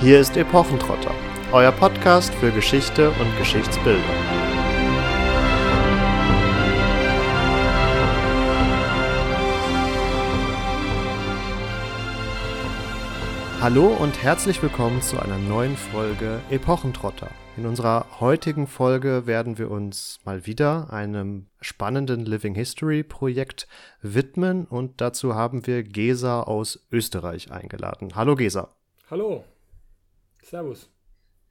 Hier 0.00 0.20
ist 0.20 0.36
Epochentrotter, 0.36 1.14
euer 1.52 1.70
Podcast 1.70 2.34
für 2.34 2.50
Geschichte 2.50 3.10
und 3.10 3.38
Geschichtsbildung. 3.38 4.02
Hallo 13.60 13.86
und 13.86 14.22
herzlich 14.22 14.60
willkommen 14.62 15.00
zu 15.00 15.18
einer 15.20 15.38
neuen 15.38 15.76
Folge 15.76 16.40
Epochentrotter. 16.50 17.30
In 17.56 17.64
unserer 17.64 18.20
heutigen 18.20 18.66
Folge 18.66 19.26
werden 19.26 19.58
wir 19.58 19.70
uns 19.70 20.18
mal 20.24 20.44
wieder 20.44 20.92
einem 20.92 21.46
spannenden 21.60 22.26
Living 22.26 22.56
History 22.56 23.04
Projekt 23.04 23.68
widmen 24.02 24.66
und 24.66 25.00
dazu 25.00 25.36
haben 25.36 25.66
wir 25.68 25.84
Gesa 25.84 26.42
aus 26.42 26.84
Österreich 26.90 27.52
eingeladen. 27.52 28.16
Hallo 28.16 28.34
Gesa. 28.34 28.68
Hallo. 29.08 29.44
Servus. 30.44 30.90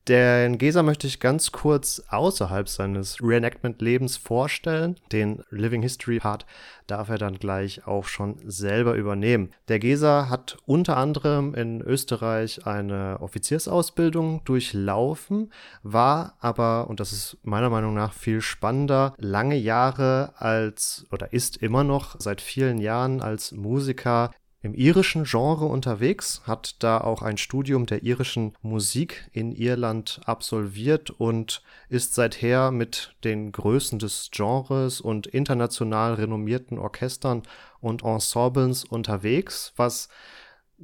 Den 0.09 0.57
Gesa 0.57 0.83
möchte 0.83 1.07
ich 1.07 1.21
ganz 1.21 1.53
kurz 1.53 2.03
außerhalb 2.09 2.67
seines 2.67 3.23
Reenactment-Lebens 3.23 4.17
vorstellen. 4.17 4.97
Den 5.13 5.41
Living 5.49 5.81
History 5.81 6.19
Part 6.19 6.45
darf 6.87 7.07
er 7.07 7.17
dann 7.17 7.39
gleich 7.39 7.87
auch 7.87 8.03
schon 8.03 8.35
selber 8.43 8.95
übernehmen. 8.95 9.51
Der 9.69 9.79
Gesa 9.79 10.27
hat 10.29 10.57
unter 10.65 10.97
anderem 10.97 11.55
in 11.55 11.81
Österreich 11.81 12.67
eine 12.67 13.21
Offiziersausbildung 13.21 14.43
durchlaufen, 14.43 15.53
war 15.83 16.35
aber, 16.41 16.89
und 16.89 16.99
das 16.99 17.13
ist 17.13 17.37
meiner 17.43 17.69
Meinung 17.69 17.93
nach 17.93 18.11
viel 18.11 18.41
spannender, 18.41 19.13
lange 19.17 19.55
Jahre 19.55 20.33
als 20.35 21.07
oder 21.13 21.31
ist 21.31 21.55
immer 21.55 21.85
noch 21.85 22.19
seit 22.19 22.41
vielen 22.41 22.79
Jahren 22.79 23.21
als 23.21 23.53
Musiker 23.53 24.31
im 24.63 24.73
irischen 24.73 25.25
Genre 25.25 25.65
unterwegs, 25.65 26.41
hat 26.47 26.77
da 26.79 26.99
auch 26.99 27.21
ein 27.21 27.37
Studium 27.37 27.85
der 27.85 28.03
irischen 28.03 28.53
Musik 28.61 29.29
in 29.33 29.51
Irland 29.51 30.21
absolviert 30.25 31.09
und 31.09 31.61
ist 31.89 32.15
seither 32.15 32.71
mit 32.71 33.13
den 33.25 33.51
Größen 33.51 33.99
des 33.99 34.29
Genres 34.31 35.01
und 35.01 35.27
international 35.27 36.13
renommierten 36.13 36.79
Orchestern 36.79 37.43
und 37.81 38.03
Ensembles 38.03 38.85
unterwegs, 38.85 39.73
was 39.75 40.07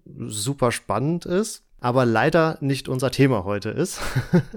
super 0.04 0.74
spannend 0.74 1.26
ist 1.26 1.64
aber 1.82 2.06
leider 2.06 2.58
nicht 2.62 2.90
unser 2.90 3.12
Thema 3.12 3.44
heute 3.44 3.70
ist. 3.70 4.02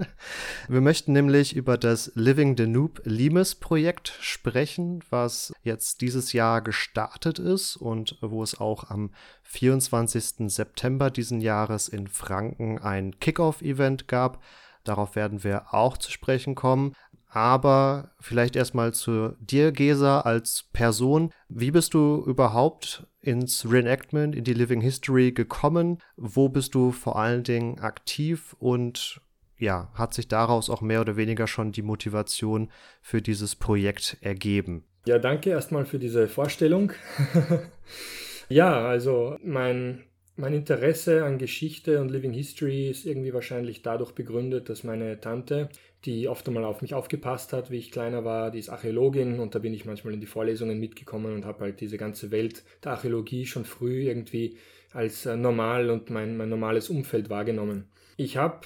Wir 0.67 0.81
möchten 0.81 1.13
nämlich 1.13 1.55
über 1.55 1.77
das 1.77 2.11
Living 2.15 2.55
Danube 2.55 3.01
Limes 3.05 3.55
Projekt 3.55 4.13
sprechen, 4.19 5.03
was 5.09 5.53
jetzt 5.63 6.01
dieses 6.01 6.33
Jahr 6.33 6.61
gestartet 6.61 7.39
ist 7.39 7.77
und 7.77 8.17
wo 8.21 8.43
es 8.43 8.59
auch 8.59 8.89
am 8.89 9.11
24. 9.43 10.51
September 10.51 11.09
diesen 11.09 11.41
Jahres 11.41 11.87
in 11.87 12.07
Franken 12.07 12.79
ein 12.79 13.19
Kickoff-Event 13.19 14.07
gab. 14.07 14.41
Darauf 14.83 15.15
werden 15.15 15.43
wir 15.43 15.73
auch 15.73 15.97
zu 15.97 16.11
sprechen 16.11 16.55
kommen. 16.55 16.93
Aber 17.29 18.11
vielleicht 18.19 18.55
erstmal 18.55 18.93
zu 18.93 19.35
dir, 19.39 19.71
Gesa, 19.71 20.21
als 20.21 20.65
Person. 20.71 21.31
Wie 21.49 21.71
bist 21.71 21.95
du 21.95 22.23
überhaupt 22.27 23.07
ins 23.23 23.69
Reenactment, 23.69 24.35
in 24.35 24.43
die 24.43 24.53
Living 24.53 24.81
History 24.81 25.31
gekommen? 25.31 25.99
Wo 26.17 26.49
bist 26.49 26.75
du 26.75 26.91
vor 26.91 27.17
allen 27.17 27.43
Dingen 27.43 27.79
aktiv 27.79 28.55
und 28.59 29.21
ja, 29.57 29.89
hat 29.93 30.13
sich 30.13 30.27
daraus 30.27 30.69
auch 30.69 30.81
mehr 30.81 31.01
oder 31.01 31.15
weniger 31.15 31.47
schon 31.47 31.71
die 31.71 31.81
Motivation 31.81 32.69
für 33.01 33.21
dieses 33.21 33.55
Projekt 33.55 34.17
ergeben? 34.21 34.83
Ja, 35.05 35.19
danke 35.19 35.49
erstmal 35.49 35.85
für 35.85 35.99
diese 35.99 36.27
Vorstellung. 36.27 36.91
ja, 38.49 38.85
also 38.85 39.37
mein, 39.43 40.03
mein 40.35 40.53
Interesse 40.53 41.25
an 41.25 41.37
Geschichte 41.37 42.01
und 42.01 42.09
Living 42.09 42.33
History 42.33 42.89
ist 42.89 43.05
irgendwie 43.05 43.33
wahrscheinlich 43.33 43.81
dadurch 43.81 44.11
begründet, 44.11 44.69
dass 44.69 44.83
meine 44.83 45.19
Tante 45.19 45.69
die 46.05 46.27
oft 46.27 46.47
einmal 46.47 46.65
auf 46.65 46.81
mich 46.81 46.93
aufgepasst 46.93 47.53
hat, 47.53 47.71
wie 47.71 47.77
ich 47.77 47.91
kleiner 47.91 48.25
war. 48.25 48.51
Die 48.51 48.59
ist 48.59 48.69
Archäologin 48.69 49.39
und 49.39 49.55
da 49.55 49.59
bin 49.59 49.73
ich 49.73 49.85
manchmal 49.85 50.13
in 50.13 50.19
die 50.19 50.25
Vorlesungen 50.25 50.79
mitgekommen 50.79 51.33
und 51.33 51.45
habe 51.45 51.61
halt 51.61 51.79
diese 51.79 51.97
ganze 51.97 52.31
Welt 52.31 52.63
der 52.83 52.93
Archäologie 52.93 53.45
schon 53.45 53.65
früh 53.65 54.03
irgendwie 54.03 54.57
als 54.91 55.25
äh, 55.25 55.37
normal 55.37 55.89
und 55.89 56.09
mein, 56.09 56.35
mein 56.37 56.49
normales 56.49 56.89
Umfeld 56.89 57.29
wahrgenommen. 57.29 57.87
Ich 58.17 58.37
habe 58.37 58.61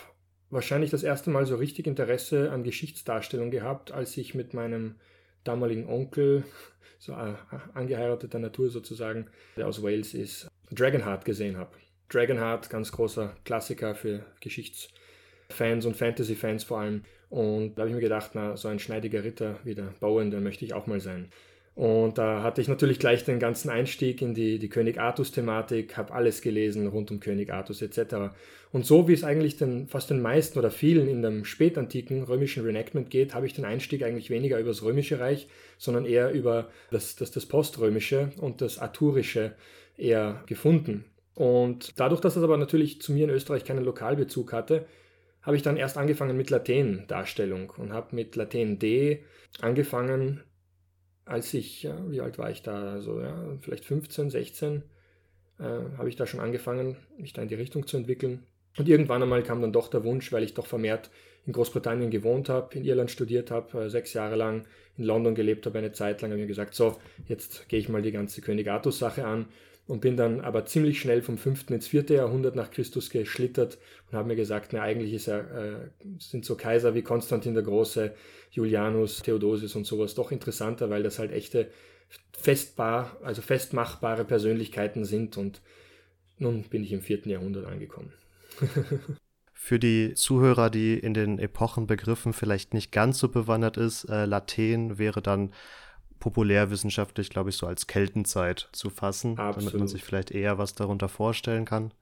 wahrscheinlich 0.49 0.89
das 0.89 1.03
erste 1.03 1.29
Mal 1.29 1.45
so 1.45 1.55
richtig 1.55 1.87
Interesse 1.87 2.51
an 2.51 2.63
Geschichtsdarstellung 2.63 3.51
gehabt, 3.51 3.91
als 3.91 4.17
ich 4.17 4.33
mit 4.33 4.53
meinem 4.53 4.95
damaligen 5.43 5.87
Onkel, 5.87 6.43
so 6.97 7.13
äh, 7.13 7.35
angeheirateter 7.75 8.39
Natur 8.39 8.69
sozusagen, 8.69 9.27
der 9.55 9.67
aus 9.67 9.83
Wales 9.83 10.15
ist, 10.15 10.49
Dragonheart 10.71 11.25
gesehen 11.25 11.57
habe. 11.57 11.71
Dragonheart, 12.09 12.69
ganz 12.69 12.91
großer 12.91 13.35
Klassiker 13.43 13.95
für 13.95 14.25
Geschichtsfans 14.39 15.85
und 15.85 15.95
Fantasy-Fans 15.95 16.63
vor 16.63 16.79
allem. 16.79 17.03
Und 17.29 17.75
da 17.75 17.81
habe 17.81 17.89
ich 17.89 17.95
mir 17.95 18.01
gedacht, 18.01 18.31
na, 18.33 18.55
so 18.55 18.67
ein 18.67 18.79
schneidiger 18.79 19.23
Ritter 19.23 19.59
wie 19.63 19.75
der 19.75 19.93
Bowen, 19.99 20.31
der 20.31 20.39
möchte 20.39 20.63
ich 20.65 20.73
auch 20.73 20.87
mal 20.87 21.01
sein. 21.01 21.29
Und 21.77 22.17
da 22.17 22.41
hatte 22.41 22.59
ich 22.59 22.67
natürlich 22.67 22.97
gleich 22.97 23.23
den 23.23 23.37
ganzen 23.37 23.69
Einstieg 23.69 24.23
in 24.23 24.33
die, 24.33 24.57
die 24.57 24.67
König 24.67 24.99
Artus-Thematik, 24.99 25.95
habe 25.95 26.11
alles 26.11 26.41
gelesen 26.41 26.87
rund 26.87 27.11
um 27.11 27.19
König 27.19 27.53
Artus 27.53 27.83
etc. 27.83 28.33
Und 28.71 28.87
so 28.87 29.07
wie 29.07 29.13
es 29.13 29.23
eigentlich 29.23 29.57
den, 29.57 29.87
fast 29.87 30.09
den 30.09 30.19
meisten 30.19 30.57
oder 30.57 30.71
vielen 30.71 31.07
in 31.07 31.21
dem 31.21 31.45
spätantiken 31.45 32.23
römischen 32.23 32.63
Reenactment 32.63 33.11
geht, 33.11 33.35
habe 33.35 33.45
ich 33.45 33.53
den 33.53 33.63
Einstieg 33.63 34.01
eigentlich 34.01 34.31
weniger 34.31 34.59
über 34.59 34.69
das 34.69 34.81
Römische 34.81 35.19
Reich, 35.19 35.49
sondern 35.77 36.05
eher 36.05 36.31
über 36.31 36.69
das, 36.89 37.15
das, 37.15 37.29
das 37.29 37.45
Poströmische 37.45 38.31
und 38.37 38.61
das 38.61 38.79
Arturische 38.79 39.53
eher 39.97 40.43
gefunden. 40.45 41.05
Und 41.33 41.99
dadurch, 41.99 42.21
dass 42.21 42.35
es 42.35 42.43
aber 42.43 42.57
natürlich 42.57 43.01
zu 43.01 43.11
mir 43.11 43.25
in 43.25 43.29
Österreich 43.29 43.65
keinen 43.65 43.83
Lokalbezug 43.83 44.53
hatte, 44.53 44.85
habe 45.41 45.55
ich 45.55 45.63
dann 45.63 45.77
erst 45.77 45.97
angefangen 45.97 46.35
mit 46.35 46.49
Laten-Darstellung 46.49 47.71
und 47.77 47.93
habe 47.93 48.15
mit 48.15 48.35
Laten 48.35 48.79
D 48.79 49.23
angefangen, 49.61 50.41
als 51.25 51.53
ich, 51.53 51.83
ja, 51.83 51.97
wie 52.09 52.21
alt 52.21 52.37
war 52.37 52.49
ich 52.49 52.63
da, 52.63 52.93
also 52.93 53.21
ja, 53.21 53.57
vielleicht 53.61 53.85
15, 53.85 54.29
16, 54.29 54.83
äh, 55.59 55.63
habe 55.63 56.09
ich 56.09 56.15
da 56.15 56.25
schon 56.25 56.39
angefangen, 56.39 56.97
mich 57.17 57.33
da 57.33 57.41
in 57.41 57.49
die 57.49 57.55
Richtung 57.55 57.85
zu 57.85 57.97
entwickeln. 57.97 58.43
Und 58.77 58.89
irgendwann 58.89 59.23
einmal 59.23 59.43
kam 59.43 59.61
dann 59.61 59.73
doch 59.73 59.89
der 59.89 60.03
Wunsch, 60.03 60.31
weil 60.31 60.43
ich 60.43 60.53
doch 60.53 60.67
vermehrt 60.67 61.09
in 61.45 61.53
Großbritannien 61.53 62.11
gewohnt 62.11 62.49
habe, 62.49 62.75
in 62.75 62.83
Irland 62.83 63.11
studiert 63.11 63.51
habe, 63.51 63.85
äh, 63.85 63.89
sechs 63.89 64.13
Jahre 64.13 64.35
lang 64.35 64.65
in 64.97 65.05
London 65.05 65.35
gelebt 65.35 65.65
habe, 65.65 65.77
eine 65.77 65.91
Zeit 65.91 66.21
lang, 66.21 66.31
habe 66.31 66.39
ich 66.39 66.45
mir 66.45 66.47
gesagt, 66.47 66.73
so, 66.73 66.97
jetzt 67.27 67.69
gehe 67.69 67.79
ich 67.79 67.89
mal 67.89 68.01
die 68.01 68.11
ganze 68.11 68.41
König 68.41 68.69
Artus-Sache 68.69 69.25
an 69.25 69.45
und 69.87 70.01
bin 70.01 70.17
dann 70.17 70.41
aber 70.41 70.65
ziemlich 70.65 70.99
schnell 70.99 71.21
vom 71.21 71.37
5. 71.37 71.69
ins 71.71 71.87
4. 71.87 72.05
Jahrhundert 72.09 72.55
nach 72.55 72.71
Christus 72.71 73.09
geschlittert 73.09 73.77
und 74.11 74.17
habe 74.17 74.27
mir 74.27 74.35
gesagt, 74.35 74.73
na 74.73 74.81
eigentlich 74.81 75.27
er, 75.27 75.39
äh, 75.39 75.75
sind 76.19 76.45
so 76.45 76.55
Kaiser 76.55 76.93
wie 76.93 77.01
Konstantin 77.01 77.53
der 77.53 77.63
Große, 77.63 78.13
Julianus, 78.51 79.21
Theodosius 79.21 79.75
und 79.75 79.85
sowas 79.85 80.13
doch 80.13 80.31
interessanter, 80.31 80.89
weil 80.89 81.03
das 81.03 81.19
halt 81.19 81.31
echte 81.31 81.69
festbar, 82.37 83.17
also 83.23 83.41
festmachbare 83.41 84.25
Persönlichkeiten 84.25 85.05
sind 85.05 85.37
und 85.37 85.61
nun 86.37 86.63
bin 86.63 86.83
ich 86.83 86.91
im 86.91 87.01
4. 87.01 87.27
Jahrhundert 87.27 87.65
angekommen. 87.65 88.13
Für 89.53 89.79
die 89.79 90.13
Zuhörer, 90.13 90.69
die 90.69 90.97
in 90.97 91.13
den 91.13 91.39
Epochenbegriffen 91.39 92.31
vielleicht 92.31 92.73
nicht 92.73 92.91
ganz 92.91 93.19
so 93.19 93.27
bewandert 93.27 93.75
ist, 93.75 94.05
äh, 94.05 94.25
Laten 94.25 94.97
wäre 94.97 95.21
dann 95.21 95.51
populärwissenschaftlich, 96.19 97.29
glaube 97.29 97.49
ich, 97.49 97.57
so 97.57 97.67
als 97.67 97.87
Keltenzeit 97.87 98.69
zu 98.71 98.89
fassen, 98.89 99.37
Absolut. 99.37 99.67
damit 99.67 99.79
man 99.79 99.87
sich 99.87 100.03
vielleicht 100.03 100.31
eher 100.31 100.57
was 100.57 100.75
darunter 100.75 101.09
vorstellen 101.09 101.65
kann. 101.65 101.93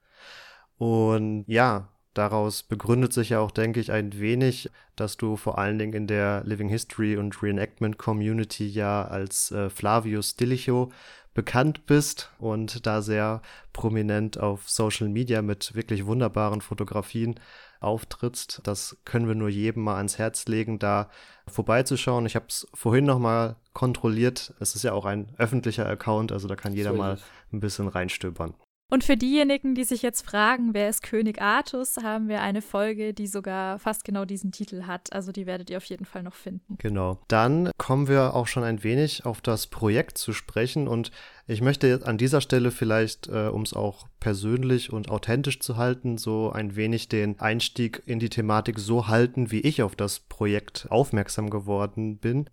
Und 0.77 1.45
ja, 1.47 1.89
daraus 2.13 2.63
begründet 2.63 3.13
sich 3.13 3.29
ja 3.29 3.39
auch, 3.39 3.51
denke 3.51 3.79
ich, 3.79 3.91
ein 3.91 4.17
wenig, 4.19 4.69
dass 4.95 5.17
du 5.17 5.35
vor 5.35 5.57
allen 5.57 5.77
Dingen 5.77 5.93
in 5.93 6.07
der 6.07 6.43
Living 6.45 6.69
History 6.69 7.17
und 7.17 7.41
Reenactment 7.41 7.97
Community 7.97 8.67
ja 8.67 9.05
als 9.05 9.51
äh, 9.51 9.69
Flavius 9.69 10.31
Stilicho 10.31 10.91
bekannt 11.33 11.85
bist 11.85 12.31
und 12.39 12.85
da 12.87 13.01
sehr 13.01 13.41
prominent 13.73 14.39
auf 14.39 14.69
Social 14.69 15.09
Media 15.09 15.41
mit 15.41 15.75
wirklich 15.75 16.05
wunderbaren 16.05 16.61
Fotografien 16.61 17.35
auftrittst. 17.79 18.61
Das 18.63 18.97
können 19.05 19.27
wir 19.27 19.35
nur 19.35 19.49
jedem 19.49 19.83
mal 19.83 19.97
ans 19.97 20.17
Herz 20.17 20.47
legen, 20.47 20.79
da 20.79 21.09
vorbeizuschauen. 21.47 22.25
Ich 22.25 22.35
habe 22.35 22.45
es 22.49 22.67
vorhin 22.73 23.05
noch 23.05 23.19
mal 23.19 23.57
kontrolliert. 23.73 24.53
Es 24.59 24.75
ist 24.75 24.83
ja 24.83 24.93
auch 24.93 25.05
ein 25.05 25.33
öffentlicher 25.37 25.85
Account, 25.85 26.31
also 26.31 26.47
da 26.47 26.55
kann 26.55 26.73
jeder 26.73 26.91
so 26.91 26.97
mal 26.97 27.17
ein 27.51 27.59
bisschen 27.59 27.87
reinstöbern. 27.87 28.55
Und 28.91 29.03
für 29.03 29.17
diejenigen, 29.17 29.73
die 29.73 29.83
sich 29.83 30.03
jetzt 30.03 30.25
fragen, 30.25 30.73
wer 30.73 30.89
ist 30.89 31.01
König 31.01 31.41
Artus, 31.41 31.97
haben 31.97 32.29
wir 32.29 32.41
eine 32.41 32.61
Folge, 32.61 33.15
die 33.15 33.25
sogar 33.25 33.79
fast 33.79 34.05
genau 34.05 34.25
diesen 34.25 34.51
Titel 34.51 34.83
hat. 34.83 35.11
Also 35.11 35.31
die 35.31 35.47
werdet 35.47 35.71
ihr 35.71 35.77
auf 35.77 35.85
jeden 35.85 36.05
Fall 36.05 36.21
noch 36.21 36.35
finden. 36.35 36.77
Genau. 36.77 37.19
Dann 37.27 37.71
kommen 37.77 38.07
wir 38.07 38.35
auch 38.35 38.45
schon 38.45 38.63
ein 38.63 38.83
wenig 38.83 39.25
auf 39.25 39.41
das 39.41 39.65
Projekt 39.67 40.19
zu 40.19 40.33
sprechen. 40.33 40.87
Und 40.87 41.11
ich 41.47 41.61
möchte 41.61 42.01
an 42.05 42.19
dieser 42.19 42.41
Stelle 42.41 42.69
vielleicht, 42.69 43.27
äh, 43.27 43.47
um 43.47 43.63
es 43.63 43.73
auch 43.73 44.07
persönlich 44.19 44.93
und 44.93 45.09
authentisch 45.09 45.59
zu 45.59 45.77
halten, 45.77 46.19
so 46.19 46.51
ein 46.51 46.75
wenig 46.75 47.09
den 47.09 47.39
Einstieg 47.39 48.03
in 48.05 48.19
die 48.19 48.29
Thematik 48.29 48.77
so 48.77 49.07
halten, 49.07 49.49
wie 49.49 49.61
ich 49.61 49.81
auf 49.81 49.95
das 49.95 50.19
Projekt 50.19 50.87
aufmerksam 50.91 51.49
geworden 51.49 52.17
bin. 52.17 52.49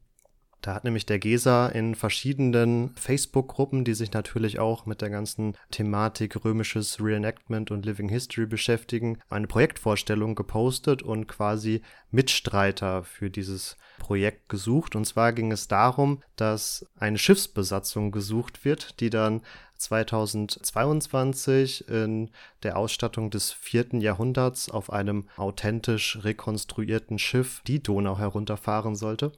Da 0.62 0.74
hat 0.74 0.84
nämlich 0.84 1.04
der 1.06 1.18
GESA 1.18 1.68
in 1.68 1.96
verschiedenen 1.96 2.94
Facebook-Gruppen, 2.94 3.84
die 3.84 3.94
sich 3.94 4.12
natürlich 4.12 4.60
auch 4.60 4.86
mit 4.86 5.02
der 5.02 5.10
ganzen 5.10 5.56
Thematik 5.72 6.44
römisches 6.44 7.00
Reenactment 7.00 7.72
und 7.72 7.84
Living 7.84 8.08
History 8.08 8.46
beschäftigen, 8.46 9.18
eine 9.28 9.48
Projektvorstellung 9.48 10.36
gepostet 10.36 11.02
und 11.02 11.26
quasi 11.26 11.82
Mitstreiter 12.12 13.02
für 13.02 13.28
dieses 13.28 13.76
Projekt 13.98 14.48
gesucht. 14.48 14.94
Und 14.94 15.04
zwar 15.04 15.32
ging 15.32 15.50
es 15.50 15.66
darum, 15.66 16.22
dass 16.36 16.86
eine 16.96 17.18
Schiffsbesatzung 17.18 18.12
gesucht 18.12 18.64
wird, 18.64 19.00
die 19.00 19.10
dann 19.10 19.40
2022 19.78 21.88
in 21.88 22.30
der 22.62 22.76
Ausstattung 22.76 23.30
des 23.30 23.50
vierten 23.50 24.00
Jahrhunderts 24.00 24.70
auf 24.70 24.92
einem 24.92 25.28
authentisch 25.36 26.20
rekonstruierten 26.22 27.18
Schiff 27.18 27.62
die 27.66 27.82
Donau 27.82 28.16
herunterfahren 28.16 28.94
sollte. 28.94 29.32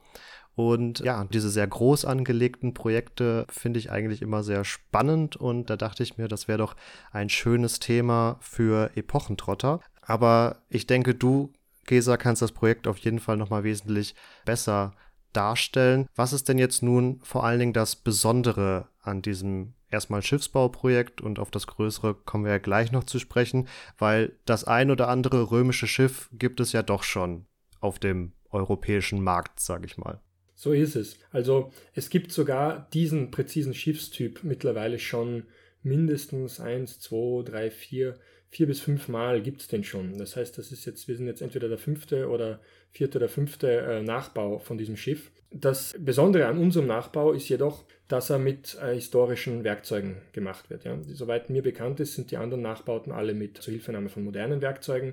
Und 0.57 1.01
ja, 1.01 1.25
diese 1.25 1.51
sehr 1.51 1.67
groß 1.67 2.05
angelegten 2.05 2.75
Projekte 2.75 3.47
finde 3.49 3.79
ich 3.81 3.91
eigentlich 3.91 4.23
immer 4.23 4.43
sehr 4.43 4.65
spannend 4.65 5.37
und 5.37 5.69
da 5.69 5.77
dachte 5.77 6.03
ich 6.03 6.17
mir, 6.17 6.29
das 6.29 6.47
wäre 6.47 6.59
doch 6.59 6.77
ein 7.11 7.29
schönes 7.29 7.81
Thema 7.81 8.37
für 8.41 8.91
Epochentrotter. 8.97 9.81
Aber 10.03 10.63
ich 10.69 10.87
denke, 10.87 11.15
du, 11.15 11.53
Gesa, 11.87 12.17
kannst 12.17 12.43
das 12.43 12.53
Projekt 12.53 12.87
auf 12.87 12.99
jeden 12.99 13.19
Fall 13.19 13.37
nochmal 13.37 13.65
wesentlich 13.65 14.15
besser 14.45 14.93
darstellen. 15.33 16.07
Was 16.15 16.33
ist 16.33 16.49
denn 16.49 16.59
jetzt 16.59 16.83
nun 16.83 17.21
vor 17.23 17.45
allen 17.45 17.59
Dingen 17.59 17.73
das 17.73 17.97
Besondere 17.97 18.89
an 19.01 19.23
diesem 19.23 19.75
erstmal 19.91 20.23
Schiffsbauprojekt 20.23 21.21
und 21.21 21.39
auf 21.39 21.51
das 21.51 21.67
größere 21.67 22.15
kommen 22.15 22.45
wir 22.45 22.53
ja 22.53 22.59
gleich 22.59 22.93
noch 22.93 23.05
zu 23.05 23.19
sprechen, 23.19 23.69
weil 23.99 24.37
das 24.45 24.65
ein 24.65 24.91
oder 24.91 25.09
andere 25.09 25.51
römische 25.51 25.87
Schiff 25.87 26.29
gibt 26.33 26.61
es 26.61 26.73
ja 26.73 26.83
doch 26.83 27.03
schon 27.03 27.47
auf 27.81 27.99
dem 27.99 28.33
europäischen 28.51 29.23
Markt, 29.23 29.61
sage 29.61 29.87
ich 29.87 29.99
mal. 29.99 30.21
So 30.65 30.73
ist 30.73 30.97
es. 30.97 31.19
Also 31.31 31.71
es 31.93 32.09
gibt 32.09 32.33
sogar 32.33 32.89
diesen 32.95 33.31
präzisen 33.31 33.75
Schiffstyp 33.75 34.45
mittlerweile 34.45 34.99
schon 34.99 35.43
mindestens 35.83 36.59
eins, 36.59 36.99
zwei, 37.01 37.43
drei, 37.43 37.71
vier, 37.71 38.15
vier 38.49 38.67
bis 38.67 38.81
fünf 38.81 39.09
Mal 39.09 39.43
gibt 39.43 39.61
es 39.61 39.69
den 39.69 39.85
schon. 39.85 40.17
Das 40.17 40.37
heißt, 40.37 40.57
das 40.57 40.73
ist 40.73 40.87
jetzt, 40.87 41.07
wir 41.07 41.17
sind 41.17 41.27
jetzt 41.27 41.43
entweder 41.43 41.69
der 41.69 41.77
fünfte 41.77 42.31
oder 42.31 42.61
vierte 42.93 43.19
oder 43.19 43.29
fünfte 43.29 43.77
äh, 43.77 44.03
Nachbau 44.03 44.59
von 44.59 44.79
diesem 44.79 44.97
Schiff. 44.97 45.31
Das 45.51 45.95
Besondere 45.99 46.47
an 46.47 46.57
unserem 46.57 46.87
Nachbau 46.87 47.33
ist 47.33 47.51
jedoch, 47.51 47.85
dass 48.09 48.31
er 48.31 48.39
mit 48.39 48.79
äh, 48.81 48.95
historischen 48.95 49.65
Werkzeugen 49.65 50.17
gemacht 50.33 50.71
wird. 50.71 50.85
Ja. 50.85 50.97
Soweit 51.03 51.51
mir 51.51 51.63
bekannt 51.63 52.01
ist, 52.01 52.15
sind 52.15 52.31
die 52.31 52.39
anderen 52.39 52.63
Nachbauten 52.63 53.13
alle 53.13 53.35
mit 53.35 53.59
Zuhilfenahme 53.59 54.09
von 54.09 54.25
modernen 54.25 54.63
Werkzeugen 54.63 55.13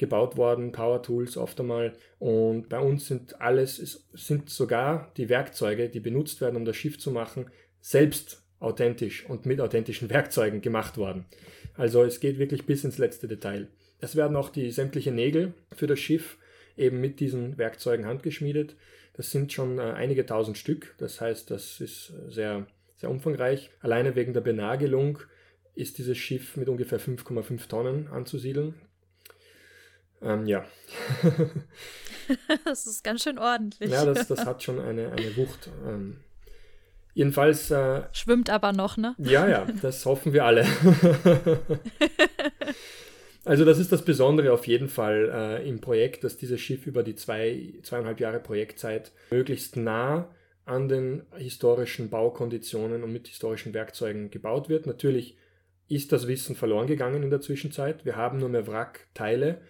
gebaut 0.00 0.36
worden, 0.36 0.72
Power 0.72 1.02
Tools 1.02 1.36
oft 1.36 1.60
einmal. 1.60 1.92
Und 2.18 2.68
bei 2.68 2.80
uns 2.80 3.06
sind 3.06 3.40
alles, 3.40 3.78
es 3.78 4.08
sind 4.14 4.50
sogar 4.50 5.12
die 5.16 5.28
Werkzeuge, 5.28 5.88
die 5.88 6.00
benutzt 6.00 6.40
werden, 6.40 6.56
um 6.56 6.64
das 6.64 6.76
Schiff 6.76 6.98
zu 6.98 7.12
machen, 7.12 7.46
selbst 7.80 8.42
authentisch 8.58 9.28
und 9.28 9.46
mit 9.46 9.60
authentischen 9.60 10.10
Werkzeugen 10.10 10.60
gemacht 10.60 10.96
worden. 10.96 11.26
Also 11.74 12.02
es 12.02 12.18
geht 12.18 12.38
wirklich 12.38 12.66
bis 12.66 12.82
ins 12.82 12.98
letzte 12.98 13.28
Detail. 13.28 13.68
Es 14.00 14.16
werden 14.16 14.36
auch 14.36 14.48
die 14.48 14.70
sämtlichen 14.70 15.14
Nägel 15.14 15.54
für 15.76 15.86
das 15.86 16.00
Schiff 16.00 16.38
eben 16.76 17.00
mit 17.00 17.20
diesen 17.20 17.58
Werkzeugen 17.58 18.06
handgeschmiedet. 18.06 18.76
Das 19.12 19.30
sind 19.30 19.52
schon 19.52 19.78
äh, 19.78 19.82
einige 19.82 20.24
tausend 20.24 20.56
Stück. 20.56 20.94
Das 20.98 21.20
heißt, 21.20 21.50
das 21.50 21.80
ist 21.80 22.12
sehr, 22.28 22.66
sehr 22.96 23.10
umfangreich. 23.10 23.70
Alleine 23.80 24.16
wegen 24.16 24.32
der 24.32 24.40
Benagelung 24.40 25.18
ist 25.74 25.98
dieses 25.98 26.16
Schiff 26.16 26.56
mit 26.56 26.68
ungefähr 26.68 27.00
5,5 27.00 27.68
Tonnen 27.68 28.08
anzusiedeln. 28.08 28.74
Ähm, 30.22 30.46
ja. 30.46 30.64
das 32.64 32.86
ist 32.86 33.04
ganz 33.04 33.22
schön 33.22 33.38
ordentlich. 33.38 33.90
Ja, 33.90 34.04
das, 34.04 34.28
das 34.28 34.44
hat 34.44 34.62
schon 34.62 34.78
eine, 34.80 35.12
eine 35.12 35.36
Wucht. 35.36 35.70
Ähm, 35.86 36.18
jedenfalls. 37.14 37.70
Äh, 37.70 38.02
Schwimmt 38.12 38.50
aber 38.50 38.72
noch, 38.72 38.96
ne? 38.96 39.14
Ja, 39.18 39.48
ja, 39.48 39.66
das 39.80 40.04
hoffen 40.06 40.32
wir 40.32 40.44
alle. 40.44 40.66
also, 43.44 43.64
das 43.64 43.78
ist 43.78 43.92
das 43.92 44.04
Besondere 44.04 44.52
auf 44.52 44.66
jeden 44.66 44.88
Fall 44.88 45.30
äh, 45.32 45.68
im 45.68 45.80
Projekt, 45.80 46.24
dass 46.24 46.36
dieses 46.36 46.60
Schiff 46.60 46.86
über 46.86 47.02
die 47.02 47.14
zwei, 47.14 47.74
zweieinhalb 47.82 48.20
Jahre 48.20 48.40
Projektzeit 48.40 49.12
möglichst 49.30 49.76
nah 49.76 50.28
an 50.66 50.88
den 50.88 51.22
historischen 51.36 52.10
Baukonditionen 52.10 53.02
und 53.02 53.12
mit 53.12 53.26
historischen 53.26 53.74
Werkzeugen 53.74 54.30
gebaut 54.30 54.68
wird. 54.68 54.86
Natürlich 54.86 55.36
ist 55.88 56.12
das 56.12 56.28
Wissen 56.28 56.54
verloren 56.54 56.86
gegangen 56.86 57.24
in 57.24 57.30
der 57.30 57.40
Zwischenzeit. 57.40 58.04
Wir 58.04 58.14
haben 58.14 58.38
nur 58.38 58.48
mehr 58.48 58.68
Wrackteile 58.68 59.60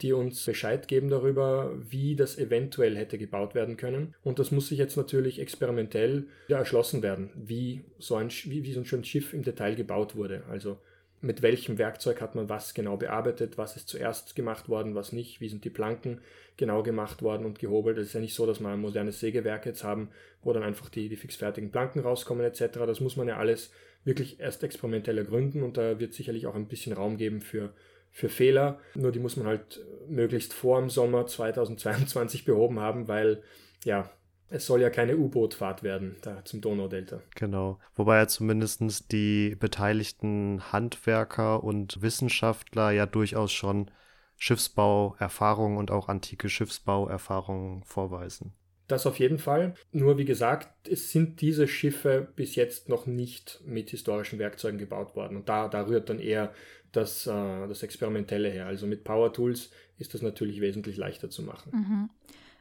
die 0.00 0.12
uns 0.12 0.44
Bescheid 0.44 0.86
geben 0.86 1.08
darüber, 1.08 1.72
wie 1.88 2.14
das 2.14 2.38
eventuell 2.38 2.96
hätte 2.96 3.18
gebaut 3.18 3.54
werden 3.54 3.76
können. 3.76 4.14
Und 4.22 4.38
das 4.38 4.52
muss 4.52 4.68
sich 4.68 4.78
jetzt 4.78 4.96
natürlich 4.96 5.40
experimentell 5.40 6.26
ja, 6.48 6.58
erschlossen 6.58 7.02
werden, 7.02 7.30
wie 7.34 7.84
so, 7.98 8.14
ein, 8.14 8.30
wie, 8.44 8.64
wie 8.64 8.72
so 8.72 8.80
ein 8.80 9.04
Schiff 9.04 9.32
im 9.32 9.42
Detail 9.42 9.74
gebaut 9.74 10.14
wurde. 10.14 10.44
Also 10.48 10.78
mit 11.20 11.42
welchem 11.42 11.78
Werkzeug 11.78 12.20
hat 12.20 12.34
man 12.34 12.48
was 12.48 12.74
genau 12.74 12.96
bearbeitet, 12.96 13.58
was 13.58 13.76
ist 13.76 13.88
zuerst 13.88 14.36
gemacht 14.36 14.68
worden, 14.68 14.94
was 14.94 15.12
nicht, 15.12 15.40
wie 15.40 15.48
sind 15.48 15.64
die 15.64 15.70
Planken 15.70 16.20
genau 16.56 16.82
gemacht 16.82 17.22
worden 17.22 17.44
und 17.44 17.58
gehobelt. 17.58 17.98
Es 17.98 18.08
ist 18.08 18.12
ja 18.12 18.20
nicht 18.20 18.34
so, 18.34 18.46
dass 18.46 18.60
wir 18.60 18.68
ein 18.68 18.80
modernes 18.80 19.18
Sägewerk 19.18 19.66
jetzt 19.66 19.82
haben, 19.82 20.10
wo 20.42 20.52
dann 20.52 20.62
einfach 20.62 20.88
die, 20.88 21.08
die 21.08 21.16
fixfertigen 21.16 21.72
Planken 21.72 22.00
rauskommen 22.00 22.44
etc. 22.44 22.78
Das 22.86 23.00
muss 23.00 23.16
man 23.16 23.26
ja 23.26 23.36
alles 23.36 23.72
wirklich 24.04 24.38
erst 24.38 24.62
experimentell 24.62 25.18
ergründen 25.18 25.62
und 25.64 25.76
da 25.76 25.98
wird 25.98 26.14
sicherlich 26.14 26.46
auch 26.46 26.54
ein 26.54 26.68
bisschen 26.68 26.92
Raum 26.92 27.16
geben 27.16 27.40
für 27.40 27.72
für 28.10 28.28
Fehler. 28.28 28.78
Nur 28.94 29.12
die 29.12 29.20
muss 29.20 29.36
man 29.36 29.46
halt 29.46 29.80
möglichst 30.08 30.52
vor 30.52 30.80
dem 30.80 30.90
Sommer 30.90 31.26
2022 31.26 32.44
behoben 32.44 32.80
haben, 32.80 33.08
weil 33.08 33.42
ja, 33.84 34.10
es 34.50 34.66
soll 34.66 34.80
ja 34.80 34.90
keine 34.90 35.16
U-Boot-Fahrt 35.16 35.82
werden 35.82 36.16
da 36.22 36.44
zum 36.44 36.60
Donaudelta. 36.60 37.20
Genau. 37.34 37.78
Wobei 37.94 38.16
ja 38.16 38.26
zumindest 38.26 39.12
die 39.12 39.56
beteiligten 39.56 40.72
Handwerker 40.72 41.62
und 41.62 42.00
Wissenschaftler 42.00 42.90
ja 42.90 43.06
durchaus 43.06 43.52
schon 43.52 43.90
Schiffsbauerfahrungen 44.36 45.78
und 45.78 45.90
auch 45.90 46.08
antike 46.08 46.48
Schiffsbauerfahrungen 46.48 47.82
vorweisen. 47.84 48.54
Das 48.88 49.06
auf 49.06 49.18
jeden 49.18 49.38
Fall. 49.38 49.74
Nur 49.92 50.16
wie 50.16 50.24
gesagt, 50.24 50.88
es 50.88 51.10
sind 51.12 51.42
diese 51.42 51.68
Schiffe 51.68 52.26
bis 52.34 52.54
jetzt 52.54 52.88
noch 52.88 53.06
nicht 53.06 53.60
mit 53.66 53.90
historischen 53.90 54.38
Werkzeugen 54.38 54.78
gebaut 54.78 55.14
worden. 55.14 55.36
Und 55.36 55.48
da, 55.48 55.68
da 55.68 55.86
rührt 55.86 56.08
dann 56.08 56.18
eher 56.18 56.54
das, 56.92 57.26
äh, 57.26 57.30
das 57.68 57.82
Experimentelle 57.82 58.48
her. 58.48 58.66
Also 58.66 58.86
mit 58.86 59.04
Power 59.04 59.32
Tools 59.32 59.70
ist 59.98 60.14
das 60.14 60.22
natürlich 60.22 60.60
wesentlich 60.62 60.96
leichter 60.96 61.28
zu 61.28 61.42
machen. 61.42 61.70
Mhm. 61.72 62.10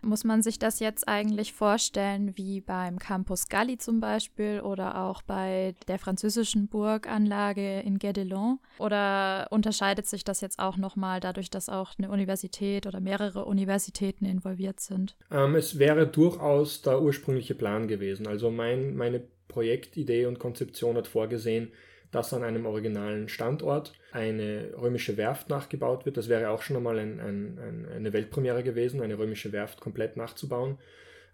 Muss 0.07 0.23
man 0.23 0.41
sich 0.41 0.57
das 0.57 0.79
jetzt 0.79 1.05
eigentlich 1.05 1.51
vorstellen 1.51 2.31
wie 2.37 2.61
beim 2.61 2.97
Campus 2.97 3.49
Galli 3.49 3.77
zum 3.77 3.99
Beispiel 3.99 4.61
oder 4.61 5.03
auch 5.03 5.21
bei 5.21 5.75
der 5.89 5.99
französischen 5.99 6.69
Burganlage 6.69 7.81
in 7.81 7.99
Guédelon? 7.99 8.59
Oder 8.77 9.47
unterscheidet 9.49 10.07
sich 10.07 10.23
das 10.23 10.39
jetzt 10.39 10.59
auch 10.59 10.77
nochmal 10.77 11.19
dadurch, 11.19 11.49
dass 11.49 11.67
auch 11.67 11.91
eine 11.97 12.09
Universität 12.09 12.87
oder 12.87 13.01
mehrere 13.01 13.43
Universitäten 13.43 14.23
involviert 14.23 14.79
sind? 14.79 15.17
Ähm, 15.29 15.55
es 15.55 15.77
wäre 15.77 16.07
durchaus 16.07 16.81
der 16.83 17.01
ursprüngliche 17.01 17.53
Plan 17.53 17.89
gewesen. 17.89 18.27
Also 18.27 18.49
mein, 18.49 18.95
meine 18.95 19.21
Projektidee 19.49 20.25
und 20.25 20.39
Konzeption 20.39 20.95
hat 20.95 21.07
vorgesehen, 21.07 21.73
dass 22.11 22.33
an 22.33 22.43
einem 22.43 22.65
originalen 22.65 23.29
Standort 23.29 23.93
eine 24.11 24.71
römische 24.79 25.17
Werft 25.17 25.49
nachgebaut 25.49 26.05
wird. 26.05 26.17
Das 26.17 26.29
wäre 26.29 26.49
auch 26.49 26.61
schon 26.61 26.77
einmal 26.77 26.97
ein, 26.99 27.19
ein, 27.19 27.59
ein, 27.59 27.87
eine 27.95 28.13
Weltpremiere 28.13 28.63
gewesen, 28.63 29.01
eine 29.01 29.17
römische 29.17 29.51
Werft 29.51 29.79
komplett 29.79 30.17
nachzubauen. 30.17 30.77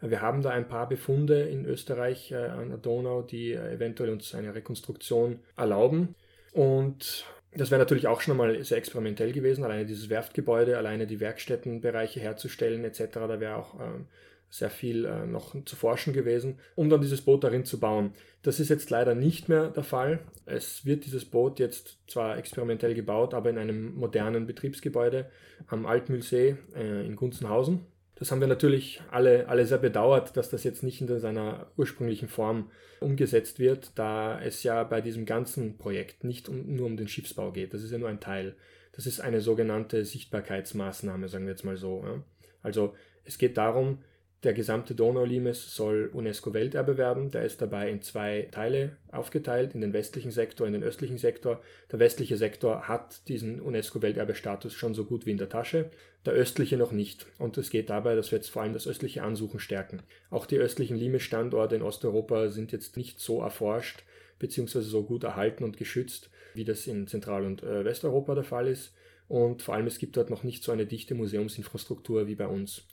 Wir 0.01 0.21
haben 0.21 0.41
da 0.41 0.49
ein 0.49 0.67
paar 0.67 0.89
Befunde 0.89 1.43
in 1.43 1.65
Österreich 1.65 2.31
äh, 2.31 2.35
an 2.35 2.69
der 2.69 2.77
Donau, 2.77 3.21
die 3.21 3.53
äh, 3.53 3.73
eventuell 3.73 4.09
uns 4.09 4.35
eine 4.35 4.53
Rekonstruktion 4.53 5.39
erlauben. 5.55 6.15
Und 6.51 7.25
das 7.55 7.71
wäre 7.71 7.79
natürlich 7.79 8.07
auch 8.07 8.19
schon 8.19 8.33
einmal 8.33 8.63
sehr 8.63 8.77
experimentell 8.77 9.31
gewesen, 9.31 9.63
alleine 9.63 9.85
dieses 9.85 10.09
Werftgebäude, 10.09 10.77
alleine 10.77 11.07
die 11.07 11.19
Werkstättenbereiche 11.19 12.19
herzustellen 12.19 12.83
etc. 12.83 13.13
Da 13.13 13.39
wäre 13.39 13.55
auch 13.55 13.79
ähm, 13.79 14.07
sehr 14.53 14.69
viel 14.69 15.05
äh, 15.05 15.25
noch 15.25 15.55
zu 15.65 15.75
forschen 15.75 16.13
gewesen, 16.13 16.59
um 16.75 16.87
dann 16.87 17.01
dieses 17.01 17.21
Boot 17.21 17.43
darin 17.43 17.65
zu 17.65 17.79
bauen. 17.79 18.13
Das 18.43 18.59
ist 18.59 18.69
jetzt 18.69 18.91
leider 18.91 19.15
nicht 19.15 19.49
mehr 19.49 19.69
der 19.69 19.83
Fall. 19.83 20.19
Es 20.45 20.85
wird 20.85 21.05
dieses 21.05 21.25
Boot 21.25 21.57
jetzt 21.57 21.97
zwar 22.05 22.37
experimentell 22.37 22.93
gebaut, 22.93 23.33
aber 23.33 23.49
in 23.49 23.57
einem 23.57 23.95
modernen 23.95 24.45
Betriebsgebäude 24.45 25.27
am 25.65 25.87
Altmühlsee 25.87 26.57
äh, 26.75 27.03
in 27.03 27.15
Gunzenhausen. 27.15 27.79
Das 28.13 28.31
haben 28.31 28.41
wir 28.41 28.47
natürlich 28.47 29.01
alle, 29.09 29.47
alle 29.47 29.65
sehr 29.65 29.79
bedauert, 29.79 30.37
dass 30.37 30.51
das 30.51 30.63
jetzt 30.63 30.83
nicht 30.83 31.01
in 31.01 31.07
seiner 31.19 31.71
ursprünglichen 31.75 32.27
Form 32.27 32.69
umgesetzt 32.99 33.57
wird, 33.57 33.93
da 33.95 34.39
es 34.39 34.61
ja 34.61 34.83
bei 34.83 35.01
diesem 35.01 35.25
ganzen 35.25 35.79
Projekt 35.79 36.23
nicht 36.23 36.47
um, 36.47 36.75
nur 36.75 36.85
um 36.85 36.95
den 36.95 37.07
Schiffsbau 37.07 37.51
geht. 37.51 37.73
Das 37.73 37.81
ist 37.81 37.89
ja 37.89 37.97
nur 37.97 38.09
ein 38.09 38.19
Teil. 38.19 38.55
Das 38.91 39.07
ist 39.07 39.19
eine 39.19 39.41
sogenannte 39.41 40.05
Sichtbarkeitsmaßnahme, 40.05 41.27
sagen 41.27 41.45
wir 41.45 41.53
jetzt 41.53 41.65
mal 41.65 41.75
so. 41.75 42.03
Ja. 42.05 42.23
Also 42.61 42.93
es 43.23 43.39
geht 43.39 43.57
darum, 43.57 43.97
Der 44.43 44.53
gesamte 44.53 44.93
Donaulimes 44.93 45.73
soll 45.73 46.09
UNESCO-Welterbe 46.11 46.97
werden. 46.97 47.31
Der 47.31 47.45
ist 47.45 47.61
dabei 47.61 47.89
in 47.89 48.01
zwei 48.01 48.49
Teile 48.51 48.97
aufgeteilt, 49.09 49.73
in 49.73 49.79
den 49.79 49.93
westlichen 49.93 50.31
Sektor, 50.31 50.67
in 50.67 50.73
den 50.73 50.83
östlichen 50.83 51.17
Sektor. 51.17 51.61
Der 51.93 51.99
westliche 51.99 52.35
Sektor 52.35 52.89
hat 52.89 53.25
diesen 53.29 53.61
UNESCO-Welterbestatus 53.61 54.73
schon 54.73 54.95
so 54.95 55.05
gut 55.05 55.25
wie 55.25 55.31
in 55.31 55.37
der 55.37 55.47
Tasche, 55.47 55.91
der 56.25 56.33
östliche 56.33 56.75
noch 56.75 56.91
nicht. 56.91 57.25
Und 57.39 57.57
es 57.57 57.69
geht 57.69 57.89
dabei, 57.89 58.15
dass 58.15 58.31
wir 58.31 58.37
jetzt 58.37 58.49
vor 58.49 58.63
allem 58.63 58.73
das 58.73 58.85
östliche 58.85 59.23
Ansuchen 59.23 59.61
stärken. 59.61 60.01
Auch 60.29 60.45
die 60.45 60.57
östlichen 60.57 60.97
Limes-Standorte 60.97 61.77
in 61.77 61.81
Osteuropa 61.81 62.49
sind 62.49 62.73
jetzt 62.73 62.97
nicht 62.97 63.21
so 63.21 63.41
erforscht 63.41 64.03
bzw. 64.39 64.81
so 64.81 65.03
gut 65.03 65.23
erhalten 65.23 65.63
und 65.63 65.77
geschützt, 65.77 66.29
wie 66.53 66.65
das 66.65 66.85
in 66.85 67.07
Zentral- 67.07 67.45
und 67.45 67.63
äh, 67.63 67.85
Westeuropa 67.85 68.35
der 68.35 68.43
Fall 68.43 68.67
ist. 68.67 68.93
Und 69.29 69.61
vor 69.61 69.75
allem 69.75 69.87
es 69.87 69.99
gibt 69.99 70.17
dort 70.17 70.29
noch 70.29 70.43
nicht 70.43 70.65
so 70.65 70.73
eine 70.73 70.85
dichte 70.85 71.15
Museumsinfrastruktur 71.15 72.27
wie 72.27 72.35
bei 72.35 72.47
uns. 72.47 72.85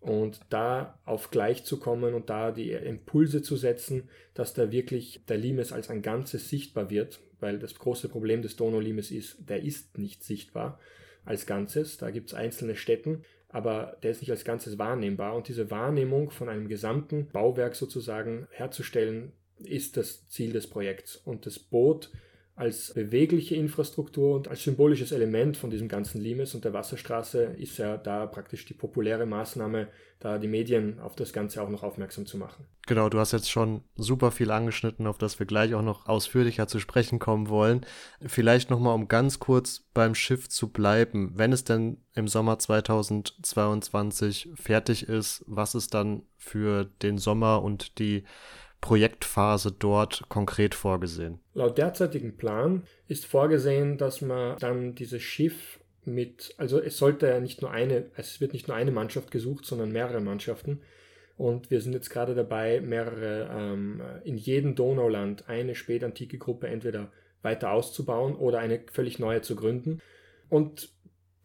Und 0.00 0.40
da 0.48 0.98
auf 1.04 1.30
gleich 1.30 1.64
zu 1.64 1.78
kommen 1.78 2.14
und 2.14 2.30
da 2.30 2.52
die 2.52 2.72
Impulse 2.72 3.42
zu 3.42 3.56
setzen, 3.56 4.08
dass 4.32 4.54
da 4.54 4.72
wirklich 4.72 5.20
der 5.28 5.36
Limes 5.36 5.72
als 5.72 5.90
ein 5.90 6.00
Ganzes 6.00 6.48
sichtbar 6.48 6.88
wird, 6.88 7.20
weil 7.38 7.58
das 7.58 7.74
große 7.74 8.08
Problem 8.08 8.40
des 8.40 8.56
Donau-Limes 8.56 9.10
ist, 9.10 9.36
der 9.48 9.62
ist 9.62 9.98
nicht 9.98 10.24
sichtbar 10.24 10.78
als 11.24 11.44
Ganzes. 11.44 11.98
Da 11.98 12.10
gibt 12.10 12.30
es 12.30 12.34
einzelne 12.34 12.76
Städten, 12.76 13.24
aber 13.48 13.98
der 14.02 14.12
ist 14.12 14.22
nicht 14.22 14.30
als 14.30 14.44
Ganzes 14.44 14.78
wahrnehmbar. 14.78 15.36
Und 15.36 15.48
diese 15.48 15.70
Wahrnehmung 15.70 16.30
von 16.30 16.48
einem 16.48 16.68
gesamten 16.68 17.28
Bauwerk 17.28 17.76
sozusagen 17.76 18.46
herzustellen, 18.50 19.32
ist 19.58 19.96
das 19.98 20.26
Ziel 20.28 20.52
des 20.52 20.66
Projekts. 20.66 21.16
Und 21.16 21.44
das 21.44 21.58
Boot 21.58 22.10
als 22.60 22.92
bewegliche 22.92 23.54
Infrastruktur 23.54 24.36
und 24.36 24.46
als 24.46 24.62
symbolisches 24.62 25.12
Element 25.12 25.56
von 25.56 25.70
diesem 25.70 25.88
ganzen 25.88 26.20
Limes 26.20 26.54
und 26.54 26.62
der 26.62 26.74
Wasserstraße 26.74 27.42
ist 27.42 27.78
ja 27.78 27.96
da 27.96 28.26
praktisch 28.26 28.66
die 28.66 28.74
populäre 28.74 29.24
Maßnahme, 29.24 29.88
da 30.18 30.36
die 30.36 30.46
Medien 30.46 31.00
auf 31.00 31.16
das 31.16 31.32
Ganze 31.32 31.62
auch 31.62 31.70
noch 31.70 31.82
aufmerksam 31.82 32.26
zu 32.26 32.36
machen. 32.36 32.66
Genau, 32.86 33.08
du 33.08 33.18
hast 33.18 33.32
jetzt 33.32 33.50
schon 33.50 33.82
super 33.96 34.30
viel 34.30 34.50
angeschnitten, 34.50 35.06
auf 35.06 35.16
das 35.16 35.38
wir 35.38 35.46
gleich 35.46 35.74
auch 35.74 35.80
noch 35.80 36.06
ausführlicher 36.06 36.66
zu 36.66 36.80
sprechen 36.80 37.18
kommen 37.18 37.48
wollen. 37.48 37.86
Vielleicht 38.26 38.68
nochmal, 38.68 38.94
um 38.94 39.08
ganz 39.08 39.38
kurz 39.38 39.86
beim 39.94 40.14
Schiff 40.14 40.50
zu 40.50 40.68
bleiben. 40.68 41.32
Wenn 41.36 41.54
es 41.54 41.64
denn 41.64 42.02
im 42.14 42.28
Sommer 42.28 42.58
2022 42.58 44.50
fertig 44.54 45.08
ist, 45.08 45.44
was 45.46 45.74
ist 45.74 45.94
dann 45.94 46.24
für 46.36 46.84
den 47.00 47.16
Sommer 47.16 47.62
und 47.62 47.98
die 47.98 48.24
Projektphase 48.80 49.72
dort 49.72 50.22
konkret 50.28 50.74
vorgesehen? 50.74 51.40
Laut 51.54 51.78
derzeitigem 51.78 52.36
Plan 52.36 52.84
ist 53.08 53.26
vorgesehen, 53.26 53.98
dass 53.98 54.20
man 54.20 54.58
dann 54.58 54.94
dieses 54.94 55.22
Schiff 55.22 55.80
mit, 56.04 56.54
also 56.56 56.80
es 56.80 56.96
sollte 56.96 57.26
ja 57.28 57.40
nicht 57.40 57.62
nur 57.62 57.70
eine, 57.70 58.10
es 58.16 58.40
wird 58.40 58.52
nicht 58.52 58.68
nur 58.68 58.76
eine 58.76 58.90
Mannschaft 58.90 59.30
gesucht, 59.30 59.64
sondern 59.66 59.92
mehrere 59.92 60.20
Mannschaften. 60.20 60.80
Und 61.36 61.70
wir 61.70 61.80
sind 61.80 61.94
jetzt 61.94 62.10
gerade 62.10 62.34
dabei, 62.34 62.80
mehrere 62.80 63.48
ähm, 63.50 64.02
in 64.24 64.36
jedem 64.36 64.74
Donauland 64.74 65.48
eine 65.48 65.74
spätantike 65.74 66.38
Gruppe 66.38 66.68
entweder 66.68 67.10
weiter 67.42 67.72
auszubauen 67.72 68.34
oder 68.34 68.58
eine 68.58 68.80
völlig 68.92 69.18
neue 69.18 69.40
zu 69.40 69.56
gründen. 69.56 70.00
Und 70.48 70.90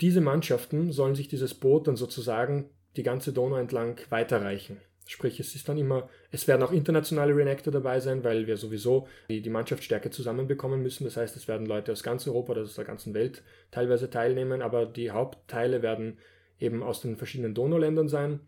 diese 0.01 0.19
Mannschaften 0.19 0.91
sollen 0.91 1.15
sich 1.15 1.29
dieses 1.29 1.53
Boot 1.53 1.87
dann 1.87 1.95
sozusagen 1.95 2.69
die 2.97 3.03
ganze 3.03 3.31
Donau 3.31 3.55
entlang 3.55 3.99
weiterreichen. 4.09 4.81
Sprich, 5.07 5.39
es 5.39 5.53
ist 5.53 5.69
dann 5.69 5.77
immer, 5.77 6.09
es 6.31 6.47
werden 6.47 6.63
auch 6.63 6.71
internationale 6.71 7.35
Reenactor 7.35 7.71
dabei 7.71 7.99
sein, 7.99 8.23
weil 8.23 8.47
wir 8.47 8.57
sowieso 8.57 9.07
die, 9.29 9.41
die 9.41 9.51
Mannschaftsstärke 9.51 10.09
zusammenbekommen 10.09 10.81
müssen. 10.81 11.03
Das 11.03 11.15
heißt, 11.15 11.35
es 11.37 11.47
werden 11.47 11.67
Leute 11.67 11.91
aus 11.91 12.01
ganz 12.01 12.27
Europa 12.27 12.53
oder 12.53 12.63
aus 12.63 12.73
der 12.73 12.85
ganzen 12.85 13.13
Welt 13.13 13.43
teilweise 13.69 14.09
teilnehmen, 14.09 14.63
aber 14.63 14.87
die 14.87 15.11
Hauptteile 15.11 15.83
werden 15.83 16.17
eben 16.59 16.81
aus 16.81 17.01
den 17.01 17.17
verschiedenen 17.17 17.53
Donauländern 17.53 18.07
sein. 18.07 18.39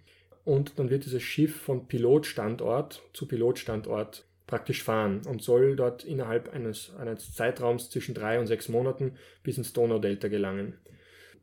Und 0.46 0.80
dann 0.80 0.90
wird 0.90 1.06
dieses 1.06 1.22
Schiff 1.22 1.62
von 1.62 1.88
Pilotstandort 1.88 3.04
zu 3.14 3.28
Pilotstandort 3.28 4.26
praktisch 4.48 4.82
fahren 4.82 5.22
und 5.28 5.44
soll 5.44 5.76
dort 5.76 6.06
innerhalb 6.06 6.54
eines, 6.54 6.96
eines 6.96 7.34
Zeitraums 7.34 7.90
zwischen 7.90 8.16
drei 8.16 8.40
und 8.40 8.48
sechs 8.48 8.70
Monaten 8.70 9.18
bis 9.44 9.58
ins 9.58 9.74
Donaudelta 9.74 10.30
gelangen. 10.30 10.78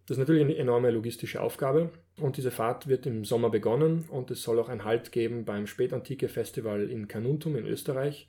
Das 0.07 0.17
ist 0.17 0.19
natürlich 0.19 0.43
eine 0.43 0.57
enorme 0.57 0.91
logistische 0.91 1.41
Aufgabe 1.41 1.91
und 2.21 2.37
diese 2.37 2.51
Fahrt 2.51 2.87
wird 2.87 3.07
im 3.07 3.25
Sommer 3.25 3.51
begonnen 3.51 4.05
und 4.09 4.31
es 4.31 4.43
soll 4.43 4.59
auch 4.59 4.69
einen 4.69 4.85
Halt 4.85 5.11
geben 5.13 5.45
beim 5.45 5.67
Spätantike 5.67 6.29
Festival 6.29 6.89
in 6.89 7.09
Canuntum 7.09 7.57
in 7.57 7.67
Österreich, 7.67 8.29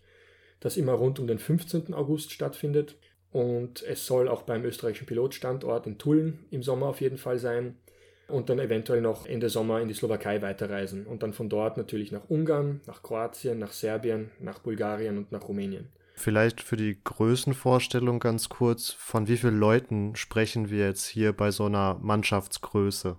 das 0.59 0.77
immer 0.77 0.93
rund 0.93 1.19
um 1.19 1.27
den 1.27 1.39
15. 1.39 1.93
August 1.93 2.31
stattfindet. 2.31 2.95
Und 3.31 3.83
es 3.83 4.05
soll 4.05 4.29
auch 4.29 4.43
beim 4.43 4.63
österreichischen 4.63 5.07
Pilotstandort 5.07 5.87
in 5.87 5.97
Tulln 5.97 6.45
im 6.51 6.63
Sommer 6.63 6.85
auf 6.85 7.01
jeden 7.01 7.17
Fall 7.17 7.37
sein 7.37 7.75
und 8.29 8.49
dann 8.49 8.59
eventuell 8.59 9.01
noch 9.01 9.25
Ende 9.25 9.49
Sommer 9.49 9.81
in 9.81 9.89
die 9.89 9.93
Slowakei 9.93 10.41
weiterreisen 10.41 11.05
und 11.05 11.21
dann 11.21 11.33
von 11.33 11.49
dort 11.49 11.75
natürlich 11.75 12.13
nach 12.13 12.29
Ungarn, 12.29 12.79
nach 12.87 13.03
Kroatien, 13.03 13.59
nach 13.59 13.73
Serbien, 13.73 14.31
nach 14.39 14.59
Bulgarien 14.59 15.17
und 15.17 15.33
nach 15.33 15.49
Rumänien. 15.49 15.89
Vielleicht 16.15 16.61
für 16.61 16.77
die 16.77 16.97
Größenvorstellung 17.03 18.19
ganz 18.19 18.47
kurz, 18.47 18.91
von 18.91 19.27
wie 19.27 19.35
vielen 19.35 19.59
Leuten 19.59 20.15
sprechen 20.15 20.69
wir 20.69 20.87
jetzt 20.87 21.05
hier 21.05 21.33
bei 21.33 21.51
so 21.51 21.65
einer 21.65 21.99
Mannschaftsgröße? 22.01 23.17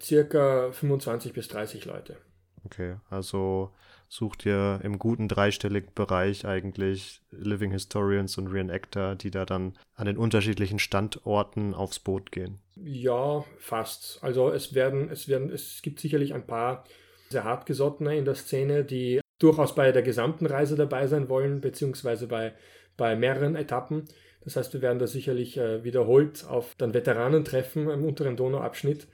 Circa 0.00 0.72
25 0.72 1.32
bis 1.32 1.48
30 1.48 1.84
Leute. 1.84 2.16
Okay, 2.64 2.96
also 3.10 3.70
sucht 4.08 4.46
ihr 4.46 4.80
im 4.82 4.98
guten 4.98 5.28
dreistelligen 5.28 5.90
Bereich 5.94 6.46
eigentlich 6.46 7.20
Living 7.30 7.72
Historians 7.72 8.38
und 8.38 8.46
Reenactor, 8.48 9.16
die 9.16 9.30
da 9.30 9.44
dann 9.44 9.74
an 9.94 10.06
den 10.06 10.16
unterschiedlichen 10.16 10.78
Standorten 10.78 11.74
aufs 11.74 11.98
Boot 11.98 12.32
gehen? 12.32 12.60
Ja, 12.76 13.44
fast. 13.58 14.22
Also 14.22 14.50
es 14.50 14.74
werden, 14.74 15.10
es 15.10 15.28
werden, 15.28 15.50
es 15.50 15.82
gibt 15.82 16.00
sicherlich 16.00 16.32
ein 16.32 16.46
paar 16.46 16.84
sehr 17.28 17.44
hartgesottene 17.44 18.16
in 18.16 18.24
der 18.24 18.34
Szene, 18.34 18.84
die 18.84 19.20
durchaus 19.38 19.74
bei 19.74 19.92
der 19.92 20.02
gesamten 20.02 20.46
Reise 20.46 20.76
dabei 20.76 21.06
sein 21.06 21.28
wollen, 21.28 21.60
beziehungsweise 21.60 22.26
bei, 22.26 22.54
bei 22.96 23.16
mehreren 23.16 23.56
Etappen. 23.56 24.04
Das 24.42 24.56
heißt, 24.56 24.72
wir 24.74 24.82
werden 24.82 24.98
da 24.98 25.06
sicherlich 25.06 25.56
äh, 25.56 25.84
wiederholt 25.84 26.44
auf 26.46 26.74
dann 26.78 26.94
Veteranentreffen 26.94 27.90
im 27.90 28.04
unteren 28.04 28.36
Donauabschnitt. 28.36 29.08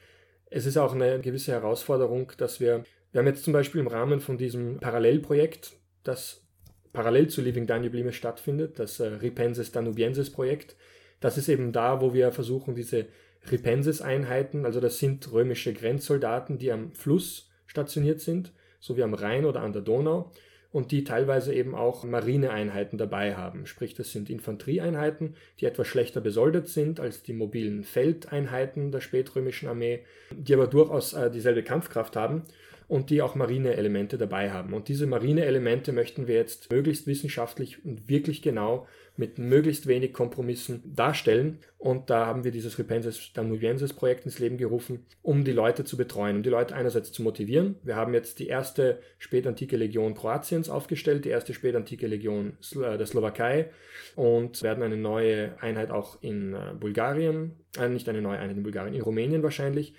Es 0.50 0.66
ist 0.66 0.76
auch 0.76 0.95
eine 0.95 1.21
gewisse 1.21 1.52
Herausforderung, 1.52 2.33
dass 2.37 2.59
wir, 2.59 2.85
wir 3.12 3.21
haben 3.21 3.26
jetzt 3.28 3.45
zum 3.45 3.52
Beispiel 3.52 3.80
im 3.80 3.87
Rahmen 3.87 4.21
von 4.21 4.37
diesem 4.37 4.80
Parallelprojekt, 4.80 5.76
das 6.02 6.45
parallel 6.92 7.28
zu 7.28 7.40
Living 7.40 7.66
Danube 7.66 8.12
stattfindet, 8.12 8.80
das 8.80 8.99
äh, 8.99 9.07
Ripensis 9.07 9.71
Danubiensis 9.71 10.30
Projekt. 10.30 10.75
Das 11.21 11.38
ist 11.38 11.49
eben 11.49 11.71
da, 11.71 12.00
wo 12.00 12.14
wir 12.14 12.33
versuchen, 12.33 12.75
diese 12.75 13.07
Ripensis-Einheiten, 13.50 14.66
also 14.66 14.80
das 14.80 14.99
sind 14.99 15.30
römische 15.33 15.73
Grenzsoldaten, 15.73 16.59
die 16.59 16.73
am 16.73 16.92
Fluss 16.92 17.49
stationiert 17.66 18.21
sind, 18.21 18.52
so 18.80 18.97
wie 18.97 19.02
am 19.02 19.14
Rhein 19.14 19.45
oder 19.45 19.61
an 19.61 19.73
der 19.73 19.83
Donau 19.83 20.33
und 20.73 20.93
die 20.93 21.05
teilweise 21.05 21.53
eben 21.53 21.75
auch 21.75 22.05
Marineeinheiten 22.05 22.99
dabei 22.99 23.35
haben. 23.35 23.67
Sprich, 23.67 23.95
das 23.95 24.12
sind 24.12 24.31
Infanterieeinheiten, 24.31 25.35
die 25.59 25.67
etwas 25.67 25.89
schlechter 25.89 26.21
besoldet 26.21 26.69
sind 26.69 27.00
als 27.00 27.23
die 27.23 27.33
mobilen 27.33 27.83
Feldeinheiten 27.83 28.93
der 28.93 29.00
spätrömischen 29.00 29.69
Armee, 29.69 30.00
die 30.31 30.55
aber 30.55 30.69
durchaus 30.69 31.12
äh, 31.12 31.31
dieselbe 31.31 31.62
Kampfkraft 31.62 32.15
haben 32.17 32.45
und 32.87 33.11
die 33.11 33.23
auch 33.23 33.35
marine 33.35 33.75
Elemente 33.75 34.19
dabei 34.19 34.50
haben. 34.50 34.75
Und 34.75 34.89
diese 34.89 35.07
marine 35.07 35.45
Elemente 35.45 35.93
möchten 35.93 36.27
wir 36.27 36.37
jetzt 36.37 36.71
möglichst 36.71 37.07
wissenschaftlich 37.07 37.85
und 37.85 38.09
wirklich 38.09 38.43
genau 38.43 38.87
mit 39.21 39.39
möglichst 39.39 39.87
wenig 39.87 40.15
Kompromissen 40.15 40.83
darstellen. 40.97 41.59
Und 41.77 42.09
da 42.09 42.25
haben 42.25 42.43
wir 42.43 42.50
dieses 42.50 42.79
Repenses 42.79 43.33
Danubiensis 43.35 43.93
Projekt 43.93 44.25
ins 44.25 44.39
Leben 44.39 44.57
gerufen, 44.57 45.05
um 45.23 45.45
die 45.45 45.53
Leute 45.53 45.85
zu 45.85 45.99
betreuen, 45.99 46.37
um 46.37 46.43
die 46.43 46.49
Leute 46.49 46.75
einerseits 46.75 47.12
zu 47.12 47.23
motivieren. 47.23 47.77
Wir 47.83 47.97
haben 47.97 48.15
jetzt 48.15 48.39
die 48.39 48.49
erste 48.49 48.99
spätantike 49.19 49.77
Legion 49.77 50.15
Kroatiens 50.15 50.71
aufgestellt, 50.71 51.27
die 51.27 51.29
erste 51.29 51.53
spätantike 51.53 52.07
Legion 52.07 52.57
äh, 52.75 52.97
der 52.97 53.07
Slowakei 53.07 53.71
und 54.17 54.62
werden 54.62 54.83
eine 54.83 54.97
neue 54.97 55.53
Einheit 55.61 55.91
auch 55.91 56.23
in 56.23 56.55
äh, 56.55 56.73
Bulgarien, 56.81 57.57
äh, 57.79 57.89
nicht 57.91 58.09
eine 58.09 58.23
neue 58.23 58.39
Einheit 58.39 58.57
in 58.57 58.62
Bulgarien, 58.62 58.95
in 58.95 59.03
Rumänien 59.03 59.43
wahrscheinlich 59.43 59.95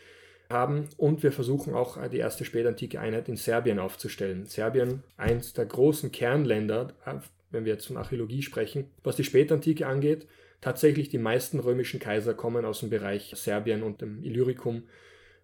haben 0.50 0.90
und 0.98 1.22
wir 1.22 1.32
versuchen 1.32 1.76
auch 1.76 1.98
äh, 1.98 2.10
die 2.10 2.18
erste 2.18 2.44
spätantike 2.44 3.00
Einheit 3.00 3.30
in 3.30 3.38
Serbien 3.38 3.78
aufzustellen. 3.78 4.48
Serbien, 4.48 5.04
eins 5.16 5.54
der 5.54 5.68
großen 5.68 6.12
Kernländer 6.12 6.94
wenn 7.52 7.66
wir 7.66 7.74
jetzt 7.74 7.88
von 7.88 7.98
Archäologie 7.98 8.42
sprechen. 8.42 8.86
Was 9.04 9.16
die 9.16 9.24
Spätantike 9.24 9.88
angeht, 9.88 10.28
tatsächlich 10.62 11.10
die 11.10 11.18
meisten 11.18 11.60
römischen 11.60 12.00
Kaiser 12.00 12.34
kommen 12.34 12.66
aus 12.66 12.80
dem 12.80 12.90
Bereich 12.90 13.34
Serbien 13.36 13.84
und 13.84 14.02
dem 14.02 14.24
Illyricum. 14.24 14.84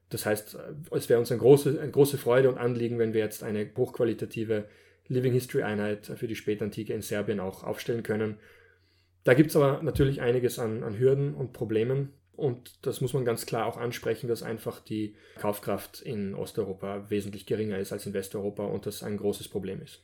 Das 0.09 0.25
heißt, 0.25 0.57
es 0.91 1.09
wäre 1.09 1.19
uns 1.19 1.31
eine 1.31 1.41
große, 1.41 1.79
eine 1.81 1.91
große 1.91 2.17
Freude 2.17 2.49
und 2.49 2.57
Anliegen, 2.57 2.97
wenn 2.99 3.13
wir 3.13 3.21
jetzt 3.21 3.43
eine 3.43 3.69
hochqualitative 3.75 4.65
Living 5.09 5.33
History 5.33 5.63
Einheit 5.63 6.05
für 6.05 6.27
die 6.27 6.35
Spätantike 6.35 6.93
in 6.93 7.01
Serbien 7.01 7.39
auch 7.39 7.63
aufstellen 7.63 8.03
können. 8.03 8.37
Da 9.23 9.33
gibt 9.33 9.49
es 9.49 9.55
aber 9.55 9.81
natürlich 9.81 10.21
einiges 10.21 10.59
an, 10.59 10.83
an 10.83 10.97
Hürden 10.97 11.33
und 11.33 11.53
Problemen. 11.53 12.13
Und 12.37 12.85
das 12.85 13.01
muss 13.01 13.13
man 13.13 13.25
ganz 13.25 13.45
klar 13.45 13.65
auch 13.65 13.77
ansprechen, 13.77 14.27
dass 14.27 14.43
einfach 14.43 14.79
die 14.79 15.15
Kaufkraft 15.39 16.01
in 16.01 16.35
Osteuropa 16.35 17.09
wesentlich 17.09 17.45
geringer 17.47 17.79
ist 17.79 17.91
als 17.91 18.05
in 18.05 18.13
Westeuropa 18.13 18.63
und 18.65 18.85
das 18.85 19.01
ein 19.01 19.17
großes 19.17 19.47
Problem 19.47 19.81
ist. 19.81 20.03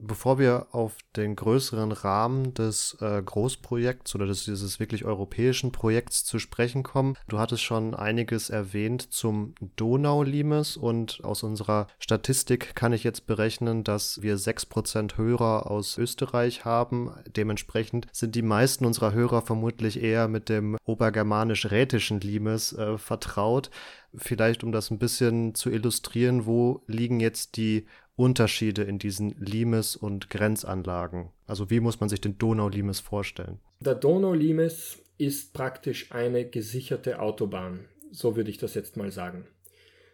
Bevor 0.00 0.38
wir 0.38 0.68
auf 0.70 0.96
den 1.16 1.34
größeren 1.34 1.90
Rahmen 1.90 2.54
des 2.54 2.96
äh, 3.00 3.20
Großprojekts 3.20 4.14
oder 4.14 4.26
des, 4.26 4.44
dieses 4.44 4.78
wirklich 4.78 5.04
europäischen 5.04 5.72
Projekts 5.72 6.24
zu 6.24 6.38
sprechen 6.38 6.84
kommen, 6.84 7.16
du 7.26 7.40
hattest 7.40 7.64
schon 7.64 7.94
einiges 7.94 8.48
erwähnt 8.48 9.12
zum 9.12 9.54
Donaulimes 9.76 10.76
und 10.76 11.24
aus 11.24 11.42
unserer 11.42 11.88
Statistik 11.98 12.76
kann 12.76 12.92
ich 12.92 13.02
jetzt 13.02 13.26
berechnen, 13.26 13.82
dass 13.82 14.22
wir 14.22 14.36
6% 14.38 15.16
Hörer 15.16 15.68
aus 15.68 15.98
Österreich 15.98 16.64
haben. 16.64 17.10
Dementsprechend 17.36 18.06
sind 18.12 18.36
die 18.36 18.42
meisten 18.42 18.86
unserer 18.86 19.12
Hörer 19.12 19.42
vermutlich 19.42 20.00
eher 20.00 20.28
mit 20.28 20.48
dem 20.48 20.76
obergermanisch-rätischen 20.84 22.20
Limes 22.20 22.72
äh, 22.72 22.98
vertraut. 22.98 23.70
Vielleicht, 24.14 24.62
um 24.62 24.72
das 24.72 24.90
ein 24.90 24.98
bisschen 24.98 25.54
zu 25.54 25.70
illustrieren, 25.70 26.46
wo 26.46 26.82
liegen 26.86 27.20
jetzt 27.20 27.56
die 27.56 27.86
Unterschiede 28.18 28.82
in 28.82 28.98
diesen 28.98 29.30
Limes- 29.38 29.94
und 29.94 30.28
Grenzanlagen? 30.28 31.30
Also 31.46 31.70
wie 31.70 31.78
muss 31.78 32.00
man 32.00 32.08
sich 32.08 32.20
den 32.20 32.36
Donaulimes 32.36 32.98
vorstellen? 32.98 33.60
Der 33.78 33.94
Donaulimes 33.94 34.98
ist 35.18 35.52
praktisch 35.52 36.10
eine 36.10 36.44
gesicherte 36.44 37.20
Autobahn, 37.20 37.84
so 38.10 38.34
würde 38.34 38.50
ich 38.50 38.58
das 38.58 38.74
jetzt 38.74 38.96
mal 38.96 39.12
sagen. 39.12 39.46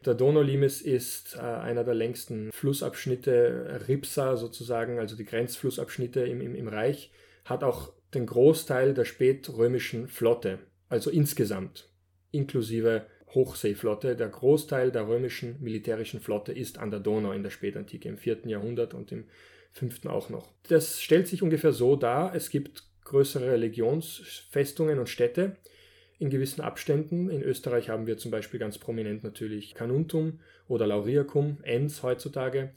Der 0.04 0.12
Donaulimes 0.12 0.82
ist 0.82 1.36
äh, 1.36 1.40
einer 1.40 1.82
der 1.82 1.94
längsten 1.94 2.52
Flussabschnitte, 2.52 3.86
Ripsa 3.88 4.36
sozusagen, 4.36 4.98
also 4.98 5.16
die 5.16 5.24
Grenzflussabschnitte 5.24 6.20
im, 6.20 6.42
im, 6.42 6.54
im 6.54 6.68
Reich, 6.68 7.10
hat 7.46 7.64
auch 7.64 7.90
den 8.12 8.26
Großteil 8.26 8.92
der 8.92 9.06
spätrömischen 9.06 10.08
Flotte, 10.08 10.58
also 10.90 11.10
insgesamt, 11.10 11.88
inklusive 12.32 13.06
Hochseeflotte. 13.34 14.16
Der 14.16 14.28
Großteil 14.28 14.90
der 14.90 15.08
römischen 15.08 15.56
militärischen 15.60 16.20
Flotte 16.20 16.52
ist 16.52 16.78
an 16.78 16.90
der 16.90 17.00
Donau 17.00 17.32
in 17.32 17.42
der 17.42 17.50
Spätantike, 17.50 18.08
im 18.08 18.18
4. 18.18 18.46
Jahrhundert 18.46 18.94
und 18.94 19.12
im 19.12 19.24
5. 19.72 20.06
auch 20.06 20.30
noch. 20.30 20.52
Das 20.68 21.02
stellt 21.02 21.28
sich 21.28 21.42
ungefähr 21.42 21.72
so 21.72 21.96
dar, 21.96 22.34
es 22.34 22.50
gibt 22.50 22.84
größere 23.04 23.56
Legionsfestungen 23.56 24.98
und 24.98 25.08
Städte 25.08 25.56
in 26.18 26.30
gewissen 26.30 26.62
Abständen. 26.62 27.28
In 27.28 27.42
Österreich 27.42 27.90
haben 27.90 28.06
wir 28.06 28.16
zum 28.16 28.30
Beispiel 28.30 28.60
ganz 28.60 28.78
prominent 28.78 29.24
natürlich 29.24 29.74
Canuntum 29.74 30.40
oder 30.68 30.86
Lauriacum, 30.86 31.58
Enns 31.62 32.02
heutzutage. 32.02 32.70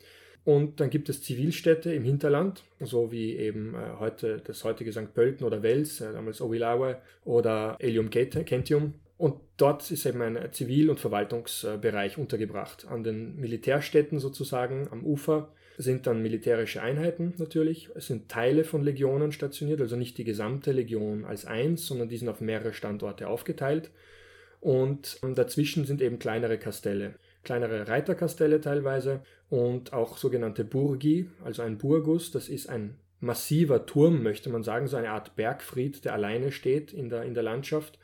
Und 0.43 0.79
dann 0.79 0.89
gibt 0.89 1.09
es 1.09 1.21
Zivilstädte 1.21 1.93
im 1.93 2.03
Hinterland, 2.03 2.63
so 2.79 3.11
wie 3.11 3.35
eben 3.35 3.75
äh, 3.75 3.99
heute 3.99 4.41
das 4.45 4.63
heutige 4.63 4.93
St. 4.93 5.13
Pölten 5.13 5.45
oder 5.45 5.61
Wels, 5.61 5.99
äh, 5.99 6.13
damals 6.13 6.39
Ovilaue 6.39 7.01
oder 7.25 7.75
Elium 7.79 8.09
Gentium. 8.09 8.93
Und 9.17 9.35
dort 9.57 9.89
ist 9.89 10.05
eben 10.05 10.21
ein 10.21 10.37
Zivil- 10.51 10.89
und 10.89 10.99
Verwaltungsbereich 10.99 12.17
untergebracht. 12.17 12.85
An 12.87 13.03
den 13.03 13.35
Militärstädten 13.37 14.19
sozusagen 14.19 14.87
am 14.91 15.03
Ufer 15.03 15.51
sind 15.77 16.07
dann 16.07 16.21
militärische 16.21 16.81
Einheiten 16.81 17.33
natürlich. 17.37 17.89
Es 17.95 18.07
sind 18.07 18.29
Teile 18.29 18.63
von 18.63 18.83
Legionen 18.83 19.31
stationiert, 19.31 19.81
also 19.81 19.95
nicht 19.95 20.17
die 20.17 20.23
gesamte 20.23 20.71
Legion 20.71 21.25
als 21.25 21.45
eins, 21.45 21.85
sondern 21.85 22.09
die 22.09 22.17
sind 22.17 22.29
auf 22.29 22.41
mehrere 22.41 22.73
Standorte 22.73 23.27
aufgeteilt. 23.27 23.91
Und 24.59 25.19
dazwischen 25.35 25.85
sind 25.85 26.01
eben 26.01 26.19
kleinere 26.19 26.57
Kastelle, 26.57 27.15
kleinere 27.43 27.87
Reiterkastelle 27.87 28.59
teilweise 28.59 29.21
und 29.49 29.93
auch 29.93 30.17
sogenannte 30.17 30.63
Burgi, 30.63 31.29
also 31.43 31.61
ein 31.61 31.77
Burgus. 31.77 32.31
Das 32.31 32.49
ist 32.49 32.67
ein 32.67 32.95
massiver 33.19 33.85
Turm, 33.85 34.23
möchte 34.23 34.49
man 34.49 34.63
sagen, 34.63 34.87
so 34.87 34.97
eine 34.97 35.11
Art 35.11 35.35
Bergfried, 35.35 36.05
der 36.05 36.13
alleine 36.13 36.51
steht 36.51 36.91
in 36.91 37.09
der, 37.09 37.23
in 37.23 37.33
der 37.33 37.43
Landschaft 37.43 37.99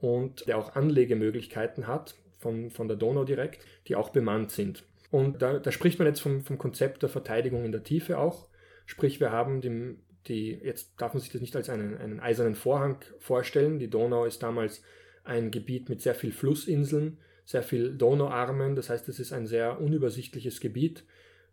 und 0.00 0.46
der 0.48 0.58
auch 0.58 0.74
Anlegemöglichkeiten 0.74 1.86
hat 1.86 2.14
von, 2.38 2.70
von 2.70 2.88
der 2.88 2.96
Donau 2.96 3.24
direkt, 3.24 3.64
die 3.86 3.96
auch 3.96 4.10
bemannt 4.10 4.50
sind. 4.50 4.82
Und 5.10 5.42
da, 5.42 5.58
da 5.58 5.72
spricht 5.72 5.98
man 5.98 6.08
jetzt 6.08 6.20
vom, 6.20 6.42
vom 6.42 6.58
Konzept 6.58 7.02
der 7.02 7.08
Verteidigung 7.08 7.64
in 7.64 7.72
der 7.72 7.82
Tiefe 7.82 8.18
auch. 8.18 8.46
Sprich, 8.86 9.20
wir 9.20 9.30
haben 9.30 9.60
die, 9.60 9.96
die, 10.26 10.52
jetzt 10.52 10.94
darf 11.00 11.14
man 11.14 11.20
sich 11.20 11.30
das 11.30 11.40
nicht 11.40 11.54
als 11.56 11.68
einen, 11.68 11.96
einen 11.96 12.20
eisernen 12.20 12.54
Vorhang 12.54 12.98
vorstellen. 13.18 13.78
Die 13.78 13.90
Donau 13.90 14.24
ist 14.24 14.42
damals 14.42 14.82
ein 15.24 15.50
Gebiet 15.50 15.88
mit 15.88 16.00
sehr 16.00 16.14
viel 16.14 16.32
Flussinseln, 16.32 17.18
sehr 17.44 17.62
viel 17.62 17.96
Donauarmen. 17.96 18.76
Das 18.76 18.88
heißt, 18.88 19.08
es 19.08 19.20
ist 19.20 19.32
ein 19.32 19.46
sehr 19.46 19.80
unübersichtliches 19.80 20.60
Gebiet, 20.60 21.04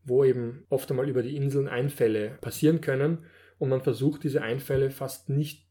wo 0.03 0.23
eben 0.23 0.65
oft 0.69 0.89
einmal 0.89 1.09
über 1.09 1.23
die 1.23 1.35
Inseln 1.35 1.67
Einfälle 1.67 2.37
passieren 2.41 2.79
können. 2.79 3.25
Und 3.59 3.69
man 3.69 3.81
versucht, 3.81 4.23
diese 4.23 4.43
Einfälle 4.43 4.91
fast 4.91 5.29
nicht 5.29 5.66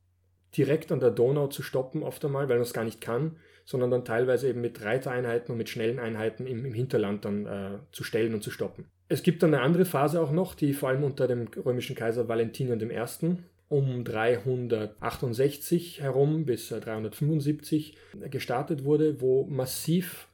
direkt 0.57 0.93
an 0.93 1.01
der 1.01 1.11
Donau 1.11 1.49
zu 1.49 1.63
stoppen, 1.63 2.03
oft 2.03 2.25
einmal, 2.25 2.49
weil 2.49 2.57
man 2.57 2.63
es 2.63 2.73
gar 2.73 2.85
nicht 2.85 3.01
kann, 3.01 3.37
sondern 3.65 3.91
dann 3.91 4.05
teilweise 4.05 4.49
eben 4.49 4.61
mit 4.61 4.83
Reitereinheiten 4.83 5.53
und 5.53 5.59
mit 5.59 5.69
schnellen 5.69 5.99
Einheiten 5.99 6.47
im, 6.47 6.65
im 6.65 6.73
Hinterland 6.73 7.25
dann 7.25 7.47
äh, 7.47 7.79
zu 7.93 8.05
stellen 8.05 8.33
und 8.33 8.43
zu 8.43 8.51
stoppen. 8.51 8.87
Es 9.09 9.23
gibt 9.23 9.43
dann 9.43 9.55
eine 9.55 9.63
andere 9.63 9.85
Phase 9.85 10.21
auch 10.21 10.33
noch, 10.33 10.55
die 10.55 10.73
vor 10.73 10.89
allem 10.89 11.05
unter 11.05 11.27
dem 11.29 11.49
römischen 11.49 11.95
Kaiser 11.97 12.29
Valentinian 12.29 12.81
I. 12.81 13.37
um 13.69 14.05
368 14.05 16.01
herum 16.01 16.45
bis 16.45 16.69
375 16.69 17.97
äh, 18.21 18.29
gestartet 18.29 18.85
wurde, 18.85 19.21
wo 19.21 19.45
massiv 19.47 20.29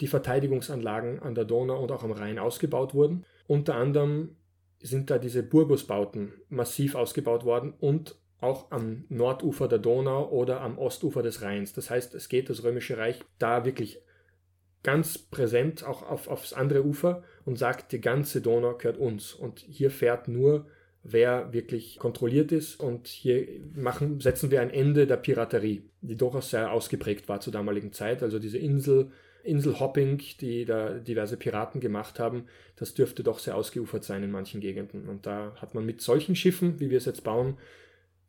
die 0.00 0.06
Verteidigungsanlagen 0.08 1.20
an 1.20 1.34
der 1.34 1.44
Donau 1.44 1.82
und 1.82 1.90
auch 1.90 2.04
am 2.04 2.12
Rhein 2.12 2.38
ausgebaut 2.38 2.94
wurden. 2.94 3.24
Unter 3.46 3.76
anderem 3.76 4.36
sind 4.80 5.10
da 5.10 5.18
diese 5.18 5.42
Burgusbauten 5.42 6.34
massiv 6.48 6.94
ausgebaut 6.94 7.44
worden 7.44 7.72
und 7.78 8.16
auch 8.40 8.70
am 8.70 9.04
Nordufer 9.08 9.68
der 9.68 9.78
Donau 9.78 10.28
oder 10.30 10.60
am 10.60 10.78
Ostufer 10.78 11.22
des 11.22 11.42
Rheins. 11.42 11.72
Das 11.72 11.90
heißt, 11.90 12.14
es 12.14 12.28
geht 12.28 12.50
das 12.50 12.62
Römische 12.62 12.98
Reich 12.98 13.20
da 13.38 13.64
wirklich 13.64 14.02
ganz 14.82 15.18
präsent 15.18 15.84
auch 15.84 16.02
auf, 16.02 16.28
aufs 16.28 16.52
andere 16.52 16.84
Ufer 16.84 17.24
und 17.44 17.58
sagt, 17.58 17.92
die 17.92 18.00
ganze 18.00 18.40
Donau 18.40 18.76
gehört 18.76 18.98
uns. 18.98 19.34
Und 19.34 19.58
hier 19.58 19.90
fährt 19.90 20.28
nur, 20.28 20.66
wer 21.02 21.52
wirklich 21.52 21.98
kontrolliert 21.98 22.52
ist. 22.52 22.78
Und 22.78 23.08
hier 23.08 23.46
machen, 23.74 24.20
setzen 24.20 24.50
wir 24.50 24.60
ein 24.60 24.70
Ende 24.70 25.06
der 25.06 25.16
Piraterie, 25.16 25.82
die 26.02 26.16
durchaus 26.16 26.50
sehr 26.50 26.70
ausgeprägt 26.70 27.28
war 27.28 27.40
zur 27.40 27.52
damaligen 27.52 27.92
Zeit. 27.92 28.22
Also 28.22 28.38
diese 28.38 28.58
Insel, 28.58 29.10
Inselhopping, 29.42 30.22
die 30.40 30.64
da 30.64 30.90
diverse 30.94 31.36
Piraten 31.36 31.80
gemacht 31.80 32.18
haben, 32.18 32.46
das 32.76 32.94
dürfte 32.94 33.22
doch 33.22 33.38
sehr 33.38 33.56
ausgeufert 33.56 34.04
sein 34.04 34.22
in 34.22 34.30
manchen 34.30 34.60
Gegenden. 34.60 35.08
Und 35.08 35.26
da 35.26 35.54
hat 35.56 35.74
man 35.74 35.86
mit 35.86 36.00
solchen 36.00 36.36
Schiffen, 36.36 36.78
wie 36.80 36.90
wir 36.90 36.98
es 36.98 37.06
jetzt 37.06 37.24
bauen, 37.24 37.56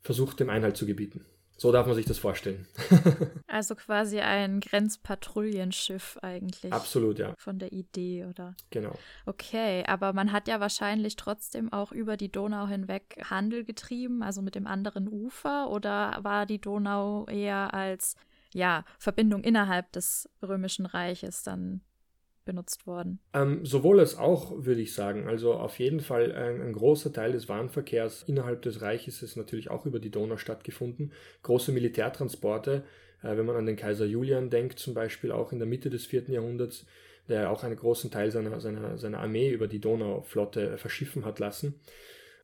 versucht, 0.08 0.40
dem 0.40 0.50
Einhalt 0.50 0.78
zu 0.78 0.86
gebieten. 0.86 1.26
So 1.58 1.72
darf 1.72 1.86
man 1.86 1.96
sich 1.96 2.06
das 2.06 2.18
vorstellen. 2.18 2.66
also 3.48 3.76
quasi 3.76 4.22
ein 4.22 4.62
Grenzpatrouillenschiff 4.62 6.18
eigentlich. 6.22 6.72
Absolut, 6.72 7.20
ja. 7.20 7.34
Von 7.38 7.60
der 7.60 7.74
Idee, 7.74 8.26
oder? 8.26 8.56
Genau. 8.70 8.98
Okay, 9.26 9.84
aber 9.86 10.14
man 10.14 10.32
hat 10.32 10.48
ja 10.48 10.62
wahrscheinlich 10.62 11.18
trotzdem 11.18 11.74
auch 11.74 11.92
über 11.92 12.16
die 12.16 12.32
Donau 12.32 12.68
hinweg 12.68 13.22
Handel 13.30 13.66
getrieben, 13.66 14.24
also 14.24 14.42
mit 14.42 14.56
dem 14.56 14.66
anderen 14.66 15.10
Ufer, 15.10 15.70
oder 15.70 16.18
war 16.22 16.46
die 16.46 16.62
Donau 16.62 17.26
eher 17.26 17.74
als 17.74 18.16
ja, 18.54 18.86
Verbindung 18.98 19.44
innerhalb 19.44 19.92
des 19.92 20.30
Römischen 20.42 20.86
Reiches 20.86 21.44
dann 21.44 21.82
benutzt 22.48 22.88
worden? 22.88 23.20
Ähm, 23.34 23.64
sowohl 23.64 24.00
als 24.00 24.18
auch, 24.18 24.66
würde 24.66 24.82
ich 24.82 24.96
sagen. 24.96 25.28
Also 25.28 25.54
auf 25.54 25.78
jeden 25.78 26.00
Fall 26.00 26.32
ein, 26.32 26.62
ein, 26.62 26.74
großer 26.74 27.14
Teil 27.14 27.34
des 27.34 27.48
Warenverkehrs 27.48 28.24
innerhalb 28.24 28.64
des 28.64 28.82
Reiches 28.82 29.22
ist 29.22 29.36
natürlich 29.36 29.70
auch 29.70 29.86
über 29.86 30.00
die 30.00 30.10
Donau 30.10 30.38
stattgefunden. 30.38 31.12
Große 31.44 31.72
Militärtransporte, 31.72 32.84
äh, 33.22 33.38
wenn 33.38 33.46
man 33.46 33.56
an 33.56 33.68
den 33.68 33.76
Kaiser 33.76 34.06
Julian 34.06 34.50
denkt, 34.50 34.80
zum 34.80 34.96
Beispiel 34.96 35.32
auch 35.32 35.52
in 35.52 35.60
der 35.60 35.68
Mitte 35.68 35.92
des 35.92 36.08
4. 36.08 36.30
Jahrhunderts, 36.30 36.88
der 37.30 37.52
auch 37.52 37.64
einen 37.64 37.76
großen 37.76 38.10
Teil 38.10 38.32
seiner, 38.32 38.60
seiner, 38.60 38.98
seiner 38.98 39.20
Armee 39.20 39.52
über 39.52 39.68
die 39.68 39.82
Donauflotte 39.82 40.78
verschiffen 40.78 41.26
hat 41.26 41.38
lassen. 41.38 41.76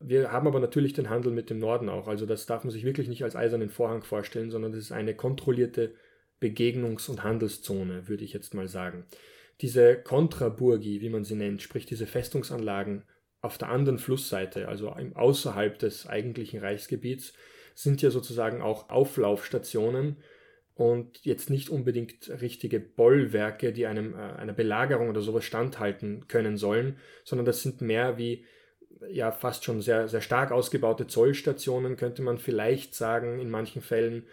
Wir 0.02 0.34
haben 0.34 0.48
aber 0.48 0.60
natürlich 0.60 0.92
den 0.92 1.10
Handel 1.10 1.32
mit 1.32 1.50
dem 1.50 1.60
Norden 1.60 1.88
auch. 1.88 2.10
Also 2.10 2.26
das 2.26 2.46
darf 2.46 2.66
man 2.66 2.72
sich 2.72 2.84
wirklich 2.84 3.08
nicht 3.08 3.24
als 3.24 3.38
eisernen 3.38 3.70
Vorhang 3.70 4.04
vorstellen, 4.04 4.52
sondern 4.52 4.74
das 4.74 4.82
ist 4.82 4.92
eine 4.92 5.16
kontrollierte 5.16 5.94
Begegnungs- 6.42 7.10
und 7.10 7.24
Handelszone, 7.24 8.10
würde 8.10 8.26
ich 8.26 8.34
jetzt 8.34 8.54
mal 8.54 8.68
sagen 8.68 9.06
diese 9.62 9.96
Kontraburgi, 9.96 11.02
wie 11.02 11.10
man 11.10 11.24
sie 11.24 11.36
nennt, 11.36 11.62
sprich 11.62 11.86
diese 11.86 12.08
Festungsanlagen 12.08 13.04
auf 13.42 13.58
der 13.58 13.70
anderen 13.70 14.00
Flussseite, 14.00 14.68
also 14.68 14.90
außerhalb 14.90 15.78
des 15.78 16.08
eigentlichen 16.08 16.60
Reichsgebiets, 16.60 17.34
sind 17.76 18.02
ja 18.02 18.10
sozusagen 18.10 18.62
auch 18.62 18.90
Auflaufstationen 18.90 20.18
und 20.76 21.24
jetzt 21.24 21.50
nicht 21.50 21.70
unbedingt 21.70 22.30
richtige 22.42 22.80
Bollwerke, 22.80 23.74
die 23.74 23.86
einem 23.86 24.16
äh, 24.16 24.18
einer 24.18 24.54
Belagerung 24.54 25.10
oder 25.10 25.22
sowas 25.22 25.46
standhalten 25.46 26.28
können 26.28 26.58
sollen, 26.58 26.98
sondern 27.24 27.46
das 27.46 27.62
sind 27.62 27.82
mehr 27.82 28.18
wie 28.18 28.46
ja 29.10 29.32
fast 29.32 29.66
schon 29.66 29.82
sehr 29.82 30.08
sehr 30.08 30.22
stark 30.22 30.52
ausgebaute 30.52 31.08
Zollstationen 31.08 31.98
könnte 31.98 32.22
man 32.22 32.38
vielleicht 32.38 32.96
sagen 32.96 33.40
in 33.40 33.50
manchen 33.50 33.82
Fällen 33.82 34.26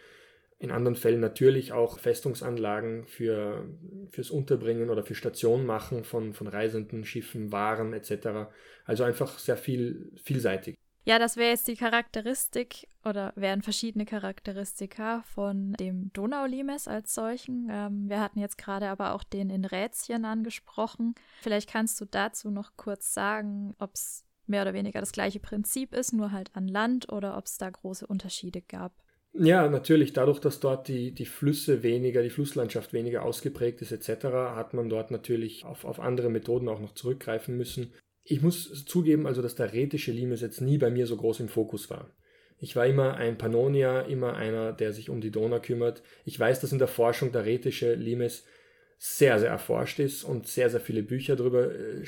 in 0.60 0.70
anderen 0.70 0.94
Fällen 0.94 1.20
natürlich 1.20 1.72
auch 1.72 1.98
Festungsanlagen 1.98 3.06
für, 3.06 3.64
fürs 4.10 4.30
Unterbringen 4.30 4.90
oder 4.90 5.02
für 5.02 5.14
Station 5.14 5.64
machen 5.64 6.04
von, 6.04 6.34
von 6.34 6.46
reisenden 6.46 7.06
Schiffen, 7.06 7.50
Waren 7.50 7.94
etc. 7.94 8.50
Also 8.84 9.04
einfach 9.04 9.38
sehr 9.38 9.56
viel, 9.56 10.12
vielseitig. 10.22 10.76
Ja, 11.06 11.18
das 11.18 11.38
wäre 11.38 11.48
jetzt 11.48 11.66
die 11.66 11.76
Charakteristik 11.76 12.86
oder 13.06 13.32
wären 13.36 13.62
verschiedene 13.62 14.04
Charakteristika 14.04 15.22
von 15.22 15.72
dem 15.72 16.12
Donaulimes 16.12 16.88
als 16.88 17.14
solchen. 17.14 17.68
Ähm, 17.70 18.10
wir 18.10 18.20
hatten 18.20 18.38
jetzt 18.38 18.58
gerade 18.58 18.90
aber 18.90 19.14
auch 19.14 19.24
den 19.24 19.48
in 19.48 19.64
Rätschen 19.64 20.26
angesprochen. 20.26 21.14
Vielleicht 21.40 21.70
kannst 21.70 21.98
du 22.02 22.04
dazu 22.04 22.50
noch 22.50 22.72
kurz 22.76 23.14
sagen, 23.14 23.74
ob 23.78 23.94
es 23.94 24.26
mehr 24.46 24.60
oder 24.60 24.74
weniger 24.74 25.00
das 25.00 25.12
gleiche 25.12 25.40
Prinzip 25.40 25.94
ist, 25.94 26.12
nur 26.12 26.32
halt 26.32 26.54
an 26.54 26.68
Land 26.68 27.10
oder 27.10 27.38
ob 27.38 27.46
es 27.46 27.56
da 27.56 27.70
große 27.70 28.06
Unterschiede 28.06 28.60
gab. 28.60 28.92
Ja, 29.32 29.68
natürlich, 29.68 30.12
dadurch, 30.12 30.40
dass 30.40 30.58
dort 30.58 30.88
die, 30.88 31.12
die 31.12 31.26
Flüsse 31.26 31.82
weniger, 31.84 32.22
die 32.22 32.30
Flusslandschaft 32.30 32.92
weniger 32.92 33.22
ausgeprägt 33.22 33.80
ist 33.80 33.92
etc., 33.92 34.24
hat 34.24 34.74
man 34.74 34.88
dort 34.88 35.12
natürlich 35.12 35.64
auf, 35.64 35.84
auf 35.84 36.00
andere 36.00 36.30
Methoden 36.30 36.68
auch 36.68 36.80
noch 36.80 36.94
zurückgreifen 36.94 37.56
müssen. 37.56 37.92
Ich 38.24 38.42
muss 38.42 38.84
zugeben, 38.84 39.26
also 39.26 39.40
dass 39.40 39.54
der 39.54 39.72
rätische 39.72 40.10
Limes 40.10 40.40
jetzt 40.40 40.60
nie 40.60 40.78
bei 40.78 40.90
mir 40.90 41.06
so 41.06 41.16
groß 41.16 41.40
im 41.40 41.48
Fokus 41.48 41.90
war. 41.90 42.10
Ich 42.58 42.76
war 42.76 42.86
immer 42.86 43.14
ein 43.14 43.38
Pannonier, 43.38 44.06
immer 44.08 44.36
einer, 44.36 44.72
der 44.72 44.92
sich 44.92 45.08
um 45.08 45.20
die 45.20 45.30
Donau 45.30 45.60
kümmert. 45.60 46.02
Ich 46.24 46.38
weiß, 46.38 46.60
dass 46.60 46.72
in 46.72 46.78
der 46.78 46.88
Forschung 46.88 47.32
der 47.32 47.46
rätische 47.46 47.94
Limes 47.94 48.44
sehr, 48.98 49.38
sehr 49.38 49.48
erforscht 49.48 49.98
ist 49.98 50.24
und 50.24 50.46
sehr, 50.46 50.68
sehr 50.68 50.80
viele 50.80 51.02
Bücher 51.02 51.34
darüber 51.34 51.74
äh, 51.74 52.04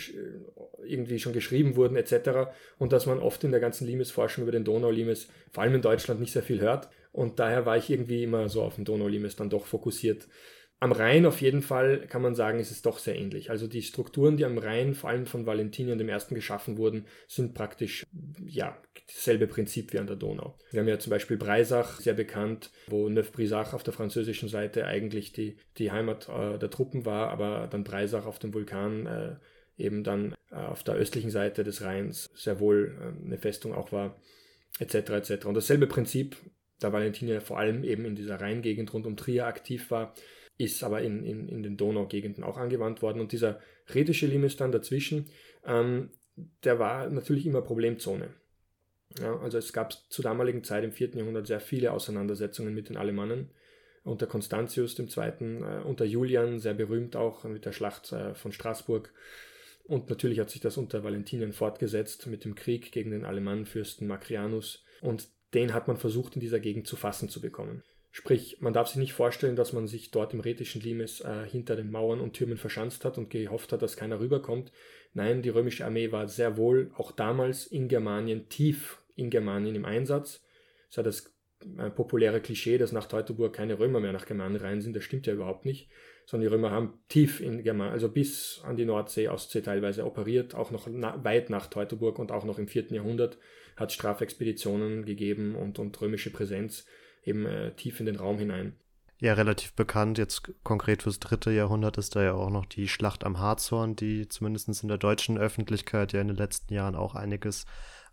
irgendwie 0.85 1.18
schon 1.18 1.32
geschrieben 1.32 1.74
wurden 1.76 1.96
etc. 1.96 2.50
Und 2.78 2.92
dass 2.92 3.06
man 3.06 3.18
oft 3.18 3.42
in 3.44 3.50
der 3.50 3.61
ganzen 3.61 3.87
Limes-Forschung 3.87 4.42
über 4.42 4.52
den 4.52 4.64
Donau-Limes, 4.64 5.28
vor 5.52 5.62
allem 5.62 5.76
in 5.76 5.80
Deutschland, 5.80 6.20
nicht 6.20 6.32
sehr 6.32 6.42
viel 6.42 6.61
hört. 6.61 6.90
Und 7.12 7.38
daher 7.38 7.66
war 7.66 7.77
ich 7.77 7.90
irgendwie 7.90 8.25
immer 8.25 8.48
so 8.48 8.62
auf 8.62 8.77
den 8.77 8.85
Donau-Limes 8.85 9.37
dann 9.37 9.51
doch 9.51 9.66
fokussiert. 9.66 10.29
Am 10.81 10.90
Rhein 10.90 11.27
auf 11.27 11.40
jeden 11.40 11.62
Fall 11.62 12.09
kann 12.09 12.22
man 12.22 12.35
sagen, 12.35 12.59
ist 12.59 12.72
es 12.72 12.83
doch 12.83 12.98
sehr 12.98 13.14
ähnlich. 13.14 13.51
Also 13.51 13.68
die 13.68 13.83
Strukturen, 13.83 14.37
die 14.37 14.44
am 14.44 14.59
Rhein 14.59 14.94
vor 14.94 15.11
allem 15.11 15.27
von 15.27 15.46
Valentinian 15.46 15.96
dem 15.96 16.09
Ersten 16.09 16.35
geschaffen 16.35 16.77
wurden, 16.77 17.07
sind 17.29 17.55
praktisch 17.55 18.05
ja 18.44 18.77
dasselbe 19.07 19.46
Prinzip 19.46 19.92
wie 19.92 20.01
an 20.01 20.09
der 20.09 20.16
Donau. 20.16 20.59
Wir 20.72 20.81
haben 20.81 20.88
ja 20.88 20.98
zum 20.98 21.11
Beispiel 21.11 21.37
Breisach, 21.37 22.01
sehr 22.01 22.14
bekannt, 22.14 22.72
wo 22.88 23.09
Neuf-Brisach 23.09 23.75
auf 23.75 23.85
der 23.85 23.92
französischen 23.92 24.48
Seite 24.48 24.85
eigentlich 24.85 25.33
die, 25.33 25.57
die 25.79 25.92
Heimat 25.92 26.29
äh, 26.29 26.59
der 26.59 26.70
Truppen 26.70 27.07
war, 27.07 27.31
aber 27.31 27.68
dann 27.70 27.85
Breisach 27.85 28.27
auf 28.27 28.40
dem 28.40 28.53
Vulkan 28.53 29.07
äh, 29.07 29.37
eben 29.77 30.03
dann 30.03 30.35
äh, 30.51 30.57
auf 30.57 30.83
der 30.83 30.94
östlichen 30.94 31.31
Seite 31.31 31.62
des 31.62 31.83
Rheins 31.83 32.31
sehr 32.35 32.59
wohl 32.59 32.96
äh, 33.01 33.25
eine 33.25 33.38
Festung 33.38 33.72
auch 33.72 33.92
war, 33.92 34.20
etc. 34.81 34.94
etc. 35.11 35.46
Und 35.46 35.55
dasselbe 35.55 35.87
Prinzip, 35.87 36.37
da 36.83 36.92
Valentinian 36.92 37.40
vor 37.40 37.59
allem 37.59 37.85
eben 37.85 38.05
in 38.05 38.14
dieser 38.14 38.40
Rheingegend 38.40 38.92
rund 38.92 39.07
um 39.07 39.16
Trier 39.16 39.47
aktiv 39.47 39.90
war, 39.90 40.14
ist 40.59 40.83
aber 40.85 41.03
in, 41.03 41.25
in, 41.25 41.49
in 41.49 41.62
den 41.62 41.77
Donaugegenden 41.77 42.45
auch 42.45 42.57
angewandt 42.57 43.03
worden. 43.03 43.21
Und 43.21 43.33
dieser 43.33 43.61
rätische 43.92 44.27
Limes 44.27 44.57
dann 44.57 44.73
dazwischen, 44.73 45.31
ähm, 45.66 46.11
der 46.64 46.79
war 46.79 47.09
natürlich 47.11 47.47
immer 47.47 47.62
Problemzone. 47.62 48.35
Ja, 49.21 49.38
also 49.40 49.59
es 49.59 49.73
gab 49.73 49.92
zur 49.92 50.23
damaligen 50.23 50.64
Zeit 50.64 50.85
im 50.85 50.92
4. 50.92 51.11
Jahrhundert 51.16 51.47
sehr 51.47 51.61
viele 51.61 51.92
Auseinandersetzungen 51.92 52.75
mit 52.75 52.88
den 52.88 52.97
Alemannen. 52.97 53.51
Unter 54.05 54.27
Constantius 54.27 54.99
II., 54.99 55.07
äh, 55.16 55.83
unter 55.85 56.05
Julian, 56.05 56.59
sehr 56.59 56.75
berühmt 56.75 57.16
auch 57.16 57.45
mit 57.45 57.64
der 57.64 57.73
Schlacht 57.73 58.12
äh, 58.12 58.35
von 58.35 58.53
Straßburg. 58.53 59.12
Und 59.85 60.09
natürlich 60.11 60.38
hat 60.40 60.51
sich 60.51 60.61
das 60.61 60.77
unter 60.77 61.05
Valentinien 61.05 61.53
fortgesetzt 61.53 62.27
mit 62.27 62.45
dem 62.45 62.55
Krieg 62.55 62.92
gegen 62.92 63.11
den 63.11 63.25
Alemannenfürsten 63.25 64.07
Macrianus. 64.07 64.85
Und 65.01 65.29
den 65.54 65.74
hat 65.74 65.88
man 65.88 65.96
versucht 65.96 66.34
in 66.34 66.40
dieser 66.40 66.60
Gegend 66.60 66.86
zu 66.86 66.96
fassen 66.96 67.28
zu 67.28 67.40
bekommen. 67.40 67.82
Sprich, 68.14 68.58
man 68.60 68.74
darf 68.74 68.88
sich 68.88 68.98
nicht 68.98 69.14
vorstellen, 69.14 69.56
dass 69.56 69.72
man 69.72 69.86
sich 69.86 70.10
dort 70.10 70.34
im 70.34 70.40
rätischen 70.40 70.82
Limes 70.82 71.22
äh, 71.22 71.46
hinter 71.50 71.76
den 71.76 71.90
Mauern 71.90 72.20
und 72.20 72.34
Türmen 72.34 72.58
verschanzt 72.58 73.06
hat 73.06 73.16
und 73.16 73.30
gehofft 73.30 73.72
hat, 73.72 73.80
dass 73.80 73.96
keiner 73.96 74.20
rüberkommt. 74.20 74.70
Nein, 75.14 75.40
die 75.40 75.48
römische 75.48 75.86
Armee 75.86 76.12
war 76.12 76.28
sehr 76.28 76.58
wohl 76.58 76.90
auch 76.96 77.10
damals 77.10 77.66
in 77.66 77.88
Germanien, 77.88 78.50
tief 78.50 78.98
in 79.16 79.30
Germanien 79.30 79.74
im 79.74 79.86
Einsatz. 79.86 80.42
Das 80.88 80.98
war 80.98 81.04
das 81.04 81.32
äh, 81.78 81.88
populäre 81.88 82.42
Klischee, 82.42 82.76
dass 82.76 82.92
nach 82.92 83.06
Teutoburg 83.06 83.54
keine 83.54 83.78
Römer 83.78 84.00
mehr 84.00 84.12
nach 84.12 84.26
Germanien 84.26 84.60
rein 84.60 84.82
sind. 84.82 84.94
Das 84.94 85.04
stimmt 85.04 85.26
ja 85.26 85.32
überhaupt 85.32 85.64
nicht. 85.64 85.88
Sondern 86.26 86.48
die 86.48 86.54
Römer 86.54 86.70
haben 86.70 86.94
tief 87.08 87.40
in 87.40 87.62
Germanien, 87.62 87.92
also 87.92 88.08
bis 88.08 88.62
an 88.64 88.76
die 88.76 88.85
Nordsee, 88.85 89.28
Ostsee 89.28 89.61
teilweise 89.61 90.06
operiert, 90.06 90.54
auch 90.54 90.70
noch 90.70 90.87
na, 90.90 91.22
weit 91.24 91.50
nach 91.50 91.66
Teutoburg 91.66 92.18
und 92.18 92.32
auch 92.32 92.44
noch 92.44 92.58
im 92.58 92.68
4. 92.68 92.92
Jahrhundert 92.92 93.38
hat 93.76 93.90
es 93.90 93.94
Strafexpeditionen 93.94 95.04
gegeben 95.04 95.54
und, 95.54 95.78
und 95.78 96.00
römische 96.00 96.30
Präsenz 96.30 96.87
eben 97.24 97.46
äh, 97.46 97.74
tief 97.74 98.00
in 98.00 98.06
den 98.06 98.16
Raum 98.16 98.38
hinein. 98.38 98.76
Ja, 99.22 99.35
relativ 99.35 99.74
bekannt. 99.74 100.18
Jetzt 100.18 100.52
konkret 100.64 101.04
fürs 101.04 101.20
dritte 101.20 101.52
Jahrhundert 101.52 101.96
ist 101.96 102.16
da 102.16 102.24
ja 102.24 102.35
auch 102.35 102.50
noch 102.50 102.66
die 102.66 102.88
Schlacht 102.88 103.22
am 103.22 103.38
Harzhorn, 103.38 103.94
die 103.94 104.26
zumindest 104.28 104.82
in 104.82 104.88
der 104.88 104.98
deutschen 104.98 105.38
Öffentlichkeit 105.38 106.12
ja 106.12 106.20
in 106.20 106.26
den 106.26 106.37
letzten 106.37 106.74
Jahren 106.74 106.96
auch 106.96 107.14
einiges 107.14 107.64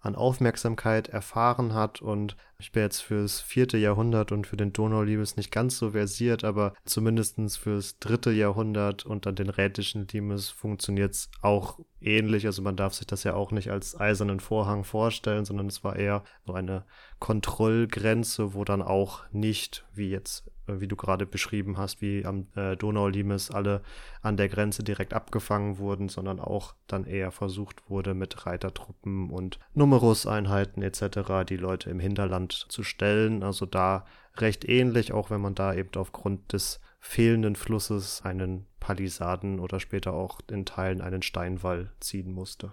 an 0.02 0.13
Aufmerksamkeit 0.13 1.08
erfahren 1.08 1.74
hat. 1.74 2.00
Und 2.02 2.38
ich 2.62 2.74
bin 2.74 2.84
jetzt 2.84 3.00
fürs 3.00 3.39
vierte 3.39 3.78
Jahrhundert 3.78 4.34
und 4.34 4.45
für 4.45 4.58
den 4.58 4.74
Donaulimes 4.74 5.38
nicht 5.38 5.50
ganz 5.50 5.78
so 5.78 5.91
versiert, 5.91 6.43
aber 6.43 6.74
zumindest 6.84 7.39
fürs 7.58 8.00
dritte 8.00 8.32
Jahrhundert 8.32 9.06
und 9.06 9.26
dann 9.26 9.36
den 9.36 9.50
rätischen 9.50 10.08
Limes 10.12 10.50
funktioniert 10.50 11.13
es 11.13 11.32
auch 11.41 11.80
ähnlich. 12.02 12.45
Also 12.45 12.62
man 12.62 12.76
darf 12.76 12.93
sich 12.93 13.08
das 13.08 13.24
ja 13.24 13.34
auch 13.34 13.52
nicht 13.52 13.72
als 13.72 13.98
eisernen 13.98 14.41
Vorhang 14.41 14.84
vorstellen, 14.84 15.45
sondern 15.45 15.67
es 15.67 15.86
war 15.86 15.95
eher 15.95 16.24
so 16.45 16.54
eine 16.54 16.84
Kontrollgrenze, 17.19 18.54
wo 18.54 18.65
dann 18.65 18.82
auch 18.82 19.24
nicht, 19.32 19.86
wie 19.93 20.10
jetzt 20.10 20.52
wie 20.78 20.88
du 20.88 20.95
gerade 20.95 21.26
beschrieben 21.26 21.78
hast, 21.78 22.02
wie 22.02 22.26
am 22.26 22.48
äh, 22.56 22.76
Donaulimes 22.76 23.52
alle 23.52 23.82
an 24.22 24.38
der 24.38 24.50
Grenze 24.50 24.84
direkt 24.84 25.13
abgefangen 25.13 25.78
wurden, 25.78 26.10
sondern 26.10 26.39
auch 26.39 26.76
dann 26.88 27.06
eher 27.06 27.32
versucht 27.32 27.89
wurde, 27.89 28.13
mit 28.13 28.45
Reitertruppen 28.45 29.30
und 29.30 29.60
Numeruseinheiten 29.74 30.84
etc. 30.84 31.48
die 31.48 31.58
Leute 31.58 31.89
im 31.89 32.00
Hinterland 32.00 32.49
zu 32.54 32.84
stellen. 32.84 33.44
Also 33.44 33.66
da 33.66 34.06
recht 34.38 34.68
ähnlich, 34.68 35.12
auch 35.12 35.30
wenn 35.30 35.42
man 35.42 35.56
da 35.56 35.74
eben 35.74 35.90
aufgrund 35.96 36.54
des 36.54 36.80
fehlenden 37.00 37.56
Flusses 37.56 38.22
einen 38.24 38.66
Palisaden 38.80 39.60
oder 39.60 39.80
später 39.80 40.14
auch 40.14 40.40
in 40.50 40.66
Teilen 40.66 41.02
einen 41.02 41.22
Steinwall 41.22 41.92
ziehen 42.00 42.32
musste. 42.32 42.72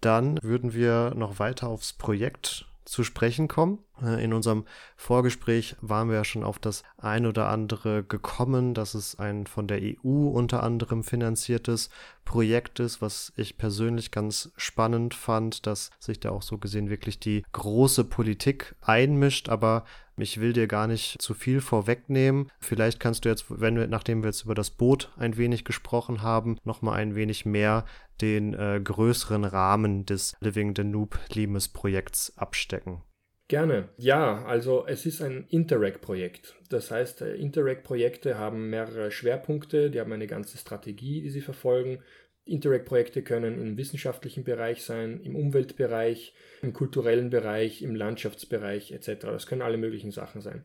Dann 0.00 0.38
würden 0.42 0.74
wir 0.74 1.14
noch 1.16 1.38
weiter 1.38 1.68
aufs 1.68 1.92
Projekt 1.92 2.66
zu 2.84 3.04
sprechen 3.04 3.48
kommen. 3.48 3.78
Äh, 4.02 4.22
in 4.22 4.32
unserem 4.32 4.64
Vorgespräch 4.96 5.76
waren 5.80 6.08
wir 6.08 6.16
ja 6.16 6.24
schon 6.24 6.44
auf 6.44 6.58
das 6.58 6.82
ein 6.98 7.26
oder 7.26 7.48
andere 7.48 8.04
gekommen, 8.04 8.74
dass 8.74 8.94
es 8.94 9.18
ein 9.18 9.46
von 9.46 9.66
der 9.66 9.80
EU 9.82 10.28
unter 10.28 10.62
anderem 10.62 11.04
finanziertes 11.04 11.90
Projekt 12.24 12.80
ist, 12.80 13.02
was 13.02 13.32
ich 13.36 13.58
persönlich 13.58 14.10
ganz 14.10 14.52
spannend 14.56 15.14
fand, 15.14 15.66
dass 15.66 15.90
sich 15.98 16.20
da 16.20 16.30
auch 16.30 16.42
so 16.42 16.58
gesehen 16.58 16.90
wirklich 16.90 17.18
die 17.18 17.44
große 17.52 18.04
Politik 18.04 18.74
einmischt, 18.80 19.48
aber 19.48 19.84
ich 20.16 20.40
will 20.40 20.52
dir 20.52 20.68
gar 20.68 20.86
nicht 20.86 21.20
zu 21.20 21.34
viel 21.34 21.60
vorwegnehmen. 21.60 22.50
Vielleicht 22.60 23.00
kannst 23.00 23.24
du 23.24 23.28
jetzt, 23.28 23.46
wenn 23.48 23.76
wir, 23.76 23.88
nachdem 23.88 24.22
wir 24.22 24.28
jetzt 24.28 24.44
über 24.44 24.54
das 24.54 24.70
Boot 24.70 25.10
ein 25.16 25.36
wenig 25.36 25.64
gesprochen 25.64 26.22
haben, 26.22 26.58
nochmal 26.64 27.00
ein 27.00 27.14
wenig 27.14 27.44
mehr 27.44 27.84
den 28.20 28.54
äh, 28.54 28.80
größeren 28.82 29.44
Rahmen 29.44 30.06
des 30.06 30.34
Living 30.40 30.74
Danube 30.74 31.18
Limes 31.32 31.68
Projekts 31.68 32.36
abstecken. 32.36 33.02
Gerne. 33.46 33.90
Ja, 33.98 34.44
also 34.46 34.86
es 34.86 35.04
ist 35.04 35.20
ein 35.20 35.46
Interreg-Projekt. 35.50 36.54
Das 36.70 36.90
heißt, 36.90 37.20
äh, 37.20 37.34
Interreg-Projekte 37.34 38.38
haben 38.38 38.70
mehrere 38.70 39.10
Schwerpunkte, 39.10 39.90
die 39.90 40.00
haben 40.00 40.12
eine 40.12 40.26
ganze 40.26 40.56
Strategie, 40.56 41.20
die 41.20 41.30
sie 41.30 41.42
verfolgen. 41.42 42.02
Interreg-Projekte 42.46 43.22
können 43.22 43.60
im 43.60 43.76
wissenschaftlichen 43.76 44.44
Bereich 44.44 44.82
sein, 44.82 45.20
im 45.20 45.36
Umweltbereich, 45.36 46.34
im 46.62 46.72
kulturellen 46.72 47.30
Bereich, 47.30 47.82
im 47.82 47.94
Landschaftsbereich 47.94 48.92
etc. 48.92 49.26
Das 49.26 49.46
können 49.46 49.62
alle 49.62 49.78
möglichen 49.78 50.10
Sachen 50.10 50.40
sein. 50.40 50.64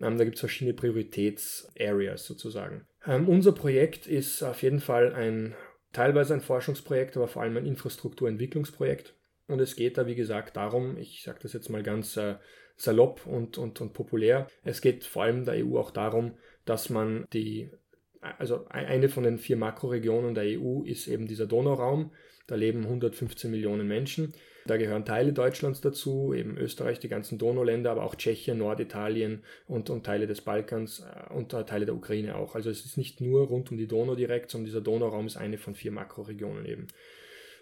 Ähm, 0.00 0.18
da 0.18 0.24
gibt 0.24 0.36
es 0.36 0.40
verschiedene 0.40 0.74
Prioritäts-Areas 0.74 2.24
sozusagen. 2.24 2.86
Ähm, 3.06 3.28
unser 3.28 3.52
Projekt 3.52 4.06
ist 4.06 4.42
auf 4.42 4.62
jeden 4.62 4.80
Fall 4.80 5.14
ein 5.14 5.54
teilweise 5.92 6.34
ein 6.34 6.40
Forschungsprojekt, 6.40 7.16
aber 7.16 7.28
vor 7.28 7.42
allem 7.42 7.56
ein 7.56 7.66
Infrastrukturentwicklungsprojekt. 7.66 9.14
Und 9.46 9.60
es 9.60 9.74
geht 9.74 9.98
da, 9.98 10.06
wie 10.06 10.14
gesagt, 10.14 10.56
darum, 10.56 10.96
ich 10.96 11.22
sage 11.22 11.40
das 11.42 11.52
jetzt 11.52 11.70
mal 11.70 11.82
ganz 11.82 12.16
äh, 12.16 12.36
salopp 12.76 13.26
und, 13.26 13.58
und, 13.58 13.80
und 13.80 13.92
populär, 13.92 14.46
es 14.62 14.80
geht 14.80 15.04
vor 15.04 15.24
allem 15.24 15.44
der 15.44 15.66
EU 15.66 15.76
auch 15.78 15.90
darum, 15.90 16.36
dass 16.64 16.88
man 16.88 17.26
die, 17.32 17.70
also 18.20 18.66
eine 18.68 19.08
von 19.08 19.24
den 19.24 19.38
vier 19.38 19.56
Makroregionen 19.56 20.34
der 20.34 20.44
EU 20.60 20.82
ist 20.84 21.08
eben 21.08 21.26
dieser 21.26 21.46
Donauraum, 21.46 22.12
da 22.46 22.54
leben 22.54 22.84
115 22.84 23.50
Millionen 23.50 23.86
Menschen. 23.86 24.32
Da 24.70 24.76
gehören 24.76 25.04
Teile 25.04 25.32
Deutschlands 25.32 25.80
dazu, 25.80 26.32
eben 26.32 26.56
Österreich, 26.56 27.00
die 27.00 27.08
ganzen 27.08 27.38
Donauländer, 27.38 27.90
aber 27.90 28.04
auch 28.04 28.14
Tschechien, 28.14 28.58
Norditalien 28.58 29.42
und, 29.66 29.90
und 29.90 30.06
Teile 30.06 30.28
des 30.28 30.42
Balkans 30.42 31.00
äh, 31.00 31.34
und 31.34 31.52
äh, 31.52 31.64
Teile 31.64 31.86
der 31.86 31.96
Ukraine 31.96 32.36
auch. 32.36 32.54
Also 32.54 32.70
es 32.70 32.84
ist 32.84 32.96
nicht 32.96 33.20
nur 33.20 33.48
rund 33.48 33.72
um 33.72 33.78
die 33.78 33.88
Donau 33.88 34.14
direkt, 34.14 34.48
sondern 34.48 34.66
dieser 34.66 34.80
Donauraum 34.80 35.26
ist 35.26 35.36
eine 35.36 35.58
von 35.58 35.74
vier 35.74 35.90
Makroregionen 35.90 36.66
eben. 36.66 36.86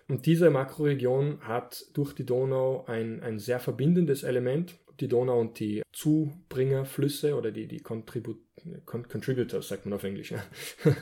Und 0.06 0.26
diese 0.26 0.50
Makroregion 0.50 1.38
hat 1.40 1.86
durch 1.94 2.12
die 2.12 2.26
Donau 2.26 2.84
ein, 2.86 3.22
ein 3.22 3.38
sehr 3.38 3.58
verbindendes 3.58 4.22
Element. 4.22 4.74
Die 5.00 5.08
Donau 5.08 5.40
und 5.40 5.58
die 5.60 5.80
Zubringerflüsse 5.92 7.36
oder 7.36 7.52
die, 7.52 7.68
die 7.68 7.80
Contribu 7.80 8.34
Con 8.84 9.08
Contributors, 9.08 9.68
sagt 9.68 9.86
man 9.86 9.94
auf 9.94 10.04
Englisch. 10.04 10.32
Ja. 10.32 10.44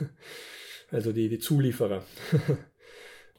also 0.89 1.11
die, 1.11 1.27
die 1.27 1.39
Zulieferer. 1.39 2.05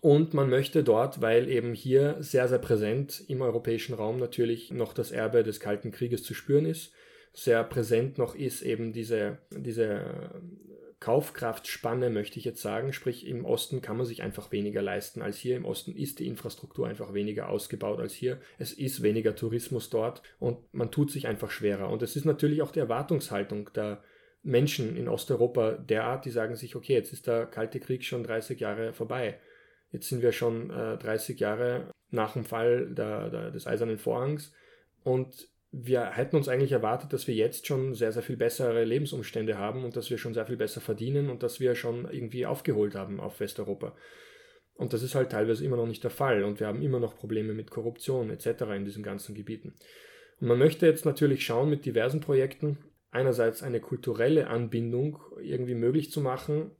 Und 0.00 0.32
man 0.32 0.48
möchte 0.48 0.84
dort, 0.84 1.20
weil 1.20 1.48
eben 1.48 1.74
hier 1.74 2.16
sehr, 2.20 2.48
sehr 2.48 2.58
präsent 2.58 3.24
im 3.28 3.42
europäischen 3.42 3.94
Raum 3.94 4.18
natürlich 4.18 4.70
noch 4.70 4.92
das 4.92 5.10
Erbe 5.10 5.42
des 5.42 5.58
Kalten 5.58 5.90
Krieges 5.90 6.22
zu 6.22 6.34
spüren 6.34 6.66
ist, 6.66 6.92
sehr 7.32 7.62
präsent 7.64 8.18
noch 8.18 8.34
ist 8.34 8.62
eben 8.62 8.92
diese, 8.92 9.38
diese 9.50 10.32
Kaufkraftspanne, 11.00 12.10
möchte 12.10 12.38
ich 12.38 12.44
jetzt 12.44 12.60
sagen. 12.60 12.92
Sprich, 12.92 13.26
im 13.26 13.44
Osten 13.44 13.80
kann 13.80 13.96
man 13.96 14.06
sich 14.06 14.22
einfach 14.22 14.50
weniger 14.50 14.82
leisten 14.82 15.22
als 15.22 15.36
hier. 15.36 15.56
Im 15.56 15.64
Osten 15.64 15.94
ist 15.94 16.18
die 16.18 16.26
Infrastruktur 16.26 16.88
einfach 16.88 17.14
weniger 17.14 17.48
ausgebaut 17.48 18.00
als 18.00 18.14
hier. 18.14 18.38
Es 18.58 18.72
ist 18.72 19.02
weniger 19.02 19.36
Tourismus 19.36 19.90
dort 19.90 20.22
und 20.40 20.58
man 20.72 20.90
tut 20.90 21.12
sich 21.12 21.28
einfach 21.28 21.50
schwerer. 21.50 21.90
Und 21.90 22.02
es 22.02 22.16
ist 22.16 22.24
natürlich 22.24 22.62
auch 22.62 22.72
die 22.72 22.80
Erwartungshaltung 22.80 23.70
der 23.74 24.02
Menschen 24.42 24.96
in 24.96 25.08
Osteuropa 25.08 25.72
derart, 25.72 26.24
die 26.24 26.30
sagen 26.30 26.56
sich, 26.56 26.74
okay, 26.74 26.94
jetzt 26.94 27.12
ist 27.12 27.26
der 27.26 27.46
Kalte 27.46 27.78
Krieg 27.78 28.04
schon 28.04 28.24
30 28.24 28.58
Jahre 28.58 28.92
vorbei. 28.92 29.38
Jetzt 29.90 30.08
sind 30.08 30.22
wir 30.22 30.32
schon 30.32 30.70
äh, 30.70 30.98
30 30.98 31.38
Jahre 31.40 31.90
nach 32.10 32.34
dem 32.34 32.44
Fall 32.44 32.92
der, 32.94 33.30
der, 33.30 33.50
des 33.50 33.66
Eisernen 33.66 33.98
Vorhangs 33.98 34.52
und 35.02 35.48
wir 35.70 36.10
hätten 36.12 36.36
uns 36.36 36.48
eigentlich 36.48 36.72
erwartet, 36.72 37.12
dass 37.12 37.26
wir 37.26 37.34
jetzt 37.34 37.66
schon 37.66 37.94
sehr, 37.94 38.12
sehr 38.12 38.22
viel 38.22 38.38
bessere 38.38 38.84
Lebensumstände 38.84 39.58
haben 39.58 39.84
und 39.84 39.96
dass 39.96 40.08
wir 40.08 40.16
schon 40.16 40.32
sehr 40.32 40.46
viel 40.46 40.56
besser 40.56 40.80
verdienen 40.80 41.28
und 41.28 41.42
dass 41.42 41.60
wir 41.60 41.74
schon 41.74 42.10
irgendwie 42.10 42.46
aufgeholt 42.46 42.94
haben 42.94 43.20
auf 43.20 43.38
Westeuropa. 43.40 43.94
Und 44.74 44.92
das 44.92 45.02
ist 45.02 45.14
halt 45.14 45.30
teilweise 45.30 45.64
immer 45.64 45.76
noch 45.76 45.86
nicht 45.86 46.04
der 46.04 46.10
Fall 46.10 46.44
und 46.44 46.60
wir 46.60 46.68
haben 46.68 46.82
immer 46.82 47.00
noch 47.00 47.18
Probleme 47.18 47.52
mit 47.52 47.70
Korruption 47.70 48.30
etc. 48.30 48.62
in 48.76 48.84
diesen 48.84 49.02
ganzen 49.02 49.34
Gebieten. 49.34 49.74
Und 50.40 50.48
man 50.48 50.58
möchte 50.58 50.86
jetzt 50.86 51.04
natürlich 51.04 51.44
schauen 51.44 51.68
mit 51.68 51.84
diversen 51.84 52.20
Projekten, 52.20 52.78
einerseits 53.10 53.62
eine 53.62 53.80
kulturelle 53.80 54.46
Anbindung 54.46 55.18
irgendwie 55.42 55.74
möglich 55.74 56.10
zu 56.10 56.20
machen, 56.20 56.70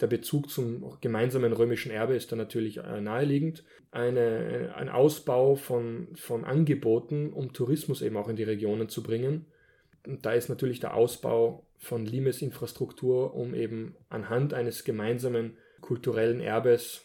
der 0.00 0.06
Bezug 0.06 0.50
zum 0.50 0.98
gemeinsamen 1.00 1.52
römischen 1.52 1.90
Erbe 1.90 2.14
ist 2.14 2.30
da 2.30 2.36
natürlich 2.36 2.78
äh, 2.78 3.00
naheliegend. 3.00 3.64
Eine, 3.90 4.74
ein 4.76 4.88
Ausbau 4.88 5.56
von, 5.56 6.08
von 6.14 6.44
Angeboten, 6.44 7.32
um 7.32 7.52
Tourismus 7.52 8.02
eben 8.02 8.16
auch 8.16 8.28
in 8.28 8.36
die 8.36 8.44
Regionen 8.44 8.88
zu 8.88 9.02
bringen. 9.02 9.46
Und 10.06 10.24
da 10.24 10.32
ist 10.32 10.48
natürlich 10.48 10.80
der 10.80 10.94
Ausbau 10.94 11.66
von 11.78 12.06
Limes-Infrastruktur, 12.06 13.34
um 13.34 13.54
eben 13.54 13.96
anhand 14.08 14.54
eines 14.54 14.84
gemeinsamen 14.84 15.56
kulturellen 15.80 16.40
Erbes 16.40 17.04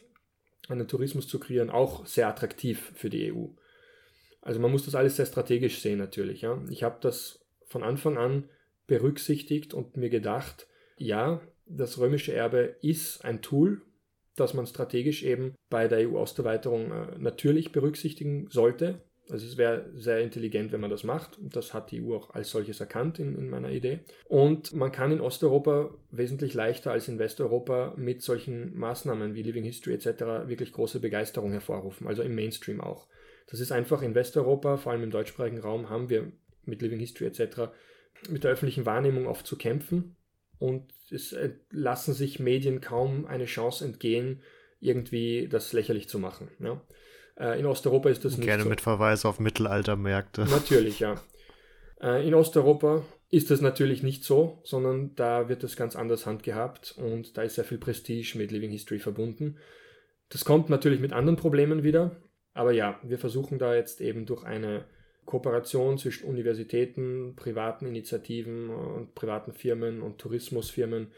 einen 0.69 0.88
Tourismus 0.88 1.27
zu 1.27 1.39
kreieren, 1.39 1.69
auch 1.69 2.06
sehr 2.06 2.27
attraktiv 2.27 2.91
für 2.95 3.10
die 3.10 3.34
EU. 3.34 3.47
Also 4.41 4.60
man 4.60 4.71
muss 4.71 4.86
das 4.86 4.95
alles 4.95 5.15
sehr 5.15 5.25
strategisch 5.25 5.79
sehen 5.79 5.99
natürlich. 5.99 6.41
Ja. 6.41 6.62
Ich 6.69 6.84
habe 6.84 6.97
das 7.01 7.43
von 7.65 7.84
Anfang 7.84 8.17
an 8.17 8.49
berücksichtigt 8.88 9.73
und 9.73 9.97
mir 9.97 10.10
gedacht, 10.10 10.67
ja, 10.97 11.41
das 11.65 11.97
römische 11.97 12.34
Erbe 12.34 12.76
ist 12.82 13.23
ein 13.23 13.41
Tool, 13.41 13.82
das 14.36 14.54
man 14.54 14.65
strategisch 14.65 15.23
eben 15.23 15.54
bei 15.69 15.88
der 15.88 16.10
EU-Osterweiterung 16.10 16.91
äh, 16.91 17.17
natürlich 17.17 17.71
berücksichtigen 17.71 18.47
sollte. 18.49 19.02
Also 19.30 19.45
es 19.45 19.58
wäre 19.58 19.89
sehr 19.95 20.19
intelligent, 20.19 20.73
wenn 20.73 20.82
man 20.82 20.89
das 20.89 21.04
macht. 21.04 21.38
Und 21.38 21.56
das 21.56 21.73
hat 21.73 21.91
die 21.91 22.04
EU 22.04 22.15
auch 22.15 22.32
als 22.32 22.49
solches 22.49 22.80
erkannt 22.80 23.19
in, 23.19 23.38
in 23.38 23.49
meiner 23.49 23.69
Idee. 23.69 23.99
Und 24.26 24.73
man 24.73 24.91
kann 24.91 25.12
in 25.12 25.21
Osteuropa 25.21 25.91
wesentlich 26.12 26.54
leichter 26.54 26.91
als 26.91 27.08
in 27.08 27.19
Westeuropa 27.19 27.93
mit 27.95 28.21
solchen 28.21 28.78
Maßnahmen 28.78 29.34
wie 29.34 29.43
Living 29.43 29.63
History 29.63 29.93
etc. 29.93 30.47
wirklich 30.47 30.73
große 30.73 30.99
Begeisterung 30.99 31.52
hervorrufen, 31.52 32.08
also 32.08 32.21
im 32.21 32.36
Mainstream 32.36 32.82
auch. 32.82 33.08
Das 33.47 33.60
ist 33.60 33.71
einfach 33.71 34.02
in 34.02 34.15
Westeuropa, 34.15 34.78
vor 34.78 34.91
allem 34.91 35.04
im 35.04 35.12
deutschsprachigen 35.12 35.60
Raum, 35.60 35.89
haben 35.89 36.10
wir 36.10 36.32
mit 36.65 36.82
Living 36.82 36.99
History 36.99 37.26
etc. 37.26 37.71
mit 38.30 38.43
der 38.43 38.52
öffentlichen 38.52 38.86
Wahrnehmung 38.86 39.28
oft 39.28 39.47
zu 39.47 39.58
kämpfen 39.58 40.15
und 40.63 40.93
es 41.12 41.34
äh, 41.34 41.49
lassen 41.71 42.13
sich 42.13 42.39
Medien 42.39 42.80
kaum 42.80 43.26
eine 43.26 43.45
Chance 43.45 43.84
entgehen, 43.84 44.41
irgendwie 44.80 45.49
das 45.49 45.73
lächerlich 45.73 46.08
zu 46.08 46.19
machen. 46.19 46.47
Ja. 46.60 46.82
Äh, 47.38 47.60
in 47.60 47.65
Osteuropa 47.65 48.10
ist 48.10 48.23
das 48.23 48.38
nicht 48.38 48.47
Gerne 48.47 48.63
so. 48.63 48.69
mit 48.69 48.80
Verweis 48.80 49.26
auf 49.26 49.41
Mittelaltermärkte. 49.41 50.45
Natürlich, 50.45 51.02
ja. 51.02 51.21
Äh, 52.02 52.26
in 52.26 52.34
Osteuropa 52.34 53.04
ist 53.30 53.52
das 53.52 53.60
natürlich 53.60 54.04
nicht 54.04 54.23
so, 54.23 54.62
sondern 54.63 55.13
da 55.15 55.49
wird 55.49 55.63
das 55.63 55.76
ganz 55.76 55.97
anders 55.97 56.26
handgehabt 56.26 56.95
und 56.97 57.38
da 57.38 57.41
ist 57.41 57.56
sehr 57.56 57.65
viel 57.65 57.78
Prestige 57.78 58.38
mit 58.38 58.54
Living 58.54 58.71
History 58.71 58.99
verbunden. 58.99 59.58
Das 60.30 60.45
kommt 60.45 60.69
natürlich 60.69 61.02
mit 61.02 61.12
anderen 61.12 61.36
Problemen 61.36 61.84
wieder, 61.84 62.15
aber 62.54 62.71
ja, 62.71 63.02
wir 63.04 63.19
versuchen 63.19 63.60
da 63.60 63.76
jetzt 63.76 63.99
eben 63.99 64.26
durch 64.26 64.45
eine 64.45 64.86
Kooperation 65.25 65.97
zwischen 65.97 66.27
Universitäten, 66.27 67.36
privaten 67.36 67.86
Initiativen 67.86 68.69
und 68.69 69.15
privaten 69.15 69.53
Firmen 69.53 70.01
und 70.01 70.19
Tourismusfirmen 70.19 71.12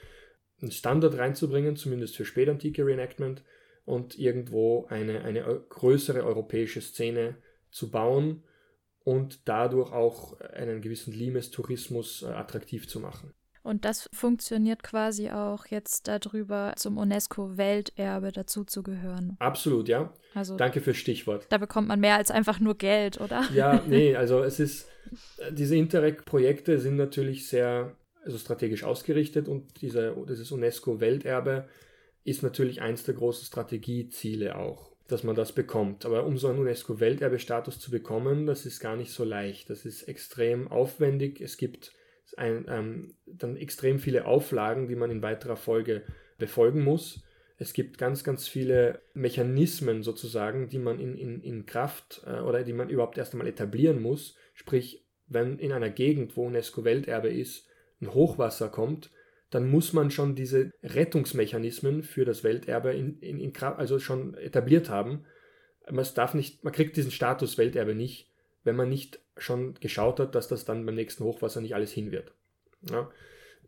einen 0.61 0.71
Standard 0.71 1.17
reinzubringen, 1.17 1.75
zumindest 1.75 2.15
für 2.15 2.25
spätantike 2.25 2.85
Reenactment, 2.85 3.43
und 3.85 4.17
irgendwo 4.17 4.87
eine, 4.89 5.23
eine 5.23 5.43
größere 5.69 6.23
europäische 6.23 6.81
Szene 6.81 7.37
zu 7.69 7.91
bauen 7.91 8.43
und 9.03 9.47
dadurch 9.47 9.91
auch 9.91 10.39
einen 10.39 10.81
gewissen 10.81 11.13
Limes-Tourismus 11.13 12.23
äh, 12.23 12.27
attraktiv 12.27 12.87
zu 12.87 12.99
machen. 12.99 13.33
Und 13.65 13.83
das 13.83 14.07
funktioniert 14.13 14.83
quasi 14.83 15.31
auch 15.31 15.65
jetzt 15.65 16.07
darüber, 16.07 16.73
zum 16.77 16.97
UNESCO-Welterbe 16.97 18.31
dazuzugehören. 18.31 19.37
Absolut, 19.39 19.89
ja. 19.89 20.13
Also, 20.35 20.55
Danke 20.55 20.81
fürs 20.81 20.97
Stichwort. 20.97 21.47
Da 21.49 21.57
bekommt 21.57 21.87
man 21.87 21.99
mehr 21.99 22.15
als 22.15 22.29
einfach 22.29 22.59
nur 22.59 22.77
Geld, 22.77 23.19
oder? 23.19 23.43
Ja, 23.55 23.81
nee, 23.87 24.15
also 24.15 24.43
es 24.43 24.59
ist, 24.59 24.87
diese 25.49 25.75
Interreg-Projekte 25.75 26.79
sind 26.79 26.95
natürlich 26.95 27.47
sehr 27.47 27.95
also 28.23 28.37
strategisch 28.37 28.83
ausgerichtet 28.83 29.47
und 29.47 29.81
diese, 29.81 30.15
dieses 30.29 30.51
UNESCO-Welterbe 30.51 31.67
ist 32.23 32.43
natürlich 32.43 32.81
eins 32.81 33.03
der 33.03 33.15
großen 33.15 33.45
Strategieziele 33.45 34.57
auch, 34.57 34.91
dass 35.07 35.23
man 35.23 35.35
das 35.35 35.53
bekommt. 35.53 36.05
Aber 36.05 36.25
um 36.25 36.37
so 36.37 36.49
einen 36.49 36.59
UNESCO-Welterbe-Status 36.59 37.79
zu 37.79 37.89
bekommen, 37.89 38.45
das 38.45 38.67
ist 38.67 38.79
gar 38.79 38.95
nicht 38.95 39.11
so 39.11 39.23
leicht. 39.23 39.71
Das 39.71 39.85
ist 39.85 40.03
extrem 40.03 40.67
aufwendig. 40.67 41.41
Es 41.41 41.57
gibt 41.57 41.93
ein, 42.37 42.65
ähm, 42.69 43.15
dann 43.25 43.57
extrem 43.57 43.99
viele 43.99 44.25
Auflagen, 44.25 44.87
die 44.87 44.95
man 44.95 45.11
in 45.11 45.21
weiterer 45.21 45.55
Folge 45.55 46.03
befolgen 46.37 46.83
muss. 46.83 47.23
Es 47.57 47.73
gibt 47.73 47.97
ganz, 47.97 48.23
ganz 48.23 48.47
viele 48.47 49.01
Mechanismen 49.13 50.03
sozusagen, 50.03 50.67
die 50.67 50.79
man 50.79 50.99
in, 50.99 51.17
in, 51.17 51.41
in 51.41 51.65
Kraft 51.65 52.21
äh, 52.25 52.41
oder 52.41 52.63
die 52.63 52.73
man 52.73 52.89
überhaupt 52.89 53.17
erst 53.17 53.33
einmal 53.33 53.47
etablieren 53.47 54.01
muss. 54.01 54.35
Sprich, 54.53 55.05
wenn 55.27 55.57
in 55.59 55.71
einer 55.71 55.89
Gegend, 55.89 56.35
wo 56.35 56.45
UNESCO-Welterbe 56.45 57.29
ist, 57.29 57.67
ein 58.01 58.13
Hochwasser 58.13 58.69
kommt, 58.69 59.09
dann 59.49 59.69
muss 59.69 59.93
man 59.93 60.11
schon 60.11 60.35
diese 60.35 60.71
Rettungsmechanismen 60.83 62.03
für 62.03 62.25
das 62.25 62.43
Welterbe 62.43 62.93
in, 62.93 63.19
in, 63.19 63.39
in 63.39 63.55
also 63.55 63.99
schon 63.99 64.33
etabliert 64.35 64.89
haben. 64.89 65.25
Man 65.89 66.05
darf 66.15 66.33
nicht, 66.33 66.63
man 66.63 66.73
kriegt 66.73 66.97
diesen 66.97 67.11
Status 67.11 67.57
Welterbe 67.57 67.95
nicht, 67.95 68.29
wenn 68.65 68.75
man 68.75 68.89
nicht 68.89 69.19
schon 69.37 69.75
geschaut 69.75 70.19
hat, 70.19 70.35
dass 70.35 70.49
das 70.49 70.65
dann 70.65 70.85
beim 70.85 70.95
nächsten 70.95 71.23
Hochwasser 71.23 71.61
nicht 71.61 71.75
alles 71.75 71.91
hin 71.91 72.11
wird. 72.11 72.33
Ja? 72.89 73.09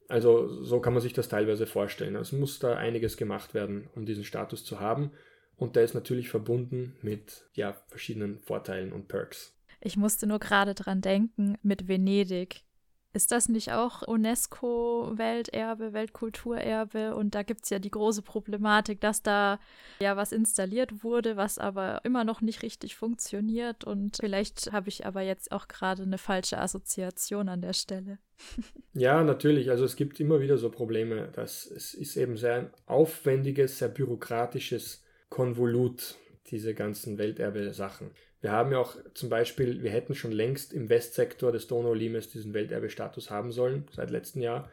Also 0.10 0.64
so 0.64 0.80
kann 0.80 0.94
man 0.94 1.02
sich 1.02 1.14
das 1.14 1.30
teilweise 1.30 1.66
vorstellen. 1.66 2.16
Es 2.16 2.32
muss 2.32 2.60
da 2.60 2.76
einiges 2.76 3.18
gemacht 3.18 3.54
werden, 3.54 3.90
um 3.96 4.06
diesen 4.06 4.24
Status 4.24 4.64
zu 4.66 4.80
haben. 4.80 5.12
Und 5.56 5.76
der 5.76 5.84
ist 5.84 5.94
natürlich 5.94 6.30
verbunden 6.30 6.96
mit 7.02 7.46
ja, 7.54 7.76
verschiedenen 7.88 8.40
Vorteilen 8.40 8.94
und 8.94 9.08
Perks. 9.08 9.56
Ich 9.82 9.98
musste 9.98 10.28
nur 10.28 10.40
gerade 10.40 10.74
dran 10.74 11.02
denken 11.02 11.58
mit 11.62 11.88
Venedig. 11.88 12.64
Ist 13.18 13.32
das 13.32 13.50
nicht 13.50 13.72
auch 13.72 14.04
UNESCO-Welterbe, 14.08 15.92
Weltkulturerbe? 15.92 17.16
Und 17.16 17.34
da 17.34 17.42
gibt 17.42 17.64
es 17.64 17.72
ja 17.72 17.80
die 17.80 17.90
große 17.90 18.22
Problematik, 18.22 19.02
dass 19.02 19.24
da 19.24 19.60
ja 20.00 20.16
was 20.16 20.32
installiert 20.32 21.04
wurde, 21.04 21.36
was 21.36 21.58
aber 21.58 22.02
immer 22.04 22.24
noch 22.24 22.42
nicht 22.42 22.62
richtig 22.62 22.96
funktioniert. 22.96 23.84
Und 23.86 24.18
vielleicht 24.22 24.72
habe 24.72 24.90
ich 24.90 25.08
aber 25.08 25.22
jetzt 25.22 25.52
auch 25.52 25.68
gerade 25.68 26.04
eine 26.04 26.20
falsche 26.20 26.60
Assoziation 26.60 27.50
an 27.50 27.62
der 27.62 27.74
Stelle. 27.74 28.20
ja, 28.94 29.24
natürlich. 29.24 29.72
Also 29.72 29.84
es 29.84 29.96
gibt 29.96 30.20
immer 30.20 30.40
wieder 30.40 30.60
so 30.60 30.70
Probleme. 30.70 31.30
Das, 31.34 31.66
es 31.66 31.96
ist 31.96 32.18
eben 32.18 32.38
sehr 32.38 32.54
ein 32.54 32.70
aufwendiges, 32.86 33.80
sehr 33.80 33.90
bürokratisches 33.90 35.04
Konvolut, 35.30 36.18
diese 36.52 36.76
ganzen 36.76 37.18
Welterbe-Sachen. 37.18 38.12
Wir 38.42 38.52
haben 38.52 38.72
ja 38.72 38.80
auch 38.80 38.96
zum 39.14 39.30
Beispiel, 39.30 39.82
wir 39.82 39.92
hätten 39.92 40.14
schon 40.14 40.32
längst 40.32 40.74
im 40.74 40.90
Westsektor 40.90 41.52
des 41.52 41.68
Donau-Limes 41.68 42.30
diesen 42.30 42.54
Welterbestatus 42.54 43.30
haben 43.32 43.52
sollen, 43.52 43.86
seit 43.92 44.12
letztem 44.12 44.42
Jahr. 44.42 44.72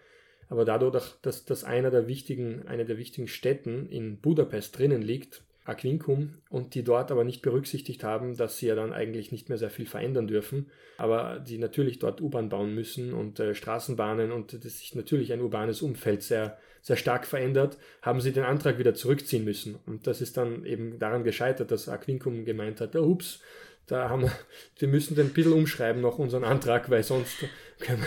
Aber 0.49 0.65
dadurch, 0.65 1.15
dass 1.23 1.47
das 1.47 1.65
einer 1.65 1.91
der 1.91 2.07
wichtigen, 2.07 2.67
eine 2.67 2.85
der 2.85 2.99
wichtigen 2.99 3.29
Städten 3.29 3.89
in 3.89 4.19
Budapest 4.19 4.79
drinnen 4.79 5.01
liegt, 5.01 5.43
Aquincum, 5.65 6.35
und 6.51 6.75
die 6.75 6.85
dort 6.85 7.11
aber 7.11 7.25
nicht 7.25 7.41
berücksichtigt 7.41 8.05
haben, 8.05 8.37
dass 8.37 8.59
sie 8.59 8.67
ja 8.67 8.75
dann 8.75 8.93
eigentlich 8.93 9.33
nicht 9.33 9.49
mehr 9.49 9.57
sehr 9.57 9.71
viel 9.71 9.87
verändern 9.87 10.27
dürfen, 10.27 10.71
aber 10.99 11.39
die 11.39 11.57
natürlich 11.57 11.99
dort 11.99 12.21
U-Bahn 12.21 12.51
bauen 12.51 12.75
müssen 12.75 13.15
und 13.15 13.41
äh, 13.41 13.55
Straßenbahnen 13.55 14.31
und 14.31 14.53
das 14.53 14.79
sich 14.81 14.95
natürlich 14.95 15.33
ein 15.33 15.41
urbanes 15.41 15.81
Umfeld 15.81 16.23
sehr, 16.23 16.59
sehr 16.85 16.97
stark 16.97 17.27
verändert, 17.27 17.79
haben 18.03 18.21
sie 18.21 18.31
den 18.31 18.45
Antrag 18.45 18.79
wieder 18.79 18.95
zurückziehen 18.95 19.43
müssen. 19.43 19.77
Und 19.87 20.07
das 20.07 20.21
ist 20.21 20.37
dann 20.37 20.67
eben 20.67 20.99
daran 20.99 21.25
gescheitert, 21.25 21.71
dass 21.71 21.89
Aquincum 21.89 22.45
gemeint 22.45 22.83
hat, 22.83 22.95
oh, 22.95 23.05
ups, 23.05 23.41
da 23.87 24.11
haben 24.11 24.23
wir, 24.23 24.33
wir 24.79 24.89
müssen 24.89 25.15
den 25.15 25.29
ein 25.29 25.33
bisschen 25.33 25.55
umschreiben 25.55 26.03
noch 26.03 26.19
unseren 26.19 26.45
Antrag, 26.45 26.91
weil 26.91 27.03
sonst 27.03 27.37
können, 27.81 28.05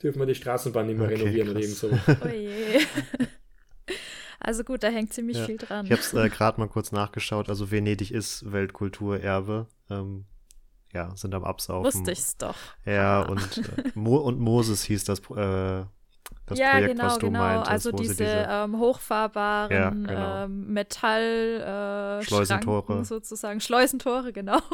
dürfen 0.00 0.20
wir 0.20 0.26
die 0.26 0.36
Straßenbahn 0.36 0.86
nicht 0.86 0.98
mehr 0.98 1.08
okay, 1.08 1.16
renovieren 1.16 1.52
krass. 1.52 1.84
oder 1.84 1.96
irgend 1.96 2.06
so. 2.06 2.24
Oh 2.24 2.28
je. 2.28 2.86
Also 4.42 4.64
gut, 4.64 4.82
da 4.82 4.88
hängt 4.88 5.12
ziemlich 5.12 5.36
ja. 5.36 5.44
viel 5.44 5.58
dran. 5.58 5.84
Ich 5.84 5.92
habe 5.92 6.00
es 6.00 6.14
äh, 6.14 6.28
gerade 6.30 6.58
mal 6.58 6.68
kurz 6.68 6.92
nachgeschaut. 6.92 7.50
Also 7.50 7.70
Venedig 7.70 8.10
ist 8.10 8.50
Weltkulturerbe. 8.50 9.66
Ähm, 9.90 10.24
ja, 10.94 11.14
sind 11.14 11.34
am 11.34 11.44
Absaufen. 11.44 11.84
Wusste 11.84 12.10
ich's 12.10 12.38
doch. 12.38 12.56
Ja, 12.86 13.20
und, 13.20 13.58
äh, 13.58 13.90
Mo 13.94 14.16
und 14.16 14.40
Moses 14.40 14.82
hieß 14.84 15.04
das, 15.04 15.20
äh, 15.36 15.84
das 16.46 16.58
ja, 16.58 16.70
Projekt, 16.72 16.90
genau, 16.92 17.04
was 17.04 17.18
du 17.18 17.26
genau. 17.26 17.38
meintest. 17.38 17.70
Also 17.70 17.92
diese, 17.92 18.14
diese 18.14 18.46
ähm, 18.48 18.78
hochfahrbaren 18.78 19.72
Ja, 19.72 19.90
genau. 19.90 20.44
ähm, 20.44 20.72
Metall 20.72 22.20
äh, 22.20 22.24
Schleusentore. 22.24 22.84
Schranken 22.86 23.04
sozusagen, 23.04 23.60
Schleusentore, 23.60 24.32
genau. 24.32 24.60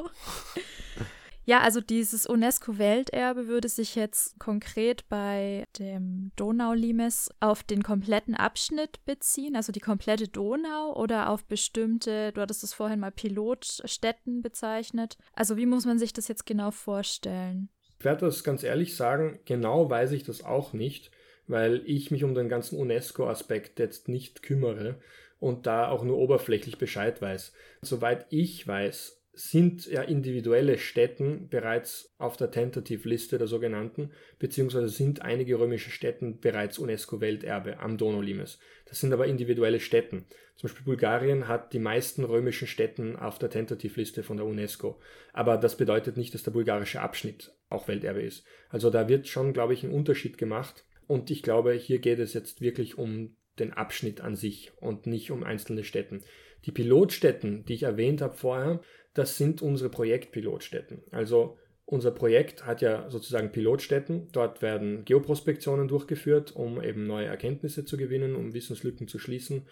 Ja, 1.49 1.61
also 1.61 1.81
dieses 1.81 2.27
UNESCO-Welterbe 2.27 3.47
würde 3.47 3.69
sich 3.69 3.95
jetzt 3.95 4.37
konkret 4.41 5.09
bei 5.09 5.65
dem 5.79 6.33
Donaulimes 6.35 7.31
auf 7.39 7.63
den 7.63 7.85
kompletten 7.85 8.35
Abschnitt 8.35 9.05
beziehen, 9.05 9.55
also 9.55 9.71
die 9.71 9.79
komplette 9.79 10.27
Donau 10.27 10.93
oder 10.97 11.31
auf 11.31 11.45
bestimmte, 11.45 12.33
du 12.33 12.41
hattest 12.41 12.65
es 12.65 12.75
vorhin 12.75 12.99
mal 12.99 13.13
Pilotstätten 13.13 14.43
bezeichnet. 14.43 15.19
Also 15.35 15.57
wie 15.57 15.67
muss 15.67 15.87
man 15.87 16.01
sich 16.01 16.13
das 16.13 16.27
jetzt 16.27 16.47
genau 16.47 16.73
vorstellen? 16.73 17.69
Ich 17.97 18.05
werde 18.05 18.27
das 18.27 18.43
ganz 18.43 18.65
ehrlich 18.65 18.97
sagen, 18.97 19.39
genau 19.45 19.89
weiß 19.89 20.11
ich 20.13 20.25
das 20.25 20.45
auch 20.45 20.73
nicht, 20.73 21.13
weil 21.49 21.83
ich 21.87 22.11
mich 22.11 22.25
um 22.25 22.35
den 22.35 22.49
ganzen 22.49 22.79
UNESCO-Aspekt 22.79 23.79
jetzt 23.79 24.09
nicht 24.09 24.43
kümmere 24.43 24.97
und 25.39 25.67
da 25.67 25.89
auch 25.89 26.03
nur 26.03 26.19
oberflächlich 26.19 26.79
Bescheid 26.79 27.21
weiß. 27.21 27.53
Soweit 27.83 28.27
ich 28.31 28.67
weiß, 28.67 29.23
sind 29.37 29.87
ja 29.87 30.01
individuelle 30.01 30.79
Städten 30.79 31.51
bereits 31.51 32.15
auf 32.17 32.39
der 32.39 32.51
Tentative-Liste 32.51 33.37
der 33.37 33.47
sogenannten, 33.47 34.11
beziehungsweise 34.39 34.89
sind 34.89 35.21
einige 35.21 35.59
römische 35.59 35.91
Städten 35.91 36.41
bereits 36.41 36.79
UNESCO-Welterbe 36.79 37.79
am 37.79 37.99
Donaulimes. 37.99 38.59
Das 38.87 38.99
sind 38.99 39.13
aber 39.13 39.27
individuelle 39.27 39.79
Städten. 39.79 40.25
Zum 40.57 40.69
Beispiel 40.69 40.87
Bulgarien 40.87 41.49
hat 41.49 41.75
die 41.75 41.79
meisten 41.79 42.25
römischen 42.25 42.67
Städten 42.67 43.15
auf 43.15 43.39
der 43.39 43.51
Tentative-Liste 43.51 44.23
von 44.23 44.39
der 44.39 44.47
UNESCO. 44.47 44.99
Aber 45.35 45.59
das 45.59 45.77
bedeutet 45.77 46.17
nicht, 46.17 46.33
dass 46.33 46.43
der 46.43 46.53
bulgarische 46.53 47.03
Abschnitt 47.03 47.53
auch 47.69 47.89
Welterbe 47.89 48.23
ist. 48.23 48.47
Also 48.71 48.89
da 48.89 49.07
wird 49.07 49.29
schon, 49.29 49.53
glaube 49.53 49.75
ich, 49.75 49.85
ein 49.85 49.91
Unterschied 49.91 50.39
gemacht. 50.39 50.87
Und 51.07 51.31
ich 51.31 51.43
glaube, 51.43 51.73
hier 51.73 51.99
geht 51.99 52.19
es 52.19 52.35
jetzt 52.35 52.61
wirklich 52.61 52.99
um 52.99 53.37
den 53.59 53.73
Abschnitt 53.73 54.21
an 54.21 54.37
sich 54.37 54.73
und 54.81 55.07
nicht 55.07 55.31
um 55.31 55.43
einzelne 55.43 55.85
Städten. 55.85 56.23
Die 56.65 56.73
Pilotstädten, 56.73 57.65
die 57.65 57.75
ich 57.75 57.85
erwähnt 57.85 58.21
habe 58.21 58.35
vorher, 58.35 58.81
das 59.15 59.39
sind 59.39 59.63
unsere 59.63 59.89
Projektpilotstätten. 59.89 61.05
Also 61.11 61.57
unser 61.87 62.11
Projekt 62.11 62.67
hat 62.67 62.83
ja 62.83 63.09
sozusagen 63.11 63.53
Pilotstätten. 63.53 64.29
Dort 64.33 64.61
werden 64.61 65.05
Geoprospektionen 65.05 65.89
durchgeführt, 65.89 66.55
um 66.55 66.83
eben 66.83 67.07
neue 67.07 67.27
Erkenntnisse 67.27 67.85
zu 67.85 67.97
gewinnen, 67.97 68.35
um 68.35 68.53
Wissenslücken 68.53 69.07
zu 69.07 69.19
schließen. 69.19 69.67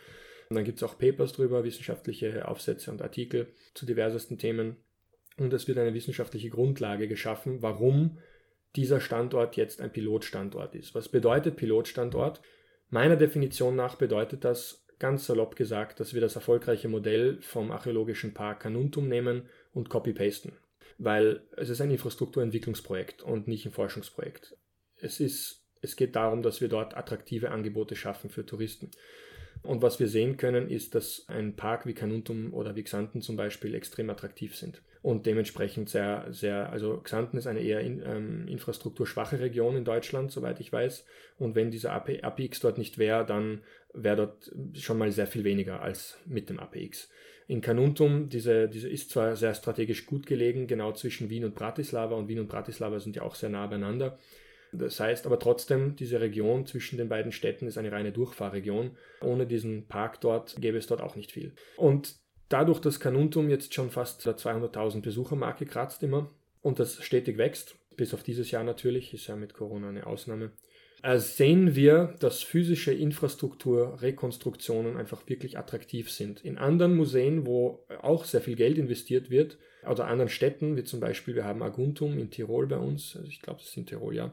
Und 0.49 0.57
dann 0.57 0.65
gibt 0.65 0.79
es 0.79 0.85
auch 0.85 0.97
Papers 0.97 1.33
drüber, 1.33 1.65
wissenschaftliche 1.65 2.47
Aufsätze 2.47 2.91
und 2.93 3.03
Artikel 3.03 3.49
zu 3.75 3.85
diversesten 3.85 4.39
Themen. 4.39 4.77
Und 5.37 5.53
es 5.53 5.67
wird 5.67 5.79
eine 5.79 5.95
wissenschaftliche 5.95 6.51
Grundlage 6.51 7.09
geschaffen, 7.09 7.61
warum 7.61 8.19
dieser 8.77 9.01
Standort 9.01 9.57
jetzt 9.57 9.81
ein 9.81 9.93
Pilotstandort 9.93 10.75
ist. 10.75 10.95
Was 10.95 11.09
bedeutet 11.09 11.57
Pilotstandort? 11.57 12.41
Meiner 12.91 13.17
Definition 13.17 13.77
nach 13.77 13.97
bedeutet 13.97 14.45
das 14.45 14.85
ganz 14.99 15.27
salopp 15.27 15.57
gesagt, 15.57 16.01
dass 16.01 16.15
wir 16.15 16.21
das 16.21 16.37
erfolgreiche 16.37 16.89
Modell 16.89 17.41
vom 17.41 17.71
archäologischen 17.71 18.35
Park 18.35 18.61
Canuntum 18.61 19.09
nehmen 19.09 19.49
und 19.73 19.89
copy-pasten. 19.89 20.53
Weil 20.99 21.43
es 21.57 21.71
ist 21.71 21.81
ein 21.81 21.91
Infrastrukturentwicklungsprojekt 21.91 23.23
und 23.23 23.49
nicht 23.49 23.67
ein 23.67 23.73
Forschungsprojekt. 23.73 24.57
Es, 25.01 25.21
ist, 25.21 25.65
es 25.81 25.97
geht 25.97 26.15
darum, 26.15 26.43
dass 26.43 26.61
wir 26.61 26.69
dort 26.69 26.97
attraktive 26.97 27.51
Angebote 27.51 27.97
schaffen 27.97 28.31
für 28.31 28.47
Touristen. 28.47 28.91
Und 29.63 29.83
was 29.83 29.99
wir 29.99 30.09
sehen 30.09 30.37
können, 30.37 30.69
ist, 30.69 30.95
dass 30.95 31.25
ein 31.29 31.57
Park 31.57 31.87
wie 31.87 31.95
Canuntum 31.95 32.53
oder 32.53 32.77
wie 32.77 32.85
Xanten 32.85 33.23
zum 33.23 33.37
Beispiel 33.37 33.75
extrem 33.75 34.11
attraktiv 34.11 34.57
sind 34.57 34.83
und 35.05 35.27
dementsprechend 35.27 35.91
sehr, 35.91 36.25
sehr, 36.31 36.73
also 36.73 36.97
Xanten 36.97 37.37
ist 37.37 37.47
eine 37.47 37.61
eher 37.61 37.81
in, 37.81 38.03
ähm, 38.07 38.49
infrastrukturschwache 38.49 39.39
Region 39.39 39.77
in 39.77 39.85
Deutschland, 39.85 40.33
soweit 40.33 40.61
ich 40.61 40.73
weiß. 40.73 41.05
Und 41.37 41.55
wenn 41.55 41.71
dieser 41.71 41.93
AP, 41.93 42.25
APX 42.25 42.61
dort 42.61 42.79
nicht 42.79 42.97
wäre, 42.97 43.27
dann 43.27 43.61
wäre 43.93 44.17
dort 44.17 44.51
schon 44.73 44.97
mal 44.97 45.13
sehr 45.13 45.27
viel 45.27 45.45
weniger 45.45 45.83
als 45.83 46.17
mit 46.25 46.49
dem 46.49 46.59
APX. 46.59 47.11
In 47.49 47.61
Canuntum, 47.61 48.31
diese, 48.31 48.67
diese 48.67 48.89
ist 48.89 49.11
zwar 49.11 49.37
sehr 49.37 49.53
strategisch 49.53 50.07
gut 50.07 50.25
gelegen, 50.25 50.69
genau 50.69 50.93
zwischen 50.93 51.29
Wien 51.29 51.45
und 51.45 51.55
Bratislava, 51.55 52.15
und 52.15 52.29
Wien 52.29 52.41
und 52.41 52.49
Bratislava 52.49 52.99
sind 52.99 53.15
ja 53.15 53.25
auch 53.25 53.35
sehr 53.35 53.51
nah 53.51 53.67
beieinander. 53.67 54.19
Das 54.73 54.99
heißt 54.99 55.27
aber 55.27 55.39
trotzdem, 55.39 55.97
diese 55.97 56.23
Region 56.23 56.65
zwischen 56.65 56.97
den 56.97 57.11
beiden 57.11 57.31
Städten 57.31 57.67
ist 57.67 57.77
eine 57.77 57.93
reine 57.93 58.11
Durchfahrregion. 58.11 58.97
Ohne 59.21 59.47
diesen 59.47 59.87
Park 59.87 60.23
dort 60.23 60.57
gäbe 60.63 60.79
es 60.79 60.87
dort 60.87 61.03
auch 61.03 61.15
nicht 61.15 61.31
viel. 61.31 61.53
Und 61.77 62.24
dadurch, 62.49 62.81
dass 62.81 63.01
Canuntum 63.01 63.51
jetzt 63.51 63.75
schon 63.75 63.91
fast 63.91 64.25
der 64.27 64.37
200.000 64.37 65.01
Besuchermarke 65.01 65.67
kratzt 65.67 66.03
immer 66.03 66.31
und 66.63 66.79
das 66.79 67.03
stetig 67.03 67.39
wächst, 67.39 67.77
bis 67.97 68.15
auf 68.15 68.23
dieses 68.23 68.51
Jahr 68.51 68.65
natürlich, 68.65 69.15
ist 69.15 69.27
ja 69.27 69.37
mit 69.37 69.55
Corona 69.55 69.89
eine 69.89 70.07
Ausnahme, 70.07 70.51
äh, 71.03 71.19
sehen 71.19 71.77
wir, 71.77 72.15
dass 72.21 72.43
physische 72.43 72.93
Infrastrukturrekonstruktionen 72.93 74.97
einfach 74.97 75.29
wirklich 75.29 75.59
attraktiv 75.59 76.11
sind. 76.11 76.45
In 76.45 76.59
anderen 76.59 76.97
Museen, 76.97 77.47
wo 77.47 77.85
auch 78.01 78.25
sehr 78.25 78.41
viel 78.41 78.57
Geld 78.57 78.79
investiert 78.79 79.31
wird, 79.31 79.59
oder 79.87 80.07
anderen 80.07 80.31
Städten, 80.31 80.77
wie 80.77 80.85
zum 80.85 81.01
Beispiel, 81.01 81.35
wir 81.35 81.45
haben 81.45 81.63
Aguntum 81.63 82.19
in 82.19 82.31
Tirol 82.31 82.67
bei 82.67 82.79
uns, 82.79 83.17
also 83.17 83.29
ich 83.29 83.43
glaube, 83.43 83.61
das 83.61 83.69
ist 83.69 83.77
in 83.77 83.85
Tirol, 83.85 84.17
ja, 84.17 84.33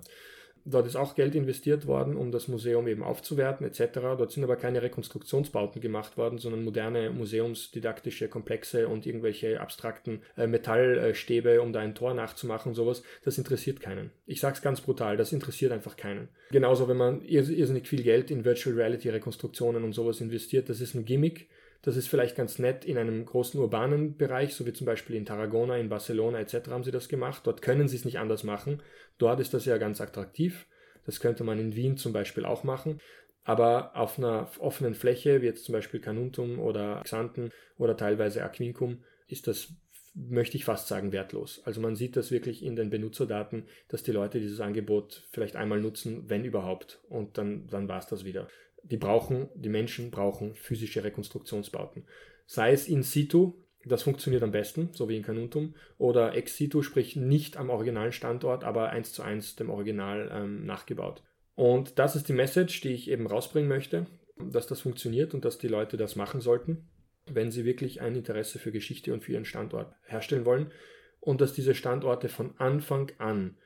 Dort 0.65 0.87
ist 0.87 0.95
auch 0.95 1.15
Geld 1.15 1.35
investiert 1.35 1.87
worden, 1.87 2.15
um 2.15 2.31
das 2.31 2.47
Museum 2.47 2.87
eben 2.87 3.03
aufzuwerten 3.03 3.65
etc. 3.65 3.99
Dort 4.17 4.31
sind 4.31 4.43
aber 4.43 4.55
keine 4.55 4.81
Rekonstruktionsbauten 4.81 5.81
gemacht 5.81 6.17
worden, 6.17 6.37
sondern 6.37 6.63
moderne 6.63 7.09
museumsdidaktische 7.09 8.27
Komplexe 8.27 8.87
und 8.87 9.05
irgendwelche 9.05 9.59
abstrakten 9.59 10.21
äh, 10.37 10.47
Metallstäbe, 10.47 11.61
um 11.61 11.73
da 11.73 11.79
ein 11.79 11.95
Tor 11.95 12.13
nachzumachen 12.13 12.69
und 12.69 12.75
sowas. 12.75 13.03
Das 13.23 13.37
interessiert 13.37 13.79
keinen. 13.79 14.11
Ich 14.25 14.39
sage 14.39 14.55
es 14.55 14.61
ganz 14.61 14.81
brutal, 14.81 15.17
das 15.17 15.33
interessiert 15.33 15.71
einfach 15.71 15.95
keinen. 15.95 16.29
Genauso, 16.51 16.87
wenn 16.87 16.97
man 16.97 17.21
irrsinnig 17.21 17.87
viel 17.87 18.03
Geld 18.03 18.31
in 18.31 18.45
Virtual 18.45 18.75
Reality 18.75 19.09
Rekonstruktionen 19.09 19.83
und 19.83 19.93
sowas 19.93 20.21
investiert, 20.21 20.69
das 20.69 20.81
ist 20.81 20.95
ein 20.95 21.05
Gimmick 21.05 21.47
das 21.81 21.97
ist 21.97 22.07
vielleicht 22.07 22.35
ganz 22.35 22.59
nett 22.59 22.85
in 22.85 22.97
einem 22.97 23.25
großen 23.25 23.59
urbanen 23.59 24.15
Bereich, 24.15 24.53
so 24.53 24.65
wie 24.65 24.73
zum 24.73 24.85
Beispiel 24.85 25.15
in 25.15 25.25
Tarragona, 25.25 25.77
in 25.77 25.89
Barcelona 25.89 26.39
etc. 26.39 26.69
haben 26.69 26.83
sie 26.83 26.91
das 26.91 27.09
gemacht. 27.09 27.41
Dort 27.45 27.61
können 27.61 27.87
sie 27.87 27.95
es 27.95 28.05
nicht 28.05 28.19
anders 28.19 28.43
machen. 28.43 28.81
Dort 29.17 29.39
ist 29.39 29.53
das 29.53 29.65
ja 29.65 29.77
ganz 29.77 29.99
attraktiv. 29.99 30.67
Das 31.05 31.19
könnte 31.19 31.43
man 31.43 31.59
in 31.59 31.75
Wien 31.75 31.97
zum 31.97 32.13
Beispiel 32.13 32.45
auch 32.45 32.63
machen. 32.63 32.99
Aber 33.43 33.95
auf 33.95 34.19
einer 34.19 34.49
offenen 34.59 34.93
Fläche, 34.93 35.41
wie 35.41 35.47
jetzt 35.47 35.65
zum 35.65 35.73
Beispiel 35.73 35.99
Canuntum 35.99 36.59
oder 36.59 37.01
Xanten 37.03 37.51
oder 37.77 37.97
teilweise 37.97 38.43
Aquincum, 38.43 39.03
ist 39.27 39.47
das, 39.47 39.73
möchte 40.13 40.57
ich 40.57 40.65
fast 40.65 40.87
sagen, 40.87 41.11
wertlos. 41.11 41.61
Also 41.65 41.81
man 41.81 41.95
sieht 41.95 42.15
das 42.15 42.29
wirklich 42.29 42.63
in 42.63 42.75
den 42.75 42.91
Benutzerdaten, 42.91 43.65
dass 43.87 44.03
die 44.03 44.11
Leute 44.11 44.39
dieses 44.39 44.59
Angebot 44.59 45.23
vielleicht 45.31 45.55
einmal 45.55 45.81
nutzen, 45.81 46.29
wenn 46.29 46.45
überhaupt. 46.45 46.99
Und 47.09 47.39
dann, 47.39 47.65
dann 47.67 47.87
war 47.87 47.97
es 47.97 48.05
das 48.05 48.23
wieder 48.23 48.47
die 48.83 48.97
brauchen, 48.97 49.49
die 49.55 49.69
Menschen 49.69 50.11
brauchen 50.11 50.55
physische 50.55 51.03
Rekonstruktionsbauten. 51.03 52.05
Sei 52.45 52.71
es 52.71 52.87
in 52.87 53.03
situ, 53.03 53.53
das 53.85 54.03
funktioniert 54.03 54.43
am 54.43 54.51
besten, 54.51 54.89
so 54.91 55.09
wie 55.09 55.17
in 55.17 55.23
Canuntum, 55.23 55.75
oder 55.97 56.35
ex 56.35 56.57
situ, 56.57 56.81
sprich 56.81 57.15
nicht 57.15 57.57
am 57.57 57.69
originalen 57.69 58.11
Standort, 58.11 58.63
aber 58.63 58.89
eins 58.89 59.13
zu 59.13 59.23
eins 59.23 59.55
dem 59.55 59.69
Original 59.69 60.29
ähm, 60.31 60.65
nachgebaut. 60.65 61.23
Und 61.55 61.99
das 61.99 62.15
ist 62.15 62.27
die 62.27 62.33
Message, 62.33 62.81
die 62.81 62.93
ich 62.93 63.09
eben 63.09 63.27
rausbringen 63.27 63.69
möchte, 63.69 64.07
dass 64.37 64.67
das 64.67 64.81
funktioniert 64.81 65.33
und 65.33 65.45
dass 65.45 65.57
die 65.57 65.67
Leute 65.67 65.97
das 65.97 66.15
machen 66.15 66.41
sollten, 66.41 66.89
wenn 67.31 67.51
sie 67.51 67.65
wirklich 67.65 68.01
ein 68.01 68.15
Interesse 68.15 68.59
für 68.59 68.71
Geschichte 68.71 69.13
und 69.13 69.23
für 69.23 69.33
ihren 69.33 69.45
Standort 69.45 69.93
herstellen 70.03 70.45
wollen 70.45 70.71
und 71.19 71.41
dass 71.41 71.53
diese 71.53 71.75
Standorte 71.75 72.29
von 72.29 72.57
Anfang 72.57 73.11
an 73.19 73.57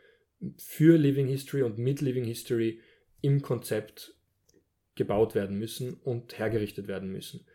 für 0.57 0.97
Living 0.97 1.27
History 1.27 1.63
und 1.63 1.77
mit 1.77 2.01
Living 2.01 2.25
History 2.25 2.81
im 3.21 3.41
Konzept 3.41 4.14
gebaut 4.95 5.35
werden 5.35 5.59
müssen 5.59 5.93
und 5.93 6.37
hergerichtet 6.37 6.87
werden 6.87 7.11
müssen. 7.11 7.45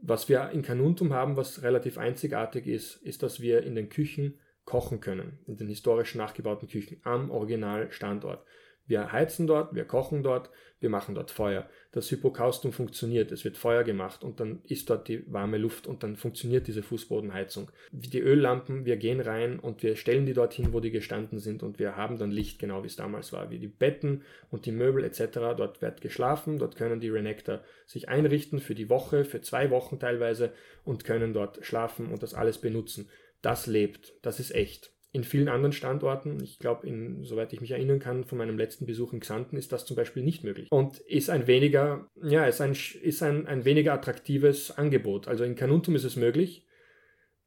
Was 0.00 0.28
wir 0.28 0.50
in 0.50 0.62
Canuntum 0.62 1.12
haben, 1.12 1.36
was 1.36 1.62
relativ 1.62 1.96
einzigartig 1.96 2.66
ist, 2.66 2.96
ist, 2.96 3.22
dass 3.22 3.40
wir 3.40 3.62
in 3.62 3.74
den 3.74 3.88
Küchen 3.88 4.40
kochen 4.64 5.00
können, 5.00 5.38
in 5.46 5.56
den 5.56 5.68
historisch 5.68 6.14
nachgebauten 6.14 6.68
Küchen 6.68 7.00
am 7.04 7.30
Originalstandort. 7.30 8.44
Wir 8.86 9.12
heizen 9.12 9.46
dort, 9.46 9.74
wir 9.74 9.84
kochen 9.84 10.22
dort, 10.22 10.50
wir 10.80 10.90
machen 10.90 11.14
dort 11.14 11.30
Feuer. 11.30 11.68
Das 11.92 12.10
Hypokaustum 12.10 12.72
funktioniert, 12.72 13.30
es 13.30 13.44
wird 13.44 13.56
Feuer 13.56 13.84
gemacht 13.84 14.24
und 14.24 14.40
dann 14.40 14.60
ist 14.64 14.90
dort 14.90 15.06
die 15.06 15.24
warme 15.32 15.56
Luft 15.56 15.86
und 15.86 16.02
dann 16.02 16.16
funktioniert 16.16 16.66
diese 16.66 16.82
Fußbodenheizung. 16.82 17.70
Wie 17.92 18.08
die 18.08 18.20
Öllampen, 18.20 18.84
wir 18.84 18.96
gehen 18.96 19.20
rein 19.20 19.60
und 19.60 19.82
wir 19.84 19.94
stellen 19.94 20.26
die 20.26 20.32
dorthin, 20.32 20.72
wo 20.72 20.80
die 20.80 20.90
gestanden 20.90 21.38
sind 21.38 21.62
und 21.62 21.78
wir 21.78 21.96
haben 21.96 22.18
dann 22.18 22.32
Licht, 22.32 22.58
genau 22.58 22.82
wie 22.82 22.88
es 22.88 22.96
damals 22.96 23.32
war, 23.32 23.50
wie 23.50 23.60
die 23.60 23.68
Betten 23.68 24.22
und 24.50 24.66
die 24.66 24.72
Möbel 24.72 25.04
etc. 25.04 25.56
Dort 25.56 25.80
wird 25.80 26.00
geschlafen, 26.00 26.58
dort 26.58 26.76
können 26.76 27.00
die 27.00 27.10
Renekter 27.10 27.62
sich 27.86 28.08
einrichten 28.08 28.58
für 28.58 28.74
die 28.74 28.88
Woche, 28.88 29.24
für 29.24 29.40
zwei 29.40 29.70
Wochen 29.70 30.00
teilweise 30.00 30.52
und 30.84 31.04
können 31.04 31.32
dort 31.32 31.64
schlafen 31.64 32.08
und 32.10 32.22
das 32.22 32.34
alles 32.34 32.58
benutzen. 32.58 33.08
Das 33.40 33.66
lebt, 33.66 34.14
das 34.22 34.40
ist 34.40 34.52
echt. 34.54 34.92
In 35.14 35.24
vielen 35.24 35.48
anderen 35.48 35.72
Standorten, 35.72 36.42
ich 36.42 36.58
glaube, 36.58 36.88
soweit 37.22 37.52
ich 37.52 37.60
mich 37.60 37.72
erinnern 37.72 37.98
kann, 37.98 38.24
von 38.24 38.38
meinem 38.38 38.56
letzten 38.56 38.86
Besuch 38.86 39.12
in 39.12 39.20
Xanten 39.20 39.58
ist 39.58 39.70
das 39.70 39.84
zum 39.84 39.94
Beispiel 39.94 40.22
nicht 40.22 40.42
möglich. 40.42 40.68
Und 40.70 40.98
ist 41.00 41.28
ein 41.28 41.46
weniger, 41.46 42.08
ja, 42.22 42.46
ist 42.46 42.62
ein, 42.62 42.72
ist 43.02 43.22
ein, 43.22 43.46
ein 43.46 43.64
weniger 43.66 43.92
attraktives 43.92 44.70
Angebot. 44.70 45.28
Also 45.28 45.44
in 45.44 45.54
Canuntum 45.54 45.94
ist 45.96 46.04
es 46.04 46.16
möglich, 46.16 46.66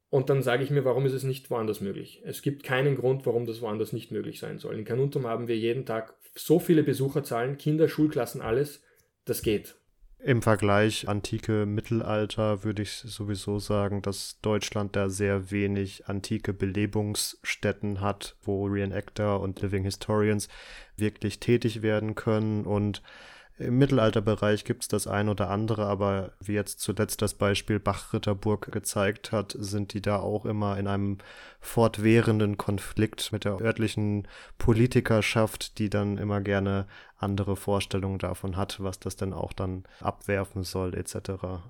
Und 0.08 0.30
dann 0.30 0.42
sage 0.42 0.62
ich 0.62 0.70
mir, 0.70 0.84
warum 0.84 1.04
ist 1.04 1.12
es 1.12 1.24
nicht 1.24 1.50
woanders 1.50 1.80
möglich? 1.80 2.22
Es 2.24 2.40
gibt 2.40 2.62
keinen 2.62 2.96
Grund, 2.96 3.26
warum 3.26 3.44
das 3.44 3.60
woanders 3.60 3.92
nicht 3.92 4.12
möglich 4.12 4.38
sein 4.38 4.58
soll. 4.58 4.78
In 4.78 4.84
Kanuntum 4.84 5.26
haben 5.26 5.48
wir 5.48 5.56
jeden 5.58 5.84
Tag 5.84 6.14
so 6.34 6.58
viele 6.58 6.82
Besucherzahlen, 6.84 7.58
Kinder, 7.58 7.88
Schulklassen, 7.88 8.40
alles. 8.40 8.82
Das 9.24 9.42
geht. 9.42 9.76
Im 10.18 10.42
Vergleich 10.42 11.08
antike 11.08 11.66
Mittelalter 11.66 12.64
würde 12.64 12.82
ich 12.82 12.92
sowieso 12.92 13.58
sagen, 13.58 14.02
dass 14.02 14.40
Deutschland 14.40 14.96
da 14.96 15.08
sehr 15.08 15.50
wenig 15.50 16.08
antike 16.08 16.52
Belebungsstätten 16.52 18.00
hat, 18.00 18.34
wo 18.42 18.66
Reenactor 18.66 19.40
und 19.40 19.60
Living 19.60 19.84
Historians 19.84 20.48
wirklich 20.96 21.38
tätig 21.38 21.82
werden 21.82 22.14
können. 22.14 22.64
Und 22.64 23.02
im 23.58 23.78
Mittelalterbereich 23.78 24.64
gibt 24.64 24.82
es 24.82 24.88
das 24.88 25.06
ein 25.06 25.28
oder 25.28 25.48
andere, 25.48 25.86
aber 25.86 26.32
wie 26.40 26.52
jetzt 26.52 26.80
zuletzt 26.80 27.22
das 27.22 27.34
Beispiel 27.34 27.80
Bachritterburg 27.80 28.70
gezeigt 28.70 29.32
hat, 29.32 29.56
sind 29.58 29.94
die 29.94 30.02
da 30.02 30.18
auch 30.18 30.44
immer 30.44 30.76
in 30.78 30.86
einem 30.86 31.18
fortwährenden 31.60 32.58
Konflikt 32.58 33.32
mit 33.32 33.44
der 33.44 33.60
örtlichen 33.60 34.28
Politikerschaft, 34.58 35.78
die 35.78 35.88
dann 35.88 36.18
immer 36.18 36.42
gerne 36.42 36.86
andere 37.18 37.56
Vorstellungen 37.56 38.18
davon 38.18 38.58
hat, 38.58 38.82
was 38.82 38.98
das 38.98 39.16
denn 39.16 39.32
auch 39.32 39.54
dann 39.54 39.84
abwerfen 40.00 40.62
soll, 40.62 40.94
etc. 40.94 41.16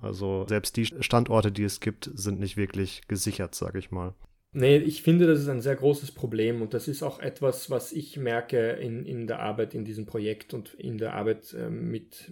Also 0.01 0.45
selbst 0.47 0.75
die 0.75 0.85
Standorte, 0.85 1.53
die 1.53 1.63
es 1.63 1.79
gibt, 1.79 2.11
sind 2.13 2.39
nicht 2.39 2.57
wirklich 2.57 3.07
gesichert, 3.07 3.55
sage 3.55 3.79
ich 3.79 3.91
mal. 3.91 4.13
Nee, 4.53 4.77
ich 4.77 5.03
finde, 5.03 5.27
das 5.27 5.39
ist 5.39 5.49
ein 5.49 5.61
sehr 5.61 5.75
großes 5.75 6.13
Problem 6.13 6.61
und 6.61 6.73
das 6.73 6.87
ist 6.87 7.03
auch 7.03 7.19
etwas, 7.19 7.69
was 7.69 7.91
ich 7.91 8.17
merke 8.17 8.71
in, 8.71 9.05
in 9.05 9.27
der 9.27 9.39
Arbeit 9.39 9.73
in 9.73 9.85
diesem 9.85 10.05
Projekt 10.05 10.53
und 10.53 10.73
in 10.75 10.97
der 10.97 11.13
Arbeit 11.13 11.53
äh, 11.53 11.69
mit 11.69 12.31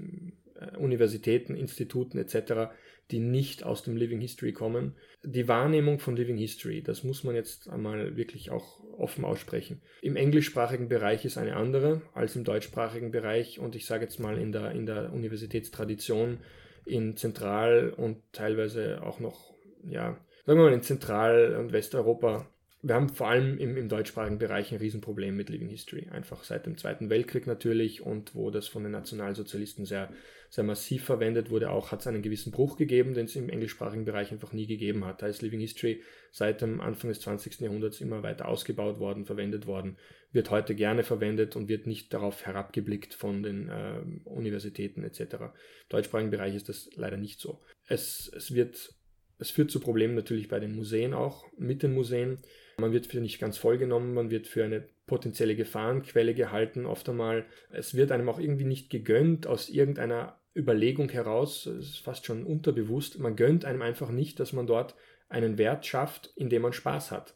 Universitäten, 0.78 1.56
Instituten 1.56 2.18
etc., 2.18 2.74
die 3.12 3.20
nicht 3.20 3.64
aus 3.64 3.84
dem 3.84 3.98
Living 3.98 4.20
History 4.20 4.52
kommen. 4.52 4.96
Die 5.24 5.48
Wahrnehmung 5.48 6.00
von 6.00 6.16
Living 6.16 6.38
History, 6.38 6.82
das 6.82 7.04
muss 7.04 7.24
man 7.24 7.36
jetzt 7.36 7.70
einmal 7.70 8.16
wirklich 8.18 8.50
auch 8.50 8.80
offen 8.98 9.26
aussprechen. 9.26 9.82
Im 10.02 10.16
englischsprachigen 10.16 10.88
Bereich 10.88 11.26
ist 11.26 11.38
eine 11.38 11.56
andere 11.56 12.02
als 12.14 12.36
im 12.36 12.44
deutschsprachigen 12.44 13.12
Bereich 13.12 13.60
und 13.60 13.76
ich 13.76 13.86
sage 13.86 14.04
jetzt 14.04 14.20
mal 14.20 14.38
in 14.40 14.52
der, 14.52 14.72
in 14.72 14.86
der 14.86 15.14
Universitätstradition 15.14 16.40
in 16.86 17.16
Zentral- 17.18 17.92
und 17.96 18.18
teilweise 18.32 19.04
auch 19.04 19.20
noch, 19.20 19.54
ja, 19.88 20.18
sagen 20.46 20.60
wir 20.60 20.66
mal 20.66 20.74
in 20.74 20.84
Zentral- 20.84 21.56
und 21.56 21.74
Westeuropa, 21.74 22.48
wir 22.86 22.94
haben 22.94 23.10
vor 23.10 23.30
allem 23.30 23.58
im, 23.58 23.78
im 23.78 23.90
deutschsprachigen 23.90 24.38
Bereich 24.38 24.72
ein 24.72 24.78
Riesenproblem 24.78 25.36
mit 25.36 25.50
Living 25.50 25.70
History. 25.70 26.08
Einfach 26.12 26.44
seit 26.44 26.68
dem 26.68 26.78
Zweiten 26.78 27.10
Weltkrieg 27.10 27.48
natürlich 27.48 28.04
und 28.04 28.36
wo 28.36 28.52
das 28.52 28.68
von 28.68 28.84
den 28.84 28.92
Nationalsozialisten 28.92 29.86
sehr, 29.86 30.14
sehr 30.52 30.64
massiv 30.64 31.04
verwendet 31.04 31.50
wurde, 31.50 31.72
auch 31.72 31.92
hat 31.92 32.02
es 32.02 32.08
einen 32.08 32.22
gewissen 32.22 32.52
Bruch 32.52 32.78
gegeben, 32.78 33.16
den 33.16 33.26
es 33.26 33.36
im 33.36 33.50
englischsprachigen 33.50 34.06
Bereich 34.06 34.32
einfach 34.32 34.54
nie 34.54 34.68
gegeben 34.68 35.04
hat. 35.04 35.24
Da 35.24 35.26
ist 35.26 35.42
Living 35.42 35.62
History 35.62 36.04
seit 36.32 36.62
dem 36.62 36.80
Anfang 36.80 37.10
des 37.10 37.22
20. 37.22 37.62
Jahrhunderts 37.62 38.02
immer 38.02 38.22
weiter 38.22 38.48
ausgebaut 38.48 39.00
worden, 39.00 39.26
verwendet 39.26 39.66
worden, 39.66 39.98
wird 40.32 40.52
heute 40.52 40.76
gerne 40.76 41.04
verwendet 41.04 41.56
und 41.56 41.70
wird 41.70 41.88
nicht 41.88 42.14
darauf 42.14 42.46
herabgeblickt 42.46 43.16
von 43.16 43.42
den 43.42 43.70
äh, 43.70 44.02
Universitäten 44.26 45.04
etc. 45.04 45.22
Im 45.22 45.50
deutschsprachigen 45.90 46.30
Bereich 46.30 46.54
ist 46.54 46.70
das 46.70 46.92
leider 46.96 47.18
nicht 47.18 47.40
so. 47.40 47.64
Es, 47.88 48.32
es 48.36 48.54
wird 48.54 48.95
es 49.40 49.50
führt 49.50 49.72
zu 49.72 49.80
Problemen 49.80 50.16
natürlich 50.16 50.48
bei 50.48 50.60
den 50.60 50.76
Museen 50.76 51.14
auch, 51.14 51.46
mit 51.58 51.84
den 51.84 51.94
Museen. 51.94 52.40
Man 52.78 52.94
wird 52.94 53.08
für 53.08 53.20
nicht 53.20 53.40
ganz 53.40 53.58
vollgenommen, 53.58 54.14
man 54.14 54.30
wird 54.32 54.48
für 54.48 54.64
eine 54.64 54.88
potenzielle 55.08 55.56
Gefahrenquelle 55.56 56.34
gehalten, 56.34 56.86
oft 56.86 57.08
einmal. 57.10 57.46
Es 57.70 57.96
wird 57.96 58.12
einem 58.12 58.30
auch 58.30 58.40
irgendwie 58.40 58.66
nicht 58.66 58.90
gegönnt 58.90 59.48
aus 59.48 59.70
irgendeiner 59.70 60.40
Überlegung 60.56 61.10
heraus, 61.10 61.66
es 61.66 61.90
ist 61.90 62.00
fast 62.00 62.26
schon 62.26 62.46
unterbewusst, 62.46 63.20
man 63.20 63.36
gönnt 63.36 63.66
einem 63.66 63.82
einfach 63.82 64.10
nicht, 64.10 64.40
dass 64.40 64.54
man 64.54 64.68
dort 64.68 64.96
einen 65.28 65.58
Wert 65.58 65.86
schafft, 65.86 66.32
indem 66.36 66.62
man 66.62 66.74
Spaß 66.74 67.12
hat. 67.12 67.36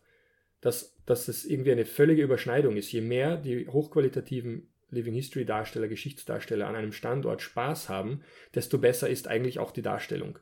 Dass, 0.62 0.96
dass 1.06 1.28
es 1.28 1.46
irgendwie 1.46 1.72
eine 1.72 1.86
völlige 1.86 2.22
Überschneidung 2.24 2.76
ist. 2.76 2.92
Je 2.92 3.02
mehr 3.02 3.38
die 3.38 3.68
hochqualitativen 3.68 4.70
Living 4.90 5.14
History 5.14 5.46
Darsteller, 5.46 5.88
Geschichtsdarsteller 5.88 6.68
an 6.68 6.76
einem 6.76 6.92
Standort 6.92 7.42
Spaß 7.42 7.90
haben, 7.90 8.22
desto 8.56 8.78
besser 8.78 9.10
ist 9.10 9.28
eigentlich 9.28 9.60
auch 9.60 9.72
die 9.72 9.82
Darstellung. 9.82 10.40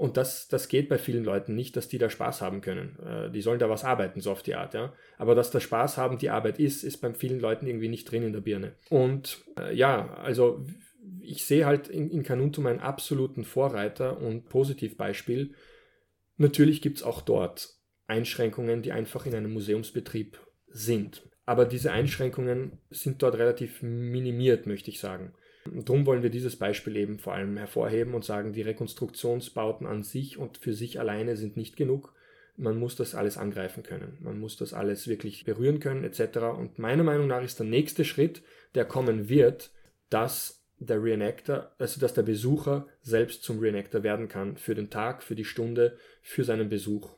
Und 0.00 0.16
das, 0.16 0.48
das 0.48 0.68
geht 0.68 0.88
bei 0.88 0.96
vielen 0.96 1.24
Leuten 1.24 1.54
nicht, 1.54 1.76
dass 1.76 1.88
die 1.88 1.98
da 1.98 2.08
Spaß 2.08 2.40
haben 2.40 2.62
können. 2.62 2.98
Äh, 3.04 3.30
die 3.30 3.42
sollen 3.42 3.58
da 3.58 3.68
was 3.68 3.84
arbeiten, 3.84 4.22
so 4.22 4.32
auf 4.32 4.42
die 4.42 4.54
Art, 4.54 4.72
ja. 4.72 4.94
Aber 5.18 5.34
dass 5.34 5.50
der 5.50 5.60
Spaß 5.60 5.98
haben 5.98 6.16
die 6.16 6.30
Arbeit 6.30 6.58
ist, 6.58 6.84
ist 6.84 7.02
bei 7.02 7.12
vielen 7.12 7.38
Leuten 7.38 7.66
irgendwie 7.66 7.90
nicht 7.90 8.10
drin 8.10 8.22
in 8.22 8.32
der 8.32 8.40
Birne. 8.40 8.72
Und 8.88 9.44
äh, 9.58 9.74
ja, 9.74 10.14
also 10.14 10.64
ich 11.20 11.44
sehe 11.44 11.66
halt 11.66 11.88
in, 11.88 12.08
in 12.10 12.22
Kanuntum 12.22 12.64
einen 12.64 12.80
absoluten 12.80 13.44
Vorreiter 13.44 14.18
und 14.22 14.48
Positivbeispiel. 14.48 15.52
Natürlich 16.38 16.80
gibt 16.80 16.96
es 16.96 17.02
auch 17.02 17.20
dort 17.20 17.68
Einschränkungen, 18.06 18.80
die 18.80 18.92
einfach 18.92 19.26
in 19.26 19.34
einem 19.34 19.52
Museumsbetrieb 19.52 20.40
sind. 20.68 21.28
Aber 21.44 21.66
diese 21.66 21.92
Einschränkungen 21.92 22.78
sind 22.88 23.22
dort 23.22 23.34
relativ 23.34 23.82
minimiert, 23.82 24.66
möchte 24.66 24.90
ich 24.90 24.98
sagen. 24.98 25.34
Darum 25.66 26.06
wollen 26.06 26.22
wir 26.22 26.30
dieses 26.30 26.56
Beispiel 26.56 26.96
eben 26.96 27.18
vor 27.18 27.34
allem 27.34 27.56
hervorheben 27.56 28.14
und 28.14 28.24
sagen, 28.24 28.52
die 28.52 28.62
Rekonstruktionsbauten 28.62 29.86
an 29.86 30.02
sich 30.02 30.38
und 30.38 30.58
für 30.58 30.72
sich 30.72 30.98
alleine 30.98 31.36
sind 31.36 31.56
nicht 31.56 31.76
genug. 31.76 32.14
Man 32.56 32.78
muss 32.78 32.96
das 32.96 33.14
alles 33.14 33.36
angreifen 33.36 33.82
können. 33.82 34.18
Man 34.20 34.38
muss 34.38 34.56
das 34.56 34.74
alles 34.74 35.08
wirklich 35.08 35.44
berühren 35.44 35.80
können, 35.80 36.04
etc. 36.04 36.38
Und 36.58 36.78
meiner 36.78 37.04
Meinung 37.04 37.26
nach 37.26 37.42
ist 37.42 37.58
der 37.58 37.66
nächste 37.66 38.04
Schritt, 38.04 38.42
der 38.74 38.84
kommen 38.84 39.28
wird, 39.28 39.70
dass 40.08 40.60
der 40.78 41.02
Reenactor, 41.02 41.72
also 41.78 42.00
dass 42.00 42.14
der 42.14 42.22
Besucher 42.22 42.86
selbst 43.02 43.42
zum 43.42 43.58
Reenactor 43.58 44.02
werden 44.02 44.28
kann 44.28 44.56
für 44.56 44.74
den 44.74 44.90
Tag, 44.90 45.22
für 45.22 45.34
die 45.34 45.44
Stunde, 45.44 45.96
für 46.22 46.42
seinen 46.44 46.68
Besuch. 46.70 47.10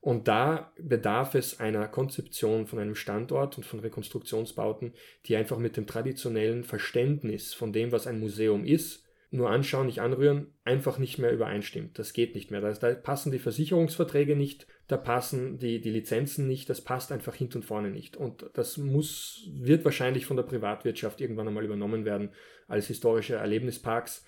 Und 0.00 0.28
da 0.28 0.72
bedarf 0.78 1.34
es 1.34 1.60
einer 1.60 1.86
Konzeption 1.86 2.66
von 2.66 2.78
einem 2.78 2.94
Standort 2.94 3.58
und 3.58 3.64
von 3.64 3.80
Rekonstruktionsbauten, 3.80 4.94
die 5.26 5.36
einfach 5.36 5.58
mit 5.58 5.76
dem 5.76 5.86
traditionellen 5.86 6.64
Verständnis 6.64 7.52
von 7.52 7.72
dem, 7.72 7.92
was 7.92 8.06
ein 8.06 8.18
Museum 8.18 8.64
ist, 8.64 9.04
nur 9.32 9.50
anschauen, 9.50 9.86
nicht 9.86 10.00
anrühren, 10.00 10.48
einfach 10.64 10.98
nicht 10.98 11.18
mehr 11.18 11.32
übereinstimmt. 11.32 11.98
Das 11.98 12.14
geht 12.14 12.34
nicht 12.34 12.50
mehr. 12.50 12.60
Da, 12.60 12.94
passen 12.94 13.30
die 13.30 13.38
Versicherungsverträge 13.38 14.34
nicht, 14.34 14.66
da 14.88 14.96
passen 14.96 15.58
die, 15.58 15.80
die 15.80 15.90
Lizenzen 15.90 16.48
nicht, 16.48 16.68
das 16.68 16.80
passt 16.80 17.12
einfach 17.12 17.34
hinten 17.34 17.58
und 17.58 17.64
vorne 17.64 17.90
nicht. 17.90 18.16
Und 18.16 18.50
das 18.54 18.76
muss, 18.76 19.48
wird 19.52 19.84
wahrscheinlich 19.84 20.26
von 20.26 20.36
der 20.36 20.44
Privatwirtschaft 20.44 21.20
irgendwann 21.20 21.46
einmal 21.46 21.64
übernommen 21.64 22.04
werden 22.04 22.30
als 22.66 22.88
historische 22.88 23.36
Erlebnisparks 23.36 24.24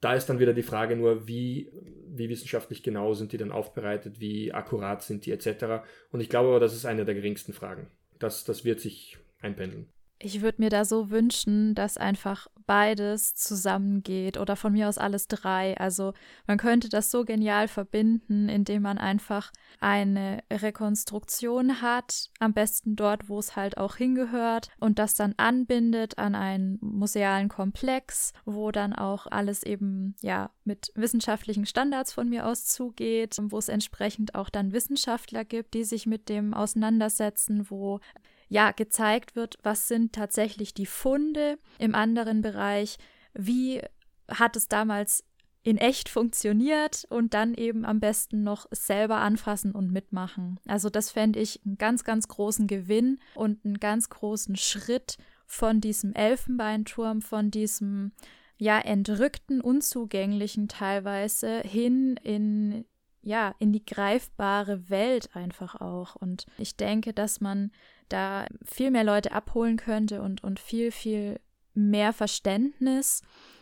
da 0.00 0.14
ist 0.14 0.26
dann 0.26 0.38
wieder 0.38 0.54
die 0.54 0.62
Frage 0.62 0.96
nur, 0.96 1.26
wie, 1.26 1.70
wie 2.06 2.28
wissenschaftlich 2.28 2.82
genau 2.82 3.14
sind 3.14 3.32
die 3.32 3.36
dann 3.36 3.52
aufbereitet, 3.52 4.20
wie 4.20 4.52
akkurat 4.52 5.02
sind 5.02 5.26
die 5.26 5.32
etc. 5.32 5.84
Und 6.10 6.20
ich 6.20 6.28
glaube 6.28 6.48
aber, 6.48 6.60
das 6.60 6.74
ist 6.74 6.86
eine 6.86 7.04
der 7.04 7.14
geringsten 7.14 7.52
Fragen. 7.52 7.90
Das, 8.18 8.44
das 8.44 8.64
wird 8.64 8.80
sich 8.80 9.18
einpendeln. 9.40 9.86
Ich 10.20 10.42
würde 10.42 10.60
mir 10.60 10.70
da 10.70 10.84
so 10.84 11.10
wünschen, 11.10 11.74
dass 11.74 11.96
einfach 11.96 12.48
beides 12.66 13.34
zusammengeht 13.34 14.36
oder 14.36 14.54
von 14.54 14.72
mir 14.72 14.88
aus 14.88 14.98
alles 14.98 15.26
drei. 15.26 15.76
Also 15.78 16.12
man 16.46 16.58
könnte 16.58 16.88
das 16.88 17.10
so 17.10 17.24
genial 17.24 17.66
verbinden, 17.66 18.48
indem 18.48 18.82
man 18.82 18.98
einfach 18.98 19.52
eine 19.80 20.42
Rekonstruktion 20.52 21.80
hat, 21.80 22.30
am 22.40 22.52
besten 22.52 22.94
dort, 22.94 23.28
wo 23.28 23.38
es 23.38 23.56
halt 23.56 23.78
auch 23.78 23.96
hingehört 23.96 24.68
und 24.80 24.98
das 24.98 25.14
dann 25.14 25.34
anbindet 25.38 26.18
an 26.18 26.34
einen 26.34 26.78
musealen 26.82 27.48
Komplex, 27.48 28.32
wo 28.44 28.70
dann 28.70 28.92
auch 28.92 29.26
alles 29.28 29.62
eben 29.62 30.14
ja 30.20 30.50
mit 30.64 30.92
wissenschaftlichen 30.94 31.64
Standards 31.64 32.12
von 32.12 32.28
mir 32.28 32.44
aus 32.46 32.66
zugeht, 32.66 33.36
wo 33.40 33.56
es 33.56 33.68
entsprechend 33.68 34.34
auch 34.34 34.50
dann 34.50 34.72
Wissenschaftler 34.72 35.44
gibt, 35.44 35.74
die 35.74 35.84
sich 35.84 36.06
mit 36.06 36.28
dem 36.28 36.52
auseinandersetzen, 36.52 37.70
wo 37.70 38.00
ja 38.48 38.72
gezeigt 38.72 39.36
wird, 39.36 39.58
was 39.62 39.88
sind 39.88 40.12
tatsächlich 40.12 40.74
die 40.74 40.86
Funde 40.86 41.58
im 41.78 41.94
anderen 41.94 42.40
Bereich, 42.40 42.98
wie 43.34 43.82
hat 44.28 44.56
es 44.56 44.68
damals 44.68 45.24
in 45.62 45.76
echt 45.76 46.08
funktioniert 46.08 47.06
und 47.10 47.34
dann 47.34 47.54
eben 47.54 47.84
am 47.84 48.00
besten 48.00 48.42
noch 48.42 48.66
selber 48.70 49.16
anfassen 49.16 49.72
und 49.72 49.92
mitmachen. 49.92 50.58
Also 50.66 50.88
das 50.88 51.10
fände 51.10 51.40
ich 51.40 51.60
einen 51.66 51.76
ganz, 51.76 52.04
ganz 52.04 52.28
großen 52.28 52.66
Gewinn 52.66 53.18
und 53.34 53.64
einen 53.64 53.78
ganz 53.78 54.08
großen 54.08 54.56
Schritt 54.56 55.18
von 55.46 55.80
diesem 55.80 56.14
Elfenbeinturm, 56.14 57.20
von 57.20 57.50
diesem 57.50 58.12
ja 58.56 58.78
entrückten, 58.78 59.60
unzugänglichen 59.60 60.68
teilweise 60.68 61.60
hin 61.60 62.18
in 62.22 62.84
ja, 63.28 63.54
in 63.58 63.72
die 63.74 63.84
greifbare 63.84 64.88
Welt 64.88 65.36
einfach 65.36 65.82
auch. 65.82 66.16
Und 66.16 66.46
ich 66.56 66.76
denke, 66.76 67.12
dass 67.12 67.42
man 67.42 67.70
da 68.08 68.46
viel 68.64 68.90
mehr 68.90 69.04
Leute 69.04 69.32
abholen 69.32 69.76
könnte 69.76 70.22
und, 70.22 70.42
und 70.42 70.58
viel, 70.58 70.90
viel 70.90 71.38
mehr 71.74 72.14
Verständnis 72.14 73.20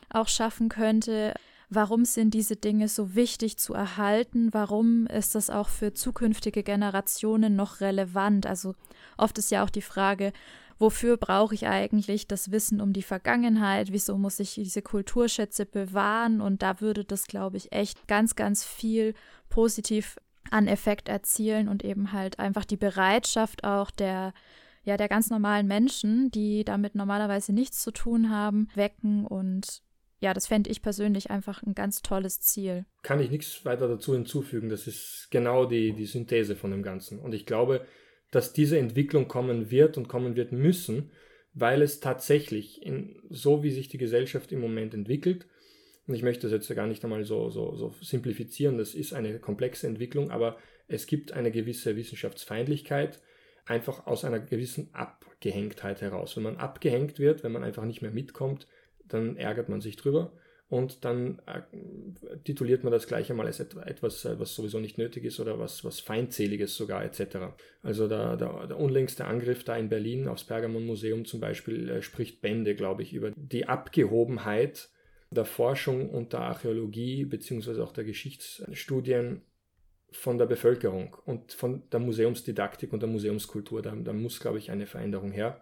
auch 0.08 0.28
schaffen 0.28 0.68
könnte. 0.68 1.34
Warum 1.68 2.04
sind 2.04 2.32
diese 2.32 2.54
Dinge 2.54 2.86
so 2.86 3.16
wichtig 3.16 3.58
zu 3.58 3.74
erhalten? 3.74 4.54
Warum 4.54 5.08
ist 5.08 5.34
das 5.34 5.50
auch 5.50 5.68
für 5.68 5.92
zukünftige 5.92 6.62
Generationen 6.62 7.56
noch 7.56 7.80
relevant? 7.80 8.46
Also 8.46 8.76
oft 9.18 9.36
ist 9.36 9.50
ja 9.50 9.64
auch 9.64 9.70
die 9.70 9.82
Frage, 9.82 10.32
wofür 10.78 11.16
brauche 11.16 11.54
ich 11.54 11.66
eigentlich 11.66 12.28
das 12.28 12.50
Wissen 12.50 12.80
um 12.80 12.92
die 12.92 13.02
Vergangenheit? 13.02 13.92
Wieso 13.92 14.16
muss 14.16 14.38
ich 14.40 14.54
diese 14.54 14.82
Kulturschätze 14.82 15.66
bewahren? 15.66 16.40
Und 16.40 16.62
da 16.62 16.80
würde 16.80 17.04
das, 17.04 17.26
glaube 17.26 17.56
ich, 17.56 17.72
echt 17.72 18.06
ganz, 18.06 18.36
ganz 18.36 18.64
viel 18.64 19.14
positiv 19.48 20.18
an 20.50 20.68
Effekt 20.68 21.08
erzielen 21.08 21.68
und 21.68 21.84
eben 21.84 22.12
halt 22.12 22.38
einfach 22.38 22.64
die 22.64 22.76
Bereitschaft 22.76 23.64
auch 23.64 23.90
der 23.90 24.32
ja 24.84 24.96
der 24.96 25.08
ganz 25.08 25.30
normalen 25.30 25.66
Menschen, 25.66 26.30
die 26.30 26.64
damit 26.64 26.94
normalerweise 26.94 27.52
nichts 27.52 27.82
zu 27.82 27.90
tun 27.90 28.30
haben, 28.30 28.68
wecken 28.74 29.26
und 29.26 29.82
ja, 30.20 30.32
das 30.32 30.46
fände 30.46 30.70
ich 30.70 30.80
persönlich 30.80 31.30
einfach 31.30 31.62
ein 31.62 31.74
ganz 31.74 32.00
tolles 32.00 32.40
Ziel. 32.40 32.86
Kann 33.02 33.20
ich 33.20 33.30
nichts 33.30 33.64
weiter 33.64 33.86
dazu 33.86 34.14
hinzufügen. 34.14 34.70
Das 34.70 34.86
ist 34.86 35.28
genau 35.30 35.66
die, 35.66 35.92
die 35.92 36.06
Synthese 36.06 36.56
von 36.56 36.70
dem 36.70 36.82
Ganzen. 36.82 37.18
Und 37.18 37.34
ich 37.34 37.44
glaube, 37.44 37.84
dass 38.30 38.54
diese 38.54 38.78
Entwicklung 38.78 39.28
kommen 39.28 39.70
wird 39.70 39.98
und 39.98 40.08
kommen 40.08 40.34
wird 40.34 40.52
müssen, 40.52 41.10
weil 41.52 41.82
es 41.82 42.00
tatsächlich, 42.00 42.82
in, 42.82 43.20
so 43.28 43.62
wie 43.62 43.70
sich 43.70 43.88
die 43.88 43.98
Gesellschaft 43.98 44.52
im 44.52 44.60
Moment 44.60 44.94
entwickelt, 44.94 45.46
und 46.06 46.14
ich 46.14 46.22
möchte 46.22 46.48
das 46.48 46.52
jetzt 46.52 46.74
gar 46.74 46.86
nicht 46.86 47.02
einmal 47.04 47.24
so, 47.24 47.50
so, 47.50 47.74
so 47.74 47.94
simplifizieren, 48.00 48.78
das 48.78 48.94
ist 48.94 49.12
eine 49.12 49.38
komplexe 49.38 49.86
Entwicklung, 49.86 50.30
aber 50.30 50.56
es 50.88 51.06
gibt 51.06 51.32
eine 51.32 51.50
gewisse 51.50 51.96
Wissenschaftsfeindlichkeit, 51.96 53.20
einfach 53.64 54.06
aus 54.06 54.24
einer 54.24 54.38
gewissen 54.38 54.90
Abgehängtheit 54.92 56.00
heraus. 56.00 56.36
Wenn 56.36 56.44
man 56.44 56.56
abgehängt 56.56 57.18
wird, 57.18 57.42
wenn 57.42 57.52
man 57.52 57.64
einfach 57.64 57.84
nicht 57.84 58.02
mehr 58.02 58.12
mitkommt, 58.12 58.68
dann 59.08 59.36
ärgert 59.36 59.68
man 59.68 59.80
sich 59.80 59.96
drüber 59.96 60.32
und 60.68 61.04
dann 61.04 61.40
äh, 61.46 61.62
tituliert 62.44 62.82
man 62.82 62.92
das 62.92 63.06
gleich 63.06 63.30
einmal 63.30 63.46
als 63.46 63.60
etwas, 63.60 64.24
äh, 64.24 64.38
was 64.38 64.54
sowieso 64.54 64.80
nicht 64.80 64.98
nötig 64.98 65.24
ist 65.24 65.38
oder 65.38 65.58
was, 65.60 65.84
was 65.84 66.00
Feindseliges 66.00 66.76
sogar 66.76 67.04
etc. 67.04 67.54
Also 67.82 68.08
der, 68.08 68.36
der, 68.36 68.66
der 68.66 68.78
unlängste 68.78 69.26
Angriff 69.26 69.62
da 69.62 69.76
in 69.76 69.88
Berlin 69.88 70.26
aufs 70.26 70.44
Pergamon-Museum 70.44 71.24
zum 71.24 71.40
Beispiel 71.40 71.88
äh, 71.88 72.02
spricht 72.02 72.40
Bände, 72.40 72.74
glaube 72.74 73.02
ich, 73.02 73.12
über 73.12 73.30
die 73.36 73.66
Abgehobenheit 73.68 74.88
der 75.36 75.44
Forschung 75.44 76.10
und 76.10 76.32
der 76.32 76.40
Archäologie 76.40 77.24
beziehungsweise 77.24 77.84
auch 77.84 77.92
der 77.92 78.04
Geschichtsstudien 78.04 79.42
von 80.10 80.38
der 80.38 80.46
Bevölkerung 80.46 81.16
und 81.24 81.52
von 81.52 81.88
der 81.90 82.00
Museumsdidaktik 82.00 82.92
und 82.92 83.00
der 83.00 83.08
Museumskultur. 83.08 83.82
Da, 83.82 83.94
da 83.94 84.12
muss, 84.12 84.40
glaube 84.40 84.58
ich, 84.58 84.70
eine 84.70 84.86
Veränderung 84.86 85.32
her, 85.32 85.60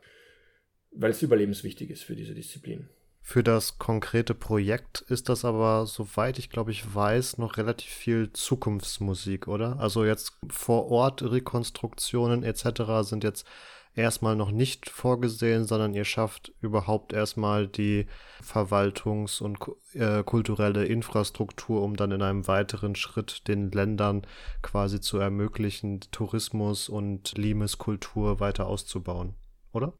weil 0.93 1.11
es 1.11 1.22
überlebenswichtig 1.22 1.91
ist 1.91 2.05
für 2.05 2.14
diese 2.14 2.35
Disziplin. 2.35 2.89
Für 3.27 3.43
das 3.43 3.79
konkrete 3.79 4.35
Projekt 4.35 5.01
ist 5.01 5.31
das 5.31 5.47
aber, 5.47 5.87
soweit 5.87 6.39
ich 6.39 6.51
glaube 6.51 6.72
ich 6.72 6.95
weiß, 6.95 7.39
noch 7.39 7.57
relativ 7.57 7.89
viel 7.89 8.31
Zukunftsmusik, 8.35 9.49
oder? 9.49 9.81
Also 9.81 10.05
jetzt 10.05 10.35
vor 10.51 10.91
Ort 10.91 11.22
Rekonstruktionen 11.22 12.43
etc. 12.43 12.83
sind 13.01 13.25
jetzt 13.25 13.47
erstmal 13.95 14.36
noch 14.36 14.51
nicht 14.51 14.88
vorgesehen, 14.88 15.64
sondern 15.64 15.95
ihr 15.95 16.05
schafft 16.05 16.53
überhaupt 16.61 17.12
erstmal 17.12 17.68
die 17.68 18.07
Verwaltungs- 18.42 19.40
und 19.40 19.59
äh, 19.95 20.22
kulturelle 20.22 20.84
Infrastruktur, 20.84 21.82
um 21.82 21.97
dann 21.97 22.11
in 22.11 22.22
einem 22.22 22.47
weiteren 22.49 22.97
Schritt 22.97 23.47
den 23.49 23.70
Ländern 23.70 24.26
quasi 24.62 25.01
zu 25.01 25.18
ermöglichen, 25.18 26.01
Tourismus 26.11 26.88
und 26.88 27.36
Limeskultur 27.38 28.40
weiter 28.40 28.66
auszubauen, 28.66 29.34
oder? 29.72 29.95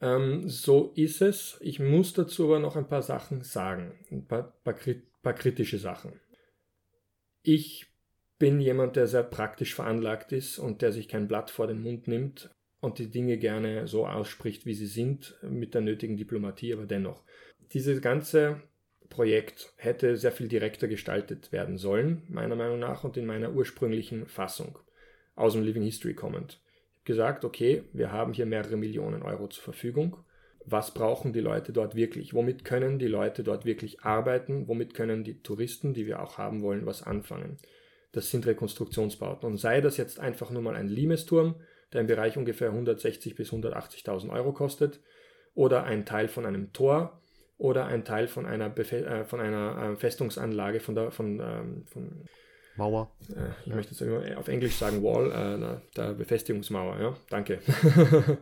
Ähm, 0.00 0.48
so 0.48 0.92
ist 0.94 1.22
es. 1.22 1.58
Ich 1.60 1.80
muss 1.80 2.12
dazu 2.12 2.44
aber 2.44 2.60
noch 2.60 2.76
ein 2.76 2.88
paar 2.88 3.02
Sachen 3.02 3.42
sagen, 3.42 3.92
ein 4.10 4.26
paar, 4.26 4.54
paar, 4.64 4.74
paar 5.22 5.32
kritische 5.34 5.78
Sachen. 5.78 6.20
Ich 7.42 7.86
bin 8.38 8.60
jemand, 8.60 8.94
der 8.94 9.08
sehr 9.08 9.24
praktisch 9.24 9.74
veranlagt 9.74 10.30
ist 10.30 10.58
und 10.58 10.82
der 10.82 10.92
sich 10.92 11.08
kein 11.08 11.26
Blatt 11.26 11.50
vor 11.50 11.66
den 11.66 11.82
Mund 11.82 12.06
nimmt 12.06 12.50
und 12.80 12.98
die 12.98 13.10
Dinge 13.10 13.38
gerne 13.38 13.86
so 13.86 14.06
ausspricht, 14.06 14.66
wie 14.66 14.74
sie 14.74 14.86
sind, 14.86 15.36
mit 15.42 15.74
der 15.74 15.80
nötigen 15.80 16.16
Diplomatie, 16.16 16.72
aber 16.72 16.86
dennoch. 16.86 17.22
Dieses 17.72 18.00
ganze 18.00 18.62
Projekt 19.08 19.72
hätte 19.76 20.16
sehr 20.16 20.32
viel 20.32 20.48
direkter 20.48 20.88
gestaltet 20.88 21.50
werden 21.52 21.78
sollen, 21.78 22.22
meiner 22.28 22.56
Meinung 22.56 22.78
nach, 22.78 23.04
und 23.04 23.16
in 23.16 23.26
meiner 23.26 23.52
ursprünglichen 23.52 24.26
Fassung 24.26 24.78
aus 25.34 25.54
dem 25.54 25.62
Living 25.62 25.82
History 25.82 26.14
kommend 26.14 26.60
gesagt, 27.08 27.44
okay, 27.44 27.84
wir 27.94 28.12
haben 28.12 28.34
hier 28.34 28.44
mehrere 28.44 28.76
Millionen 28.76 29.22
Euro 29.22 29.48
zur 29.48 29.64
Verfügung. 29.64 30.18
Was 30.66 30.92
brauchen 30.92 31.32
die 31.32 31.40
Leute 31.40 31.72
dort 31.72 31.94
wirklich? 31.94 32.34
Womit 32.34 32.66
können 32.66 32.98
die 32.98 33.06
Leute 33.06 33.42
dort 33.42 33.64
wirklich 33.64 34.02
arbeiten? 34.02 34.68
Womit 34.68 34.92
können 34.92 35.24
die 35.24 35.40
Touristen, 35.42 35.94
die 35.94 36.06
wir 36.06 36.22
auch 36.22 36.36
haben 36.36 36.60
wollen, 36.60 36.84
was 36.84 37.02
anfangen? 37.02 37.56
Das 38.12 38.30
sind 38.30 38.46
Rekonstruktionsbauten. 38.46 39.48
Und 39.48 39.56
sei 39.56 39.80
das 39.80 39.96
jetzt 39.96 40.20
einfach 40.20 40.50
nur 40.50 40.60
mal 40.60 40.76
ein 40.76 40.88
Limesturm, 40.88 41.54
der 41.92 42.02
im 42.02 42.06
Bereich 42.06 42.36
ungefähr 42.36 42.72
160.000 42.72 43.36
bis 43.36 43.50
180.000 43.50 44.30
Euro 44.30 44.52
kostet, 44.52 45.00
oder 45.54 45.84
ein 45.84 46.04
Teil 46.04 46.28
von 46.28 46.46
einem 46.46 46.72
Tor, 46.72 47.20
oder 47.56 47.86
ein 47.86 48.04
Teil 48.04 48.28
von 48.28 48.46
einer, 48.46 48.70
Befe 48.70 49.04
äh, 49.04 49.24
von 49.24 49.40
einer 49.40 49.92
äh, 49.92 49.96
Festungsanlage 49.96 50.80
von, 50.80 50.94
der, 50.94 51.10
von, 51.10 51.40
ähm, 51.40 51.84
von 51.86 52.24
Mauer. 52.76 53.10
Äh, 53.30 53.50
ich 53.66 53.74
möchte 53.74 53.92
jetzt 53.92 54.00
immer 54.00 54.38
auf 54.38 54.48
Englisch 54.48 54.76
sagen 54.76 55.02
Wall, 55.02 55.32
äh, 55.32 55.96
der 55.96 56.14
Befestigungsmauer, 56.14 57.00
ja, 57.00 57.16
danke. 57.28 57.58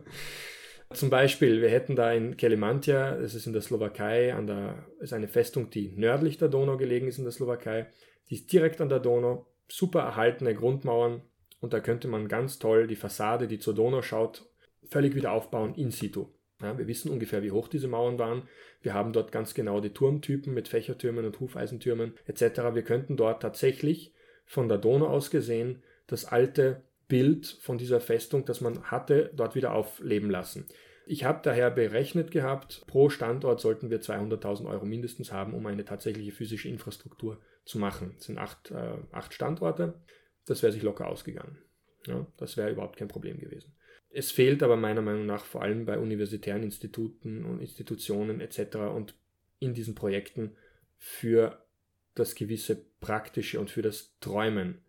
Zum 0.93 1.09
Beispiel, 1.09 1.61
wir 1.61 1.69
hätten 1.69 1.97
da 1.97 2.13
in 2.13 2.37
Kelimantia, 2.37 3.17
das 3.17 3.35
ist 3.35 3.45
in 3.45 3.51
der 3.51 3.61
Slowakei, 3.61 4.33
an 4.33 4.47
der, 4.47 4.85
ist 4.99 5.11
eine 5.11 5.27
Festung, 5.27 5.69
die 5.69 5.93
nördlich 5.97 6.37
der 6.37 6.47
Donau 6.47 6.77
gelegen 6.77 7.07
ist 7.07 7.17
in 7.17 7.25
der 7.25 7.33
Slowakei. 7.33 7.87
Die 8.29 8.35
ist 8.35 8.53
direkt 8.53 8.79
an 8.79 8.87
der 8.87 8.99
Donau, 8.99 9.47
super 9.67 10.01
erhaltene 10.01 10.53
Grundmauern 10.53 11.21
und 11.59 11.73
da 11.73 11.79
könnte 11.79 12.07
man 12.07 12.27
ganz 12.27 12.59
toll 12.59 12.87
die 12.87 12.95
Fassade, 12.95 13.47
die 13.47 13.59
zur 13.59 13.75
Donau 13.75 14.01
schaut, 14.01 14.45
völlig 14.89 15.15
wieder 15.15 15.31
aufbauen 15.31 15.75
in 15.75 15.91
situ. 15.91 16.27
Ja, 16.61 16.77
wir 16.77 16.87
wissen 16.87 17.11
ungefähr, 17.11 17.43
wie 17.43 17.51
hoch 17.51 17.67
diese 17.67 17.87
Mauern 17.87 18.17
waren. 18.17 18.43
Wir 18.81 18.93
haben 18.93 19.13
dort 19.13 19.31
ganz 19.31 19.53
genau 19.53 19.79
die 19.79 19.93
Turmtypen 19.93 20.53
mit 20.53 20.67
Fächertürmen 20.67 21.25
und 21.25 21.39
Hufeisentürmen 21.39 22.13
etc. 22.25 22.73
Wir 22.73 22.81
könnten 22.81 23.15
dort 23.15 23.41
tatsächlich 23.41 24.13
von 24.45 24.67
der 24.67 24.79
Donau 24.79 25.07
aus 25.07 25.29
gesehen 25.29 25.83
das 26.07 26.25
alte 26.25 26.81
Bild 27.07 27.45
von 27.61 27.77
dieser 27.77 27.99
Festung, 27.99 28.45
das 28.45 28.61
man 28.61 28.83
hatte, 28.83 29.31
dort 29.35 29.55
wieder 29.55 29.73
aufleben 29.73 30.29
lassen. 30.29 30.65
Ich 31.05 31.23
habe 31.23 31.39
daher 31.41 31.71
berechnet 31.71 32.31
gehabt, 32.31 32.83
pro 32.87 33.09
Standort 33.09 33.61
sollten 33.61 33.89
wir 33.89 34.01
200.000 34.01 34.67
Euro 34.67 34.85
mindestens 34.85 35.31
haben, 35.31 35.53
um 35.53 35.65
eine 35.65 35.85
tatsächliche 35.85 36.33
physische 36.33 36.67
Infrastruktur 36.67 37.39
zu 37.63 37.79
machen. 37.79 38.13
Das 38.17 38.25
sind 38.25 38.37
acht, 38.37 38.71
äh, 38.71 38.97
acht 39.11 39.33
Standorte. 39.33 39.93
Das 40.47 40.63
wäre 40.63 40.71
sich 40.71 40.81
locker 40.81 41.07
ausgegangen. 41.07 41.57
Ja, 42.07 42.25
das 42.37 42.57
wäre 42.57 42.71
überhaupt 42.71 42.97
kein 42.97 43.09
Problem 43.09 43.39
gewesen. 43.39 43.75
Es 44.09 44.31
fehlt 44.31 44.63
aber 44.63 44.77
meiner 44.77 45.01
Meinung 45.01 45.25
nach 45.25 45.45
vor 45.45 45.61
allem 45.61 45.85
bei 45.85 45.99
universitären 45.99 46.63
Instituten 46.63 47.45
und 47.45 47.59
Institutionen 47.59 48.39
etc. 48.39 48.77
und 48.95 49.15
in 49.59 49.73
diesen 49.73 49.93
Projekten 49.93 50.55
für 50.97 51.63
das 52.15 52.33
gewisse 52.33 52.75
Praktische 52.99 53.59
und 53.59 53.69
für 53.69 53.81
das 53.81 54.17
Träumen. 54.19 54.81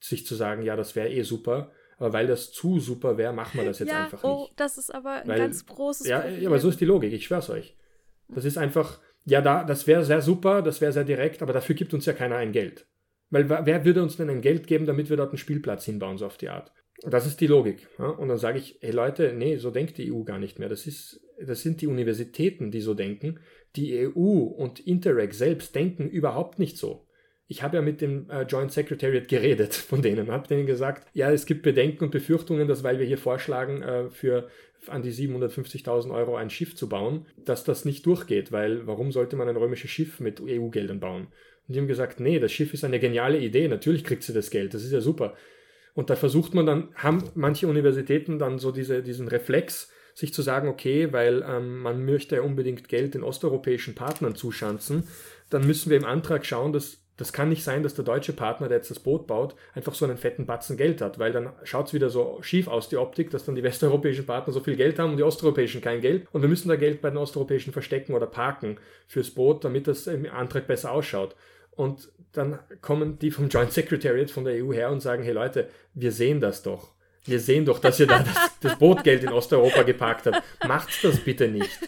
Sich 0.00 0.26
zu 0.26 0.34
sagen, 0.34 0.62
ja, 0.62 0.74
das 0.74 0.96
wäre 0.96 1.10
eh 1.10 1.22
super, 1.22 1.70
aber 1.98 2.12
weil 2.12 2.26
das 2.26 2.50
zu 2.52 2.80
super 2.80 3.18
wäre, 3.18 3.32
machen 3.32 3.60
wir 3.60 3.64
das 3.64 3.78
jetzt 3.78 3.90
ja, 3.90 4.04
einfach 4.04 4.24
oh, 4.24 4.42
nicht. 4.42 4.58
Das 4.58 4.78
ist 4.78 4.92
aber 4.92 5.22
ein 5.22 5.28
weil, 5.28 5.38
ganz 5.38 5.64
großes 5.66 6.06
ja, 6.06 6.20
Problem. 6.20 6.42
Ja, 6.42 6.48
aber 6.48 6.58
so 6.58 6.68
ist 6.68 6.80
die 6.80 6.84
Logik, 6.84 7.12
ich 7.12 7.26
schwör's 7.26 7.50
euch. 7.50 7.76
Das 8.28 8.44
ist 8.44 8.58
einfach, 8.58 9.00
ja, 9.24 9.40
da, 9.40 9.62
das 9.62 9.86
wäre 9.86 10.04
sehr 10.04 10.22
super, 10.22 10.62
das 10.62 10.80
wäre 10.80 10.92
sehr 10.92 11.04
direkt, 11.04 11.42
aber 11.42 11.52
dafür 11.52 11.74
gibt 11.74 11.94
uns 11.94 12.06
ja 12.06 12.12
keiner 12.12 12.36
ein 12.36 12.52
Geld. 12.52 12.86
Weil 13.32 13.48
wer 13.48 13.84
würde 13.86 14.02
uns 14.02 14.18
denn 14.18 14.28
ein 14.28 14.42
Geld 14.42 14.66
geben, 14.66 14.84
damit 14.84 15.08
wir 15.08 15.16
dort 15.16 15.30
einen 15.30 15.38
Spielplatz 15.38 15.86
hinbauen, 15.86 16.18
so 16.18 16.26
auf 16.26 16.36
die 16.36 16.50
Art? 16.50 16.70
Das 17.02 17.26
ist 17.26 17.40
die 17.40 17.46
Logik. 17.46 17.88
Ja? 17.98 18.10
Und 18.10 18.28
dann 18.28 18.36
sage 18.36 18.58
ich, 18.58 18.78
hey 18.80 18.92
Leute, 18.92 19.32
nee, 19.32 19.56
so 19.56 19.70
denkt 19.70 19.96
die 19.96 20.12
EU 20.12 20.22
gar 20.22 20.38
nicht 20.38 20.58
mehr. 20.58 20.68
Das, 20.68 20.86
ist, 20.86 21.26
das 21.40 21.62
sind 21.62 21.80
die 21.80 21.86
Universitäten, 21.86 22.70
die 22.70 22.82
so 22.82 22.92
denken. 22.92 23.40
Die 23.74 24.06
EU 24.06 24.20
und 24.20 24.86
Interreg 24.86 25.32
selbst 25.32 25.74
denken 25.74 26.10
überhaupt 26.10 26.58
nicht 26.58 26.76
so. 26.76 27.06
Ich 27.48 27.62
habe 27.62 27.76
ja 27.76 27.82
mit 27.82 28.02
dem 28.02 28.28
äh, 28.28 28.42
Joint 28.42 28.70
Secretariat 28.70 29.28
geredet 29.28 29.74
von 29.74 30.02
denen, 30.02 30.30
habe 30.30 30.46
denen 30.46 30.66
gesagt, 30.66 31.08
ja, 31.14 31.32
es 31.32 31.46
gibt 31.46 31.62
Bedenken 31.62 32.04
und 32.04 32.10
Befürchtungen, 32.10 32.68
dass 32.68 32.84
weil 32.84 32.98
wir 32.98 33.06
hier 33.06 33.18
vorschlagen, 33.18 33.82
äh, 33.82 34.10
für 34.10 34.48
an 34.88 35.02
die 35.02 35.12
750.000 35.12 36.12
Euro 36.12 36.36
ein 36.36 36.50
Schiff 36.50 36.76
zu 36.76 36.88
bauen, 36.88 37.26
dass 37.38 37.64
das 37.64 37.86
nicht 37.86 38.04
durchgeht, 38.04 38.52
weil 38.52 38.86
warum 38.86 39.10
sollte 39.10 39.36
man 39.36 39.48
ein 39.48 39.56
römisches 39.56 39.90
Schiff 39.90 40.20
mit 40.20 40.40
EU-Geldern 40.40 41.00
bauen? 41.00 41.28
Und 41.66 41.74
die 41.74 41.80
haben 41.80 41.88
gesagt, 41.88 42.20
nee, 42.20 42.38
das 42.38 42.52
Schiff 42.52 42.74
ist 42.74 42.84
eine 42.84 43.00
geniale 43.00 43.38
Idee, 43.38 43.68
natürlich 43.68 44.04
kriegt 44.04 44.22
sie 44.22 44.32
das 44.32 44.50
Geld, 44.50 44.74
das 44.74 44.84
ist 44.84 44.92
ja 44.92 45.00
super. 45.00 45.36
Und 45.94 46.10
da 46.10 46.16
versucht 46.16 46.54
man 46.54 46.66
dann, 46.66 46.88
haben 46.94 47.24
manche 47.34 47.68
Universitäten 47.68 48.38
dann 48.38 48.58
so 48.58 48.72
diese, 48.72 49.02
diesen 49.02 49.28
Reflex, 49.28 49.90
sich 50.14 50.34
zu 50.34 50.42
sagen, 50.42 50.68
okay, 50.68 51.12
weil 51.12 51.42
ähm, 51.46 51.78
man 51.78 52.04
möchte 52.04 52.36
ja 52.36 52.42
unbedingt 52.42 52.88
Geld 52.88 53.14
den 53.14 53.22
osteuropäischen 53.22 53.94
Partnern 53.94 54.34
zuschanzen, 54.34 55.08
dann 55.48 55.66
müssen 55.66 55.90
wir 55.90 55.96
im 55.96 56.04
Antrag 56.04 56.44
schauen, 56.44 56.72
dass 56.72 57.01
das 57.22 57.32
kann 57.32 57.50
nicht 57.50 57.62
sein, 57.62 57.84
dass 57.84 57.94
der 57.94 58.04
deutsche 58.04 58.32
Partner, 58.32 58.66
der 58.66 58.78
jetzt 58.78 58.90
das 58.90 58.98
Boot 58.98 59.28
baut, 59.28 59.54
einfach 59.76 59.94
so 59.94 60.04
einen 60.04 60.16
fetten 60.16 60.44
Batzen 60.44 60.76
Geld 60.76 61.00
hat, 61.00 61.20
weil 61.20 61.30
dann 61.30 61.52
schaut 61.62 61.86
es 61.86 61.94
wieder 61.94 62.10
so 62.10 62.40
schief 62.42 62.66
aus, 62.66 62.88
die 62.88 62.96
Optik, 62.96 63.30
dass 63.30 63.44
dann 63.44 63.54
die 63.54 63.62
westeuropäischen 63.62 64.26
Partner 64.26 64.52
so 64.52 64.58
viel 64.58 64.74
Geld 64.74 64.98
haben 64.98 65.12
und 65.12 65.18
die 65.18 65.22
osteuropäischen 65.22 65.80
kein 65.80 66.00
Geld. 66.00 66.26
Und 66.32 66.42
wir 66.42 66.48
müssen 66.48 66.68
da 66.68 66.74
Geld 66.74 67.00
bei 67.00 67.10
den 67.10 67.18
osteuropäischen 67.18 67.72
verstecken 67.72 68.14
oder 68.14 68.26
parken 68.26 68.78
fürs 69.06 69.30
Boot, 69.30 69.62
damit 69.64 69.86
das 69.86 70.08
im 70.08 70.28
Antrag 70.28 70.66
besser 70.66 70.90
ausschaut. 70.90 71.36
Und 71.70 72.08
dann 72.32 72.58
kommen 72.80 73.20
die 73.20 73.30
vom 73.30 73.48
Joint 73.48 73.72
Secretariat 73.72 74.32
von 74.32 74.44
der 74.44 74.64
EU 74.64 74.72
her 74.72 74.90
und 74.90 74.98
sagen, 74.98 75.22
hey 75.22 75.32
Leute, 75.32 75.68
wir 75.94 76.10
sehen 76.10 76.40
das 76.40 76.64
doch. 76.64 76.90
Wir 77.24 77.38
sehen 77.38 77.64
doch, 77.64 77.78
dass 77.78 78.00
ihr 78.00 78.08
da 78.08 78.18
das, 78.18 78.50
das 78.60 78.78
Bootgeld 78.80 79.22
in 79.22 79.28
Osteuropa 79.28 79.84
geparkt 79.84 80.26
habt. 80.26 80.42
Macht 80.66 81.04
das 81.04 81.20
bitte 81.20 81.46
nicht. 81.46 81.78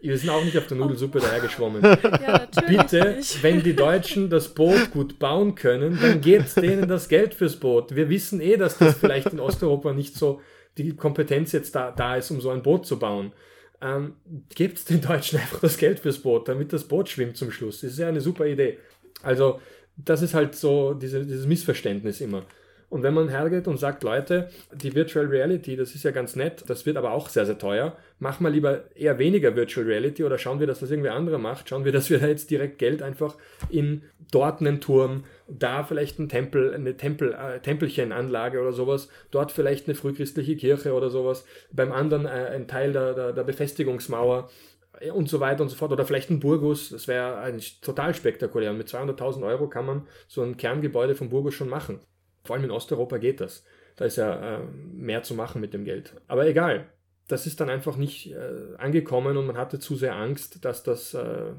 Wir 0.00 0.18
sind 0.18 0.30
auch 0.30 0.44
nicht 0.44 0.56
auf 0.56 0.66
der 0.66 0.76
Nudelsuppe 0.76 1.18
oh. 1.18 1.22
dahergeschwommen. 1.22 1.82
Ja, 2.20 2.46
Bitte, 2.66 3.16
nicht. 3.16 3.42
wenn 3.42 3.62
die 3.62 3.74
Deutschen 3.74 4.30
das 4.30 4.48
Boot 4.54 4.90
gut 4.92 5.18
bauen 5.18 5.54
können, 5.54 5.98
dann 6.00 6.20
gebt 6.20 6.56
denen 6.56 6.88
das 6.88 7.08
Geld 7.08 7.34
fürs 7.34 7.56
Boot. 7.56 7.94
Wir 7.94 8.08
wissen 8.08 8.40
eh, 8.40 8.56
dass 8.56 8.78
das 8.78 8.96
vielleicht 8.98 9.32
in 9.32 9.40
Osteuropa 9.40 9.92
nicht 9.92 10.14
so 10.14 10.40
die 10.76 10.94
Kompetenz 10.94 11.52
jetzt 11.52 11.74
da, 11.74 11.90
da 11.90 12.16
ist, 12.16 12.30
um 12.30 12.40
so 12.40 12.50
ein 12.50 12.62
Boot 12.62 12.86
zu 12.86 12.98
bauen. 12.98 13.32
Ähm, 13.80 14.14
gebt 14.54 14.88
den 14.90 15.00
Deutschen 15.00 15.38
einfach 15.38 15.60
das 15.60 15.78
Geld 15.78 16.00
fürs 16.00 16.18
Boot, 16.18 16.48
damit 16.48 16.72
das 16.72 16.84
Boot 16.84 17.08
schwimmt 17.08 17.36
zum 17.36 17.50
Schluss. 17.50 17.80
Das 17.80 17.92
ist 17.92 17.98
ja 17.98 18.08
eine 18.08 18.20
super 18.20 18.46
Idee. 18.46 18.78
Also, 19.22 19.60
das 19.96 20.22
ist 20.22 20.34
halt 20.34 20.54
so 20.54 20.94
diese, 20.94 21.24
dieses 21.24 21.46
Missverständnis 21.46 22.20
immer. 22.20 22.44
Und 22.90 23.04
wenn 23.04 23.14
man 23.14 23.28
hergeht 23.28 23.68
und 23.68 23.78
sagt, 23.78 24.02
Leute, 24.02 24.50
die 24.74 24.94
Virtual 24.96 25.24
Reality, 25.24 25.76
das 25.76 25.94
ist 25.94 26.02
ja 26.02 26.10
ganz 26.10 26.34
nett, 26.34 26.64
das 26.66 26.84
wird 26.86 26.96
aber 26.96 27.12
auch 27.12 27.28
sehr, 27.28 27.46
sehr 27.46 27.56
teuer, 27.56 27.96
machen 28.18 28.44
wir 28.44 28.50
lieber 28.50 28.82
eher 28.96 29.16
weniger 29.20 29.54
Virtual 29.54 29.86
Reality 29.86 30.24
oder 30.24 30.38
schauen 30.38 30.58
wir, 30.58 30.66
dass 30.66 30.80
das 30.80 30.90
irgendwer 30.90 31.14
anderer 31.14 31.38
macht, 31.38 31.68
schauen 31.68 31.84
wir, 31.84 31.92
dass 31.92 32.10
wir 32.10 32.18
da 32.18 32.26
jetzt 32.26 32.50
direkt 32.50 32.78
Geld 32.78 33.00
einfach 33.00 33.36
in 33.70 34.02
dort 34.32 34.60
einen 34.60 34.80
Turm, 34.80 35.22
da 35.46 35.84
vielleicht 35.84 36.18
ein 36.18 36.28
Tempel, 36.28 36.74
eine 36.74 36.96
Tempel, 36.96 37.32
äh, 37.32 37.60
Tempelchenanlage 37.60 38.60
oder 38.60 38.72
sowas, 38.72 39.08
dort 39.30 39.52
vielleicht 39.52 39.86
eine 39.86 39.94
frühchristliche 39.94 40.56
Kirche 40.56 40.92
oder 40.92 41.10
sowas, 41.10 41.44
beim 41.70 41.92
anderen 41.92 42.26
äh, 42.26 42.50
ein 42.54 42.66
Teil 42.66 42.92
der, 42.92 43.14
der, 43.14 43.32
der 43.32 43.44
Befestigungsmauer 43.44 44.50
äh, 44.98 45.10
und 45.10 45.28
so 45.28 45.38
weiter 45.38 45.62
und 45.62 45.68
so 45.68 45.76
fort. 45.76 45.92
Oder 45.92 46.04
vielleicht 46.04 46.30
ein 46.30 46.40
Burgus, 46.40 46.90
das 46.90 47.06
wäre 47.06 47.56
total 47.82 48.14
spektakulär. 48.14 48.72
Und 48.72 48.78
mit 48.78 48.88
200.000 48.88 49.46
Euro 49.46 49.68
kann 49.68 49.86
man 49.86 50.08
so 50.26 50.42
ein 50.42 50.56
Kerngebäude 50.56 51.14
von 51.14 51.30
Burgus 51.30 51.54
schon 51.54 51.68
machen. 51.68 52.00
Vor 52.44 52.56
allem 52.56 52.64
in 52.64 52.70
Osteuropa 52.70 53.18
geht 53.18 53.40
das. 53.40 53.64
Da 53.96 54.04
ist 54.04 54.16
ja 54.16 54.58
äh, 54.58 54.64
mehr 54.92 55.22
zu 55.22 55.34
machen 55.34 55.60
mit 55.60 55.74
dem 55.74 55.84
Geld. 55.84 56.14
Aber 56.26 56.46
egal, 56.46 56.86
das 57.28 57.46
ist 57.46 57.60
dann 57.60 57.70
einfach 57.70 57.96
nicht 57.96 58.32
äh, 58.32 58.76
angekommen 58.78 59.36
und 59.36 59.46
man 59.46 59.56
hatte 59.56 59.78
zu 59.78 59.94
sehr 59.94 60.16
Angst, 60.16 60.64
dass 60.64 60.82
das 60.82 61.14
äh, 61.14 61.52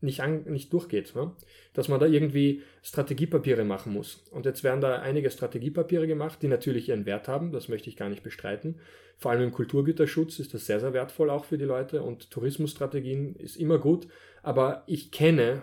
nicht, 0.00 0.20
an, 0.20 0.44
nicht 0.44 0.72
durchgeht. 0.72 1.14
Ne? 1.14 1.32
Dass 1.72 1.88
man 1.88 1.98
da 1.98 2.06
irgendwie 2.06 2.62
Strategiepapiere 2.82 3.64
machen 3.64 3.92
muss. 3.92 4.24
Und 4.30 4.46
jetzt 4.46 4.62
werden 4.64 4.80
da 4.80 5.00
einige 5.00 5.30
Strategiepapiere 5.30 6.06
gemacht, 6.06 6.40
die 6.42 6.48
natürlich 6.48 6.88
ihren 6.88 7.06
Wert 7.06 7.28
haben, 7.28 7.52
das 7.52 7.68
möchte 7.68 7.88
ich 7.88 7.96
gar 7.96 8.08
nicht 8.08 8.22
bestreiten. 8.22 8.80
Vor 9.16 9.32
allem 9.32 9.42
im 9.42 9.52
Kulturgüterschutz 9.52 10.38
ist 10.38 10.54
das 10.54 10.66
sehr, 10.66 10.78
sehr 10.78 10.92
wertvoll 10.92 11.30
auch 11.30 11.44
für 11.44 11.58
die 11.58 11.64
Leute 11.64 12.02
und 12.02 12.30
Tourismusstrategien 12.30 13.34
ist 13.34 13.56
immer 13.56 13.78
gut. 13.78 14.06
Aber 14.42 14.84
ich 14.86 15.10
kenne 15.10 15.62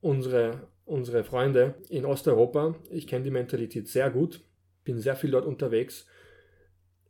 unsere 0.00 0.68
unsere 0.84 1.24
Freunde 1.24 1.74
in 1.88 2.04
Osteuropa. 2.04 2.74
Ich 2.90 3.06
kenne 3.06 3.24
die 3.24 3.30
Mentalität 3.30 3.88
sehr 3.88 4.10
gut, 4.10 4.40
bin 4.84 4.98
sehr 4.98 5.16
viel 5.16 5.30
dort 5.30 5.46
unterwegs. 5.46 6.06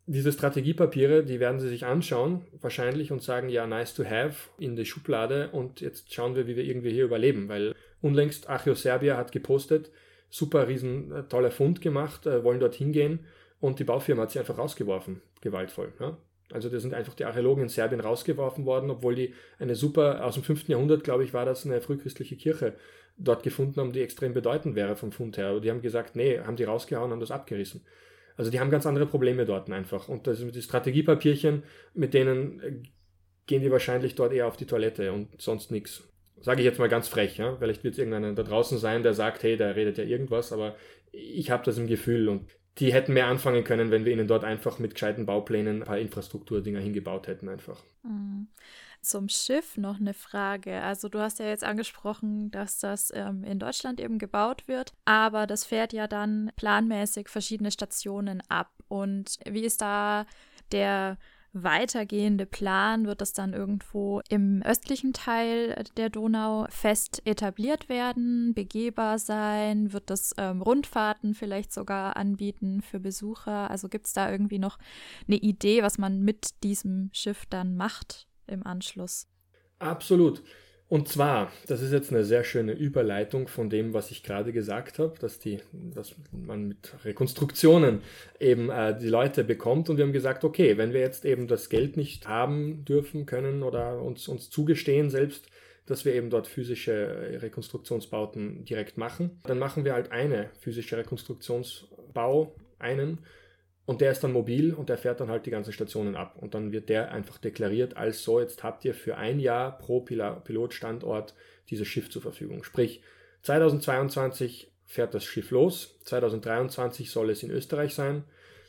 Diese 0.07 0.33
Strategiepapiere, 0.33 1.25
die 1.25 1.41
werden 1.41 1.61
sie 1.61 1.69
sich 1.69 1.87
anschauen, 1.87 2.43
wahrscheinlich, 2.61 3.11
und 3.11 3.23
sagen, 3.23 3.49
ja, 3.49 3.67
nice 3.67 3.95
to 3.95 4.05
have, 4.05 4.51
in 4.59 4.77
die 4.77 4.85
Schublade 4.85 5.49
und 5.51 5.81
jetzt 5.81 6.13
schauen 6.13 6.37
wir, 6.37 6.47
wie 6.47 6.57
wir 6.57 6.65
irgendwie 6.65 6.91
hier 6.91 7.05
überleben, 7.05 7.49
weil 7.49 7.75
unlängst 8.03 8.51
Achio 8.51 8.75
Serbia 8.75 9.17
hat 9.17 9.33
gepostet, 9.33 9.91
super 10.29 10.69
riesen 10.69 11.11
äh, 11.11 11.23
toller 11.25 11.51
Fund 11.51 11.81
gemacht, 11.81 12.27
äh, 12.27 12.45
wollen 12.45 12.61
dort 12.61 12.75
hingehen 12.75 13.21
und 13.61 13.79
die 13.79 13.85
Baufirma 13.85 14.23
hat 14.23 14.31
sie 14.31 14.39
einfach 14.39 14.59
rausgeworfen, 14.59 15.23
gewaltvoll. 15.41 15.95
Ja? 15.99 16.19
Also 16.53 16.69
da 16.69 16.79
sind 16.79 16.93
einfach 16.93 17.15
die 17.15 17.25
Archäologen 17.25 17.63
in 17.63 17.69
Serbien 17.71 18.01
rausgeworfen 18.01 18.67
worden, 18.67 18.91
obwohl 18.91 19.15
die 19.15 19.35
eine 19.59 19.75
super, 19.75 20.23
aus 20.25 20.35
dem 20.35 20.43
5. 20.43 20.69
Jahrhundert, 20.69 21.03
glaube 21.03 21.25
ich, 21.25 21.33
war 21.33 21.47
das 21.47 21.65
eine 21.65 21.81
frühchristliche 21.81 22.37
Kirche 22.37 22.75
dort 23.17 23.43
gefunden 23.43 23.81
haben, 23.81 23.93
die 23.93 24.03
extrem 24.03 24.35
bedeutend 24.35 24.75
wäre 24.75 24.97
vom 24.97 25.13
Fund 25.13 25.37
her. 25.37 25.49
Aber 25.49 25.61
die 25.61 25.71
haben 25.71 25.83
gesagt, 25.83 26.17
nee, 26.17 26.39
haben 26.39 26.57
die 26.57 26.65
rausgehauen, 26.65 27.11
haben 27.11 27.21
das 27.21 27.31
abgerissen. 27.31 27.83
Also 28.37 28.51
die 28.51 28.59
haben 28.59 28.71
ganz 28.71 28.87
andere 28.87 29.07
Probleme 29.07 29.45
dort 29.45 29.71
einfach. 29.71 30.09
Und 30.09 30.27
das 30.27 30.39
sind 30.39 30.55
die 30.55 30.63
Strategiepapierchen, 30.63 31.63
mit 31.95 32.15
denen 32.15 32.61
äh, 32.61 32.73
gehen 33.47 33.63
die 33.63 33.71
wahrscheinlich 33.71 34.15
dort 34.15 34.33
eher 34.33 34.47
auf 34.47 34.57
die 34.57 34.67
Toilette 34.67 35.13
und 35.13 35.41
sonst 35.41 35.71
nichts. 35.71 36.09
Sage 36.41 36.61
ich 36.61 36.65
jetzt 36.65 36.79
mal 36.79 36.89
ganz 36.89 37.09
frech, 37.09 37.39
ja. 37.39 37.57
Vielleicht 37.57 37.85
wird 37.85 37.95
es 37.95 37.99
irgendeiner 37.99 38.33
da 38.33 38.43
draußen 38.43 38.79
sein, 38.79 39.03
der 39.03 39.15
sagt, 39.15 39.43
hey, 39.45 39.57
der 39.57 39.77
redet 39.77 39.99
ja 39.99 40.05
irgendwas, 40.05 40.53
aber 40.53 40.75
ich 41.13 41.51
habe 41.51 41.65
das 41.65 41.79
im 41.79 41.87
Gefühl 41.87 42.29
und 42.29 42.51
die 42.79 42.93
hätten 42.93 43.15
mehr 43.15 43.29
anfangen 43.29 43.63
können, 43.63 43.93
wenn 43.93 44.05
wir 44.05 44.13
ihnen 44.13 44.27
dort 44.27 44.43
einfach 44.43 44.81
mit 44.81 44.95
gescheiten 44.95 45.27
Bauplänen 45.27 45.83
ein 45.83 45.87
paar 45.87 45.99
Infrastrukturdinger 45.99 46.81
hingebaut 46.81 47.29
hätten 47.29 47.49
einfach. 47.49 47.85
Mhm 48.03 48.49
zum 49.05 49.29
Schiff 49.29 49.77
noch 49.77 50.01
eine 50.01 50.15
Frage. 50.15 50.83
Also 50.83 51.09
du 51.09 51.21
hast 51.21 51.39
ja 51.39 51.47
jetzt 51.47 51.65
angesprochen, 51.65 52.51
dass 52.51 52.79
das 52.79 53.13
ähm, 53.15 53.45
in 53.45 53.59
Deutschland 53.59 54.01
eben 54.01 54.19
gebaut 54.19 54.67
wird, 54.67 54.93
aber 55.05 55.47
das 55.47 55.65
fährt 55.65 55.93
ja 55.93 56.07
dann 56.07 56.51
planmäßig 56.57 57.29
verschiedene 57.29 57.71
Stationen 57.71 58.43
ab. 58.49 58.71
Und 58.89 59.39
wie 59.47 59.65
ist 59.65 59.81
da 59.81 60.27
der 60.73 61.19
weitergehende 61.55 62.47
Plan? 62.47 63.07
Wird 63.07 63.21
das 63.21 63.33
dann 63.33 63.55
irgendwo 63.55 64.21
im 64.29 64.63
östlichen 64.63 65.13
Teil 65.13 65.85
der 65.97 66.11
Donau 66.11 66.67
fest 66.69 67.23
etabliert 67.25 67.89
werden, 67.89 68.53
begehbar 68.55 69.19
sein? 69.19 69.93
Wird 69.93 70.11
das 70.11 70.35
ähm, 70.37 70.61
Rundfahrten 70.61 71.35
vielleicht 71.35 71.73
sogar 71.73 72.17
anbieten 72.17 72.83
für 72.83 73.01
Besucher? 73.01 73.71
Also 73.71 73.89
gibt 73.89 74.07
es 74.07 74.13
da 74.13 74.31
irgendwie 74.31 74.59
noch 74.59 74.79
eine 75.27 75.37
Idee, 75.37 75.83
was 75.83 75.97
man 75.97 76.23
mit 76.23 76.63
diesem 76.63 77.11
Schiff 77.13 77.47
dann 77.47 77.77
macht? 77.77 78.27
Im 78.47 78.67
Anschluss. 78.67 79.27
Absolut. 79.79 80.43
Und 80.87 81.09
zwar, 81.09 81.51
das 81.67 81.81
ist 81.81 81.93
jetzt 81.93 82.13
eine 82.13 82.25
sehr 82.25 82.45
schöne 82.45 82.73
Überleitung 82.73 83.49
von 83.49 83.71
dem, 83.71 83.95
was 83.95 84.11
ich 84.11 84.23
gerade 84.23 84.53
gesagt 84.53 84.99
habe, 84.99 85.19
dass, 85.19 85.39
die, 85.39 85.59
dass 85.73 86.15
man 86.31 86.69
mit 86.69 86.93
Rekonstruktionen 87.05 88.03
eben 88.39 88.71
äh, 88.71 88.97
die 88.97 89.09
Leute 89.09 89.45
bekommt. 89.45 89.89
Und 89.89 89.97
wir 89.97 90.05
haben 90.05 90.13
gesagt, 90.13 90.45
okay, 90.45 90.77
wenn 90.77 90.93
wir 90.93 91.01
jetzt 91.01 91.25
eben 91.25 91.49
das 91.49 91.71
Geld 91.71 91.97
nicht 91.97 92.29
haben 92.29 92.85
dürfen 92.85 93.25
können 93.25 93.63
oder 93.63 94.01
uns, 94.03 94.29
uns 94.29 94.51
zugestehen 94.51 95.09
selbst, 95.09 95.47
dass 95.87 96.05
wir 96.05 96.15
eben 96.15 96.31
dort 96.31 96.47
physische 96.47 97.41
Rekonstruktionsbauten 97.43 98.65
direkt 98.65 98.99
machen, 98.99 99.41
dann 99.45 99.59
machen 99.59 99.85
wir 99.85 99.95
halt 99.95 100.13
eine 100.13 100.51
physische 100.61 100.97
Rekonstruktionsbau, 100.99 102.55
einen 102.79 103.19
und 103.87 104.01
der 104.01 104.13
ist 104.13 104.25
dann 104.25 104.33
mobil 104.33 104.73
und 104.73 104.89
der 104.89 104.97
fährt 104.97 105.21
dann 105.21 105.29
halt 105.29 105.47
die 105.47 105.51
ganzen 105.51 105.73
Stationen 105.73 106.17
ab. 106.17 106.37
Und 106.41 106.55
dann 106.55 106.73
wird 106.73 106.89
der 106.89 107.13
einfach 107.13 107.39
deklariert 107.39 107.97
als 107.97 108.23
so, 108.23 108.41
jetzt 108.41 108.63
habt 108.63 108.85
ihr 108.85 108.95
für 108.95 109.17
ein 109.17 109.39
Jahr 109.39 109.77
pro 109.79 110.01
Pilotstandort 110.01 111.35
dieses 111.69 111.87
Schiff 111.87 112.11
zur 112.11 112.23
Verfügung. 112.23 112.65
Sprich, 112.65 113.03
2022 113.43 114.71
fährt 114.87 115.13
das 115.15 115.25
Schiff 115.25 115.51
los, 115.51 115.99
2023 116.05 117.11
soll 117.11 117.31
es 117.31 117.43
in 117.43 117.51
Österreich 117.51 117.95
sein 117.95 118.25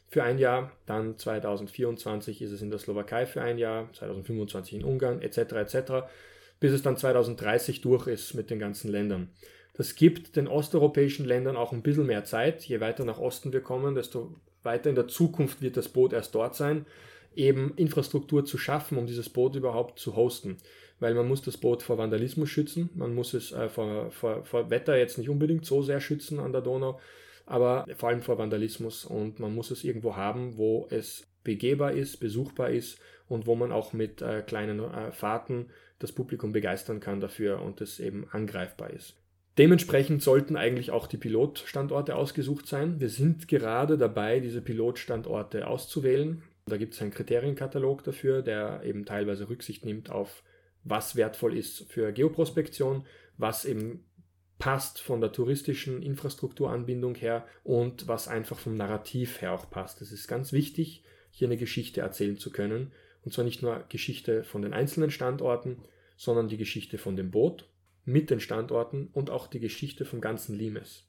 für 0.08 0.24
ein 0.24 0.38
Jahr, 0.38 0.72
dann 0.86 1.18
2024 1.18 2.42
ist 2.42 2.52
es 2.52 2.62
in 2.62 2.70
der 2.70 2.80
Slowakei 2.80 3.26
für 3.26 3.42
ein 3.42 3.58
Jahr, 3.58 3.92
2025 3.94 4.76
in 4.76 4.84
Ungarn 4.84 5.22
etc. 5.22 5.38
etc. 5.54 5.78
bis 6.60 6.74
es 6.74 6.82
dann 6.82 6.98
2030 6.98 7.82
durch 7.82 8.08
ist 8.08 8.34
mit 8.34 8.50
den 8.50 8.60
ganzen 8.60 8.92
Ländern. 8.92 9.30
Das 9.74 9.96
gibt 9.96 10.36
den 10.36 10.48
osteuropäischen 10.48 11.26
Ländern 11.26 11.58
auch 11.58 11.74
ein 11.74 11.82
bisschen 11.82 12.06
mehr 12.06 12.24
Zeit. 12.24 12.64
Je 12.64 12.80
weiter 12.80 13.04
nach 13.04 13.20
Osten 13.20 13.52
wir 13.52 13.62
kommen, 13.62 13.94
desto 13.94 14.36
weiter 14.66 14.90
in 14.90 14.96
der 14.96 15.08
Zukunft 15.08 15.62
wird 15.62 15.78
das 15.78 15.90
Boot 15.90 16.14
erst 16.14 16.36
dort 16.36 16.56
sein, 16.56 16.86
eben 17.36 17.74
Infrastruktur 17.76 18.46
zu 18.46 18.58
schaffen, 18.58 18.98
um 18.98 19.08
dieses 19.08 19.30
Boot 19.30 19.56
überhaupt 19.56 20.00
zu 20.00 20.16
hosten. 20.16 20.58
Weil 21.00 21.14
man 21.14 21.28
muss 21.28 21.42
das 21.42 21.58
Boot 21.58 21.84
vor 21.84 21.98
Vandalismus 21.98 22.50
schützen, 22.50 22.90
man 22.96 23.14
muss 23.14 23.34
es 23.34 23.52
äh, 23.52 23.68
vor, 23.68 24.12
vor, 24.12 24.46
vor 24.46 24.70
Wetter 24.70 24.98
jetzt 24.98 25.18
nicht 25.18 25.30
unbedingt 25.30 25.66
so 25.66 25.82
sehr 25.82 26.00
schützen 26.00 26.40
an 26.40 26.54
der 26.54 26.62
Donau, 26.62 27.00
aber 27.46 27.86
vor 27.96 28.10
allem 28.10 28.22
vor 28.22 28.38
Vandalismus 28.38 29.06
und 29.06 29.40
man 29.40 29.54
muss 29.54 29.72
es 29.72 29.84
irgendwo 29.84 30.16
haben, 30.16 30.58
wo 30.58 30.88
es 30.90 31.28
begehbar 31.44 31.92
ist, 31.92 32.18
besuchbar 32.20 32.72
ist 32.72 32.98
und 33.28 33.46
wo 33.46 33.56
man 33.56 33.72
auch 33.72 33.94
mit 33.94 34.22
äh, 34.22 34.42
kleinen 34.42 34.80
äh, 34.80 35.12
Fahrten 35.12 35.70
das 36.00 36.12
Publikum 36.12 36.52
begeistern 36.52 37.00
kann 37.00 37.20
dafür 37.20 37.62
und 37.62 37.82
es 37.82 38.00
eben 38.00 38.28
angreifbar 38.32 38.90
ist. 38.92 39.16
Dementsprechend 39.58 40.22
sollten 40.22 40.58
eigentlich 40.58 40.92
auch 40.92 41.08
die 41.08 41.18
Pilotstandorte 41.18 42.16
ausgesucht 42.16 42.68
sein. 42.68 43.00
Wir 43.00 43.10
sind 43.10 43.48
gerade 43.48 43.98
dabei, 43.98 44.42
diese 44.42 44.62
Pilotstandorte 44.62 45.68
auszuwählen. 45.68 46.44
Da 46.66 46.78
gibt 46.78 46.94
es 46.94 47.02
einen 47.02 47.12
Kriterienkatalog 47.12 48.04
dafür, 48.04 48.42
der 48.42 48.84
eben 48.84 49.06
teilweise 49.06 49.48
Rücksicht 49.48 49.86
nimmt 49.86 50.10
auf, 50.10 50.44
was 50.84 51.16
wertvoll 51.16 51.58
ist 51.58 51.90
für 51.90 52.12
Geoprospektion, 52.12 53.06
was 53.38 53.64
eben 53.64 54.04
passt 54.58 55.00
von 55.00 55.22
der 55.22 55.32
touristischen 55.32 56.02
Infrastrukturanbindung 56.02 57.16
her 57.16 57.46
und 57.64 58.08
was 58.08 58.28
einfach 58.28 58.58
vom 58.58 58.76
Narrativ 58.76 59.42
her 59.42 59.54
auch 59.54 59.70
passt. 59.70 60.02
Es 60.02 60.12
ist 60.12 60.28
ganz 60.28 60.54
wichtig, 60.54 61.04
hier 61.32 61.48
eine 61.48 61.58
Geschichte 61.58 62.02
erzählen 62.02 62.38
zu 62.38 62.52
können. 62.52 62.92
Und 63.24 63.34
zwar 63.34 63.46
nicht 63.46 63.62
nur 63.62 63.86
Geschichte 63.90 64.44
von 64.44 64.62
den 64.62 64.74
einzelnen 64.74 65.12
Standorten, 65.12 65.80
sondern 66.18 66.48
die 66.48 66.58
Geschichte 66.58 66.98
von 66.98 67.16
dem 67.16 67.32
Boot 67.32 67.70
mit 68.06 68.30
den 68.30 68.40
Standorten 68.40 69.10
und 69.14 69.30
auch 69.30 69.48
die 69.48 69.60
Geschichte 69.60 70.06
vom 70.06 70.22
ganzen 70.22 70.56
Limes. 70.56 71.08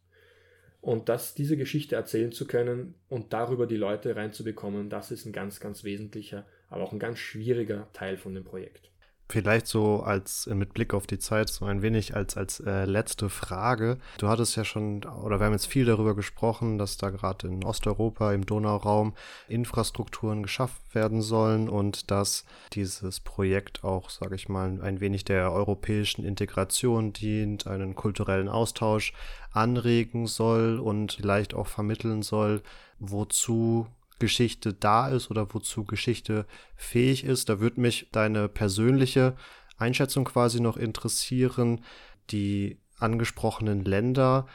Und 0.81 1.09
das, 1.09 1.35
diese 1.35 1.57
Geschichte 1.57 1.97
erzählen 1.97 2.33
zu 2.33 2.47
können 2.47 2.95
und 3.09 3.33
darüber 3.33 3.67
die 3.67 3.77
Leute 3.77 4.17
reinzubekommen, 4.17 4.89
das 4.89 5.11
ist 5.11 5.27
ein 5.27 5.33
ganz, 5.33 5.61
ganz 5.61 5.85
wesentlicher, 5.85 6.47
aber 6.69 6.85
auch 6.85 6.93
ein 6.93 6.99
ganz 6.99 7.19
schwieriger 7.19 7.89
Teil 7.93 8.17
von 8.17 8.35
dem 8.35 8.45
Projekt. 8.45 8.91
Vielleicht 9.29 9.66
so 9.66 10.03
als 10.03 10.47
äh, 10.47 10.55
mit 10.55 10.72
Blick 10.72 10.95
auf 10.95 11.07
die 11.07 11.18
Zeit 11.18 11.49
so 11.49 11.64
ein 11.64 11.83
wenig 11.83 12.14
als 12.14 12.37
als 12.37 12.61
äh, 12.61 12.85
letzte 12.85 13.29
Frage. 13.29 13.99
Du 14.18 14.29
hattest 14.29 14.57
ja 14.57 14.64
schon 14.64 15.05
oder 15.05 15.41
wir 15.41 15.47
haben 15.47 15.53
jetzt 15.53 15.66
viel 15.66 15.85
darüber 15.85 16.14
gesprochen, 16.14 16.79
dass 16.79 16.97
da 16.97 17.11
gerade 17.11 17.49
in 17.49 17.64
Osteuropa 17.64 18.33
im 18.33 18.47
Donauraum 18.47 19.14
Infrastrukturen 19.49 20.45
geschafft 20.45 20.95
werden 20.95 21.22
sollen 21.22 21.68
und 21.68 22.11
dass 22.11 22.45
dieses 22.72 23.18
Projekt 23.18 23.83
auch, 23.83 24.11
sage 24.11 24.37
ich 24.37 24.49
mal, 24.49 24.81
ein 24.81 25.01
wenig 25.01 25.24
der 25.24 25.53
europäischen 25.53 26.24
Integration 26.24 27.12
dient, 27.12 27.66
einen 27.66 27.97
kulturellen 27.97 28.49
Austausch 28.49 29.12
anregen 29.51 30.29
soll 30.29 30.79
und 30.79 31.14
vielleicht 31.14 31.55
auch 31.55 31.66
vermitteln 31.66 32.22
soll, 32.22 32.62
wozu 33.01 33.89
Geschichte 34.19 34.73
da 34.73 35.09
ist 35.09 35.31
oder 35.31 35.53
wozu 35.53 35.85
Geschichte 35.85 36.47
fähig 36.77 37.25
ist. 37.25 37.49
Da 37.49 37.61
würde 37.61 37.81
mich 37.81 38.09
deine 38.12 38.49
persönliche 38.49 39.37
Einschätzung 39.77 40.25
quasi 40.25 40.61
noch 40.61 40.77
interessieren. 40.77 41.85
Die 42.31 42.79
angesprochenen 42.99 43.85
Länder, 43.85 44.47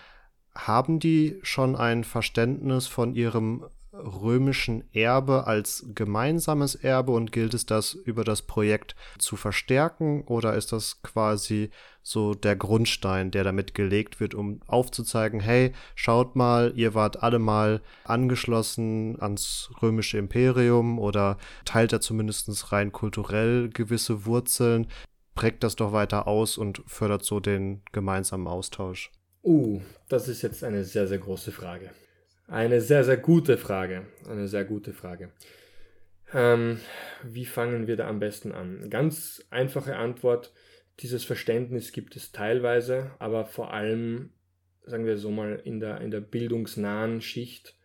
haben 0.54 1.00
die 1.00 1.40
schon 1.44 1.76
ein 1.76 2.04
Verständnis 2.04 2.88
von 2.88 3.16
ihrem 3.16 3.66
römischen 3.94 4.84
Erbe 4.94 5.48
als 5.48 5.86
gemeinsames 5.94 6.76
Erbe 6.76 7.12
und 7.12 7.32
gilt 7.32 7.54
es 7.54 7.66
das 7.66 7.94
über 7.94 8.24
das 8.24 8.42
Projekt 8.42 8.96
zu 9.18 9.36
verstärken 9.36 10.24
oder 10.24 10.54
ist 10.54 10.72
das 10.72 11.02
quasi 11.04 11.72
so 12.04 12.34
der 12.34 12.56
Grundstein, 12.56 13.32
der 13.32 13.44
damit 13.44 13.74
gelegt 13.74 14.20
wird, 14.20 14.34
um 14.34 14.62
aufzuzeigen, 14.68 15.40
hey, 15.40 15.74
schaut 15.96 16.36
mal, 16.36 16.74
ihr 16.76 16.94
wart 16.94 17.22
alle 17.22 17.40
mal 17.40 17.82
angeschlossen 18.04 19.18
ans 19.20 19.72
römische 19.82 20.18
Imperium 20.18 21.00
oder 21.00 21.38
teilt 21.66 21.94
da 21.94 22.02
zumindest 22.02 22.72
rein 22.72 22.92
kulturell 22.92 23.70
gewisse 23.70 24.26
Wurzeln, 24.26 24.88
prägt 25.36 25.64
das 25.64 25.76
doch 25.76 25.94
weiter 25.94 26.28
aus 26.28 26.58
und 26.58 26.82
fördert 26.88 27.24
so 27.24 27.40
den 27.40 27.82
gemeinsamen 27.92 28.48
Austausch. 28.48 29.12
Uh, 29.44 29.82
das 30.10 30.28
ist 30.28 30.42
jetzt 30.42 30.64
eine 30.64 30.84
sehr, 30.84 31.08
sehr 31.08 31.18
große 31.18 31.52
Frage. 31.52 31.90
Eine 32.48 32.82
sehr, 32.82 33.04
sehr 33.04 33.18
gute 33.18 33.58
Frage. 33.58 34.06
Eine 34.30 34.48
sehr 34.48 34.66
gute 34.66 34.94
Frage. 34.94 35.32
Ähm, 36.34 36.80
wie 37.24 37.46
fangen 37.46 37.88
wir 37.88 37.96
da 37.96 38.08
am 38.08 38.20
besten 38.20 38.52
an? 38.52 38.90
Ganz 38.90 39.44
einfache 39.50 39.96
Antwort. 39.96 40.52
Dieses 41.02 41.24
Verständnis 41.24 41.92
gibt 41.92 42.16
es 42.16 42.32
teilweise, 42.32 43.12
aber 43.20 43.46
vor 43.46 43.74
allem, 43.74 44.32
sagen 44.86 45.06
wir 45.06 45.18
so 45.18 45.32
mal, 45.32 45.62
in 45.64 45.80
der, 45.80 46.02
in 46.02 46.12
der 46.12 46.22
bildungsnahen 46.22 47.22
Schicht. 47.22 47.76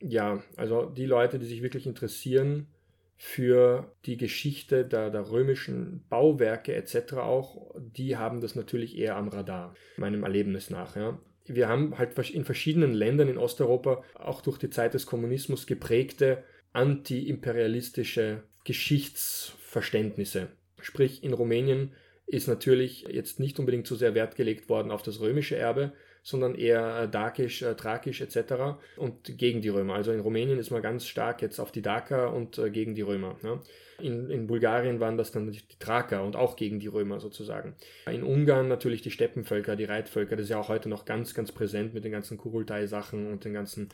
Ja, 0.00 0.42
also 0.56 0.86
die 0.86 1.06
Leute, 1.06 1.38
die 1.38 1.46
sich 1.46 1.62
wirklich 1.62 1.86
interessieren 1.86 2.68
für 3.16 3.92
die 4.04 4.16
Geschichte 4.16 4.84
der, 4.84 5.10
der 5.10 5.30
römischen 5.30 6.04
Bauwerke 6.08 6.74
etc. 6.74 7.14
auch, 7.14 7.74
die 7.78 8.16
haben 8.16 8.40
das 8.40 8.54
natürlich 8.54 8.98
eher 8.98 9.16
am 9.16 9.28
Radar, 9.28 9.74
meinem 9.96 10.24
Erlebnis 10.24 10.70
nach. 10.70 10.96
Ja 10.96 11.18
wir 11.46 11.68
haben 11.68 11.98
halt 11.98 12.18
in 12.30 12.44
verschiedenen 12.44 12.94
Ländern 12.94 13.28
in 13.28 13.38
Osteuropa 13.38 14.02
auch 14.14 14.42
durch 14.42 14.58
die 14.58 14.70
Zeit 14.70 14.94
des 14.94 15.06
Kommunismus 15.06 15.66
geprägte 15.66 16.44
antiimperialistische 16.72 18.44
Geschichtsverständnisse. 18.64 20.48
Sprich, 20.80 21.22
in 21.22 21.32
Rumänien 21.32 21.92
ist 22.32 22.48
natürlich 22.48 23.02
jetzt 23.10 23.40
nicht 23.40 23.58
unbedingt 23.58 23.86
so 23.86 23.94
sehr 23.94 24.14
Wert 24.14 24.36
gelegt 24.36 24.70
worden 24.70 24.90
auf 24.90 25.02
das 25.02 25.20
römische 25.20 25.54
Erbe, 25.54 25.92
sondern 26.22 26.54
eher 26.54 27.06
Dakisch, 27.06 27.60
äh, 27.60 27.74
Thrakisch 27.74 28.22
etc. 28.22 28.78
und 28.96 29.36
gegen 29.36 29.60
die 29.60 29.68
Römer. 29.68 29.94
Also 29.94 30.12
in 30.12 30.20
Rumänien 30.20 30.58
ist 30.58 30.70
man 30.70 30.80
ganz 30.80 31.06
stark 31.06 31.42
jetzt 31.42 31.58
auf 31.58 31.72
die 31.72 31.82
Daker 31.82 32.32
und 32.32 32.56
äh, 32.56 32.70
gegen 32.70 32.94
die 32.94 33.02
Römer. 33.02 33.36
Ne? 33.42 33.60
In, 34.00 34.30
in 34.30 34.46
Bulgarien 34.46 34.98
waren 34.98 35.18
das 35.18 35.30
dann 35.30 35.52
die 35.52 35.60
Thraker 35.78 36.24
und 36.24 36.34
auch 36.34 36.56
gegen 36.56 36.80
die 36.80 36.86
Römer 36.86 37.20
sozusagen. 37.20 37.74
In 38.10 38.22
Ungarn 38.22 38.66
natürlich 38.66 39.02
die 39.02 39.10
Steppenvölker, 39.10 39.76
die 39.76 39.84
Reitvölker, 39.84 40.36
das 40.36 40.44
ist 40.44 40.50
ja 40.50 40.58
auch 40.58 40.70
heute 40.70 40.88
noch 40.88 41.04
ganz, 41.04 41.34
ganz 41.34 41.52
präsent 41.52 41.92
mit 41.92 42.02
den 42.04 42.12
ganzen 42.12 42.38
Kurultai-Sachen 42.38 43.30
und 43.30 43.44
den 43.44 43.52
ganzen 43.52 43.90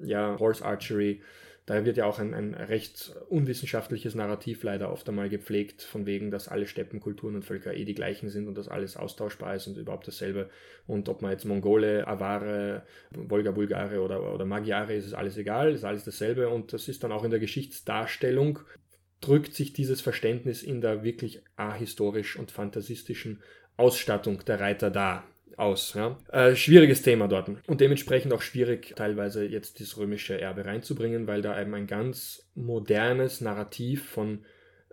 ja, 0.00 0.36
Horse 0.40 0.64
Archery 0.64 1.20
da 1.68 1.84
wird 1.84 1.98
ja 1.98 2.06
auch 2.06 2.18
ein, 2.18 2.32
ein 2.32 2.54
recht 2.54 3.14
unwissenschaftliches 3.28 4.14
Narrativ 4.14 4.62
leider 4.62 4.90
oft 4.90 5.06
einmal 5.06 5.28
gepflegt, 5.28 5.82
von 5.82 6.06
wegen, 6.06 6.30
dass 6.30 6.48
alle 6.48 6.66
Steppenkulturen 6.66 7.34
und 7.34 7.44
Völker 7.44 7.74
eh 7.74 7.84
die 7.84 7.94
gleichen 7.94 8.30
sind 8.30 8.48
und 8.48 8.56
dass 8.56 8.68
alles 8.68 8.96
austauschbar 8.96 9.54
ist 9.54 9.66
und 9.66 9.76
überhaupt 9.76 10.08
dasselbe. 10.08 10.48
Und 10.86 11.10
ob 11.10 11.20
man 11.20 11.30
jetzt 11.30 11.44
Mongole, 11.44 12.08
Aware, 12.08 12.84
Wolga-Bulgare 13.10 14.00
oder, 14.00 14.34
oder 14.34 14.46
Magyare 14.46 14.94
ist, 14.94 15.04
ist 15.04 15.12
alles 15.12 15.36
egal, 15.36 15.74
ist 15.74 15.84
alles 15.84 16.04
dasselbe. 16.04 16.48
Und 16.48 16.72
das 16.72 16.88
ist 16.88 17.04
dann 17.04 17.12
auch 17.12 17.22
in 17.22 17.30
der 17.30 17.38
Geschichtsdarstellung, 17.38 18.60
drückt 19.20 19.52
sich 19.52 19.74
dieses 19.74 20.00
Verständnis 20.00 20.62
in 20.62 20.80
der 20.80 21.04
wirklich 21.04 21.42
ahistorisch 21.56 22.38
und 22.38 22.50
fantasistischen 22.50 23.42
Ausstattung 23.76 24.42
der 24.46 24.58
Reiter 24.58 24.90
dar 24.90 25.28
aus. 25.58 25.94
Ja? 25.94 26.18
Äh, 26.30 26.54
schwieriges 26.54 27.02
Thema 27.02 27.28
dort. 27.28 27.50
Und 27.66 27.80
dementsprechend 27.80 28.32
auch 28.32 28.42
schwierig, 28.42 28.94
teilweise 28.96 29.44
jetzt 29.44 29.80
das 29.80 29.96
römische 29.96 30.40
Erbe 30.40 30.64
reinzubringen, 30.64 31.26
weil 31.26 31.42
da 31.42 31.60
eben 31.60 31.74
ein 31.74 31.86
ganz 31.86 32.48
modernes 32.54 33.40
Narrativ 33.40 34.08
von 34.08 34.44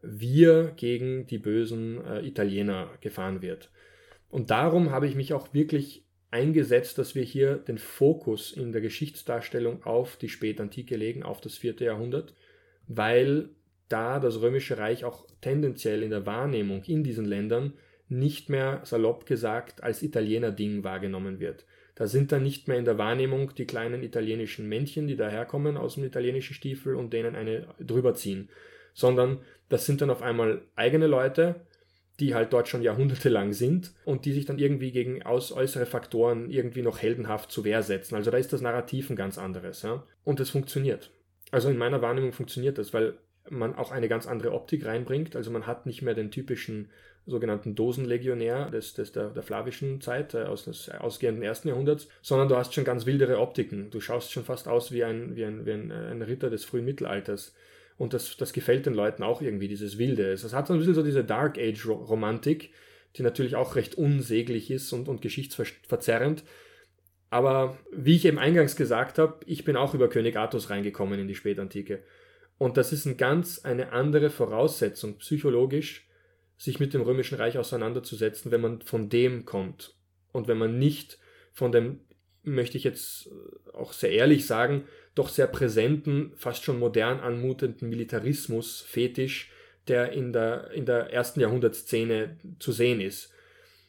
wir 0.02 0.74
gegen 0.76 1.26
die 1.28 1.38
bösen 1.38 2.04
äh, 2.06 2.26
Italiener 2.26 2.90
gefahren 3.02 3.42
wird. 3.42 3.72
Und 4.30 4.52
darum 4.52 4.92
habe 4.92 5.08
ich 5.08 5.16
mich 5.16 5.34
auch 5.34 5.54
wirklich 5.54 6.04
eingesetzt, 6.32 6.98
dass 6.98 7.16
wir 7.16 7.24
hier 7.24 7.56
den 7.56 7.78
Fokus 7.78 8.52
in 8.52 8.72
der 8.72 8.82
Geschichtsdarstellung 8.82 9.84
auf 9.84 10.18
die 10.18 10.30
Spätantike 10.30 10.96
legen, 10.98 11.24
auf 11.24 11.42
das 11.42 11.58
vierte 11.58 11.86
Jahrhundert, 11.86 12.34
weil 12.88 13.50
da 13.88 14.20
das 14.20 14.42
Römische 14.42 14.78
Reich 14.78 15.06
auch 15.06 15.28
tendenziell 15.42 16.04
in 16.04 16.10
der 16.10 16.26
Wahrnehmung 16.26 16.84
in 16.84 17.04
diesen 17.04 17.26
Ländern 17.26 17.74
nicht 18.08 18.50
mehr 18.50 18.82
salopp 18.84 19.26
gesagt 19.26 19.84
als 19.84 20.04
Italiener-Ding 20.04 20.84
wahrgenommen 20.84 21.40
wird. 21.40 21.66
Da 21.96 22.08
sind 22.08 22.32
dann 22.32 22.44
nicht 22.44 22.68
mehr 22.68 22.78
in 22.78 22.86
der 22.86 22.98
Wahrnehmung 22.98 23.56
die 23.56 23.66
kleinen 23.66 24.04
italienischen 24.04 24.68
Männchen, 24.68 25.08
die 25.08 25.16
daherkommen 25.16 25.78
aus 25.78 25.96
dem 25.96 26.04
italienischen 26.04 26.54
Stiefel 26.54 26.96
und 26.96 27.14
denen 27.14 27.36
eine 27.36 27.68
drüber 27.80 28.14
ziehen, 28.14 28.50
sondern 28.94 29.40
das 29.70 29.86
sind 29.86 30.02
dann 30.02 30.10
auf 30.10 30.22
einmal 30.22 30.62
eigene 30.76 31.08
Leute, 31.08 31.56
die 32.20 32.34
halt 32.34 32.54
dort 32.54 32.68
schon 32.68 32.82
jahrhundertelang 32.82 33.54
sind 33.54 33.94
und 34.06 34.26
die 34.26 34.34
sich 34.34 34.46
dann 34.46 34.60
irgendwie 34.60 34.92
gegen 34.92 35.24
aus 35.24 35.52
äußere 35.52 35.86
Faktoren 35.86 36.50
irgendwie 36.50 36.82
noch 36.82 37.00
heldenhaft 37.00 37.52
zu 37.52 37.64
Wehr 37.66 37.84
setzen. 37.84 38.16
Also 38.16 38.32
da 38.32 38.38
ist 38.38 38.54
das 38.54 38.62
Narrativ 38.62 39.10
ein 39.10 39.16
ganz 39.16 39.38
anderes. 39.38 39.82
Ja? 39.82 40.04
Und 40.24 40.40
es 40.40 40.50
funktioniert. 40.50 41.12
Also 41.52 41.70
in 41.70 41.78
meiner 41.78 42.02
Wahrnehmung 42.02 42.32
funktioniert 42.32 42.78
das, 42.78 42.94
weil 42.94 43.18
man 43.50 43.76
auch 43.76 43.92
eine 43.92 44.08
ganz 44.08 44.28
andere 44.28 44.54
Optik 44.54 44.86
reinbringt. 44.86 45.36
Also 45.36 45.52
man 45.52 45.68
hat 45.68 45.86
nicht 45.86 46.02
mehr 46.02 46.14
den 46.14 46.32
typischen 46.32 46.90
sogenannten 47.26 47.76
Dosenlegionär 47.76 48.70
des, 48.70 48.94
des, 48.94 49.12
der, 49.12 49.30
der 49.30 49.44
flavischen 49.44 50.00
Zeit, 50.02 50.34
äh, 50.34 50.44
aus 50.44 50.66
des 50.66 50.90
ausgehenden 50.90 51.44
ersten 51.44 51.70
Jahrhunderts, 51.70 52.08
sondern 52.22 52.50
du 52.50 52.56
hast 52.56 52.74
schon 52.74 52.84
ganz 52.84 53.06
wildere 53.06 53.40
Optiken. 53.40 53.90
Du 53.90 54.00
schaust 54.00 54.32
schon 54.32 54.44
fast 54.44 54.68
aus 54.68 54.92
wie 54.92 55.04
ein, 55.04 55.36
wie 55.36 55.46
ein, 55.46 55.66
wie 55.66 55.72
ein, 55.72 55.92
äh, 55.92 56.12
ein 56.12 56.22
Ritter 56.22 56.50
des 56.50 56.66
frühen 56.66 56.86
Mittelalters. 56.86 57.54
Und 57.98 58.14
das, 58.14 58.38
das 58.38 58.54
gefällt 58.54 58.86
den 58.86 58.94
Leuten 58.94 59.24
auch 59.24 59.42
irgendwie, 59.42 59.68
dieses 59.68 59.98
Wilde. 59.98 60.32
Es 60.32 60.54
hat 60.54 60.68
so 60.68 60.74
ein 60.74 60.80
bisschen 60.80 60.96
so 60.96 61.04
diese 61.04 61.24
Dark 61.24 61.58
Age-Romantik, 61.58 62.72
die 63.16 63.24
natürlich 63.24 63.56
auch 63.56 63.76
recht 63.76 63.96
unsäglich 63.96 64.70
ist 64.70 64.92
und, 64.92 65.08
und 65.08 65.22
geschichtsverzerrend. 65.22 66.44
Aber 67.30 67.78
wie 67.92 68.16
ich 68.16 68.26
eben 68.26 68.38
eingangs 68.38 68.76
gesagt 68.76 69.18
habe, 69.18 69.40
ich 69.46 69.64
bin 69.64 69.78
auch 69.78 69.94
über 69.94 70.10
König 70.10 70.38
Artus 70.38 70.70
reingekommen 70.70 71.20
in 71.20 71.28
die 71.28 71.36
Spätantike. 71.36 72.04
Und 72.58 72.78
das 72.78 72.94
ist 72.94 73.06
ein 73.06 73.18
ganz 73.18 73.66
eine 73.66 73.92
andere 73.92 74.30
Voraussetzung 74.30 75.18
psychologisch, 75.18 76.05
sich 76.58 76.80
mit 76.80 76.94
dem 76.94 77.02
Römischen 77.02 77.38
Reich 77.38 77.58
auseinanderzusetzen, 77.58 78.52
wenn 78.52 78.62
man 78.62 78.82
von 78.82 79.10
dem 79.10 79.46
kommt. 79.46 79.96
Und 80.32 80.48
wenn 80.48 80.58
man 80.58 80.80
nicht 80.80 81.20
von 81.54 81.72
dem, 81.72 82.02
möchte 82.44 82.78
ich 82.78 82.84
jetzt 82.84 83.30
auch 83.74 83.94
sehr 83.94 84.12
ehrlich 84.12 84.46
sagen, 84.46 84.86
doch 85.16 85.30
sehr 85.30 85.48
präsenten, 85.48 86.34
fast 86.36 86.64
schon 86.64 86.80
modern 86.80 87.20
anmutenden 87.20 87.90
Militarismus, 87.90 88.82
Fetisch, 88.82 89.52
der 89.88 90.12
in 90.12 90.34
der, 90.34 90.72
in 90.72 90.86
der 90.86 91.12
ersten 91.12 91.40
Jahrhundertszene 91.40 92.38
zu 92.60 92.72
sehen 92.72 93.02
ist. 93.02 93.32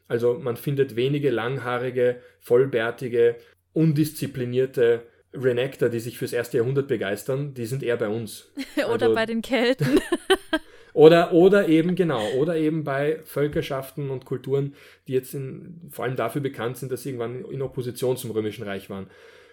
Also 0.08 0.34
man 0.34 0.56
findet 0.56 0.94
wenige 0.94 1.30
langhaarige, 1.30 2.20
vollbärtige, 2.40 3.36
undisziplinierte 3.72 5.02
Renekter, 5.34 5.88
die 5.88 6.00
sich 6.00 6.18
fürs 6.18 6.32
erste 6.32 6.58
Jahrhundert 6.58 6.88
begeistern, 6.88 7.54
die 7.54 7.66
sind 7.66 7.82
eher 7.82 7.96
bei 7.96 8.08
uns. 8.08 8.50
Oder 8.76 9.06
also, 9.06 9.14
bei 9.14 9.26
den 9.26 9.42
Kelten. 9.42 10.00
oder, 10.96 11.34
oder 11.34 11.68
eben, 11.68 11.94
genau, 11.94 12.26
oder 12.38 12.56
eben 12.56 12.82
bei 12.82 13.20
Völkerschaften 13.22 14.08
und 14.08 14.24
Kulturen, 14.24 14.72
die 15.06 15.12
jetzt 15.12 15.34
in, 15.34 15.78
vor 15.90 16.06
allem 16.06 16.16
dafür 16.16 16.40
bekannt 16.40 16.78
sind, 16.78 16.90
dass 16.90 17.02
sie 17.02 17.10
irgendwann 17.10 17.44
in 17.44 17.60
Opposition 17.60 18.16
zum 18.16 18.30
Römischen 18.30 18.64
Reich 18.64 18.88
waren. 18.88 19.08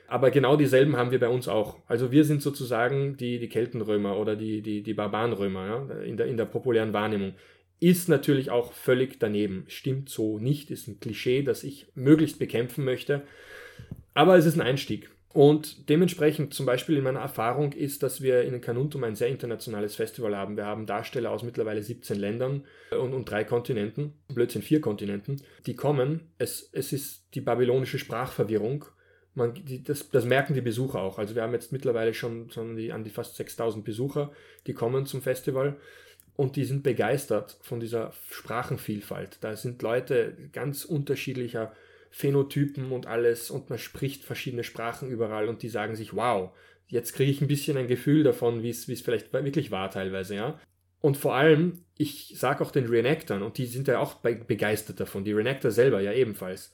Aber 0.08 0.32
genau 0.32 0.56
dieselben 0.56 0.96
haben 0.96 1.12
wir 1.12 1.20
bei 1.20 1.28
uns 1.28 1.50
auch. 1.50 1.80
Also 1.86 2.14
wir 2.14 2.24
sind 2.24 2.42
sozusagen 2.42 3.18
die, 3.18 3.40
die 3.40 3.50
Keltenrömer 3.50 4.18
oder 4.18 4.38
die, 4.38 4.62
die, 4.62 4.84
die 4.84 4.94
Barbarenrömer 4.94 5.68
ja, 5.68 6.04
in, 6.04 6.16
der, 6.16 6.28
in 6.28 6.38
der 6.38 6.46
populären 6.46 6.94
Wahrnehmung. 6.94 7.34
Ist 7.82 8.08
natürlich 8.08 8.50
auch 8.50 8.72
völlig 8.72 9.20
daneben. 9.20 9.66
Stimmt 9.68 10.08
so 10.08 10.40
nicht, 10.40 10.72
ist 10.72 10.88
ein 10.88 11.02
Klischee, 11.02 11.44
das 11.44 11.66
ich 11.66 11.88
möglichst 11.94 12.40
bekämpfen 12.40 12.86
möchte. 12.86 13.22
Aber 14.14 14.38
es 14.38 14.46
ist 14.46 14.56
ein 14.56 14.62
Einstieg. 14.62 15.10
Und 15.34 15.90
dementsprechend 15.90 16.54
zum 16.54 16.68
Beispiel 16.68 16.96
in 16.96 17.04
meiner 17.04 17.22
Erfahrung 17.22 17.74
ist, 17.74 18.04
dass 18.04 18.22
wir 18.22 18.44
in 18.44 18.62
Carnuntum 18.62 19.04
ein 19.04 19.16
sehr 19.16 19.30
internationales 19.30 19.96
Festival 19.96 20.38
haben. 20.38 20.56
Wir 20.56 20.68
haben 20.68 20.86
Darsteller 20.86 21.32
aus 21.32 21.42
mittlerweile 21.42 21.82
17 21.82 22.20
Ländern 22.20 22.66
und, 22.92 23.16
und 23.16 23.30
drei 23.30 23.44
Kontinenten, 23.44 24.14
Blödsinn, 24.28 24.62
vier 24.62 24.80
Kontinenten, 24.80 25.42
die 25.66 25.76
kommen. 25.76 26.32
Es, 26.38 26.70
es 26.72 26.94
ist 26.94 27.26
die 27.34 27.42
babylonische 27.42 27.98
Sprachverwirrung. 27.98 28.86
Man, 29.34 29.56
die, 29.56 29.84
das, 29.84 30.08
das, 30.12 30.26
merken 30.26 30.54
die 30.54 30.62
Besucher 30.62 31.02
auch. 31.02 31.18
Also 31.18 31.34
wir 31.34 31.42
haben 31.42 31.54
jetzt 31.54 31.72
mittlerweile 31.72 32.14
schon, 32.14 32.52
schon 32.52 32.76
die, 32.76 32.92
an 32.92 33.04
die 33.04 33.10
fast 33.10 33.36
6000 33.36 33.84
Besucher, 33.84 34.32
die 34.68 34.76
kommen 34.76 35.08
zum 35.08 35.24
Festival 35.24 35.78
und 36.36 36.56
die 36.56 36.66
sind 36.66 36.84
begeistert 36.84 37.58
von 37.62 37.80
dieser 37.80 38.14
Sprachenvielfalt. 38.30 39.40
Da 39.42 39.56
sind 39.56 39.82
Leute 39.82 40.38
ganz 40.52 40.86
unterschiedlicher 40.86 41.74
Phänotypen 42.16 42.92
und 42.92 43.08
alles 43.08 43.50
und 43.50 43.72
man 43.72 43.80
spricht 43.80 44.24
verschiedene 44.24 44.64
Sprachen 44.64 45.10
überall 45.10 45.48
und 45.50 45.64
die 45.64 45.68
sagen 45.68 45.96
sich, 45.96 46.16
wow, 46.16 46.52
jetzt 46.86 47.14
kriege 47.14 47.32
ich 47.32 47.42
ein 47.42 47.48
bisschen 47.48 47.76
ein 47.76 47.88
Gefühl 47.88 48.22
davon, 48.22 48.62
wie 48.62 48.70
es 48.70 48.86
vielleicht 48.86 49.34
wirklich 49.34 49.72
war 49.72 49.90
teilweise, 49.90 50.36
ja. 50.36 50.60
Und 51.02 51.18
vor 51.18 51.34
allem, 51.34 51.86
ich 51.98 52.36
sage 52.38 52.64
auch 52.64 52.70
den 52.70 52.86
Reenactern, 52.86 53.42
und 53.42 53.58
die 53.58 53.66
sind 53.66 53.88
ja 53.88 53.98
auch 53.98 54.14
begeistert 54.14 55.00
davon, 55.00 55.24
die 55.24 55.34
Reenactor 55.34 55.72
selber 55.72 56.02
ja 56.02 56.14
ebenfalls. 56.14 56.72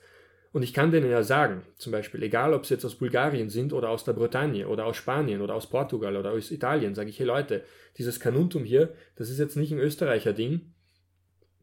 Und 0.52 0.64
ich 0.64 0.74
kann 0.74 0.92
denen 0.92 1.10
ja 1.10 1.24
sagen, 1.24 1.62
zum 1.78 1.94
Beispiel, 1.94 2.22
egal 2.22 2.54
ob 2.54 2.66
sie 2.66 2.74
jetzt 2.74 2.84
aus 2.84 2.96
Bulgarien 2.96 3.50
sind 3.50 3.72
oder 3.72 3.90
aus 3.90 4.04
der 4.04 4.14
Bretagne 4.14 4.68
oder 4.68 4.88
aus 4.88 4.98
Spanien 4.98 5.40
oder 5.40 5.56
aus 5.56 5.70
Portugal 5.70 6.18
oder 6.18 6.32
aus 6.32 6.52
Italien, 6.52 6.96
sage 6.96 7.12
ich, 7.12 7.18
hey 7.18 7.26
Leute, 7.26 7.64
dieses 7.98 8.20
Kanuntum 8.20 8.66
hier, 8.66 8.94
das 9.16 9.30
ist 9.30 9.40
jetzt 9.40 9.56
nicht 9.56 9.72
ein 9.72 9.80
Österreicher 9.80 10.34
Ding. 10.34 10.74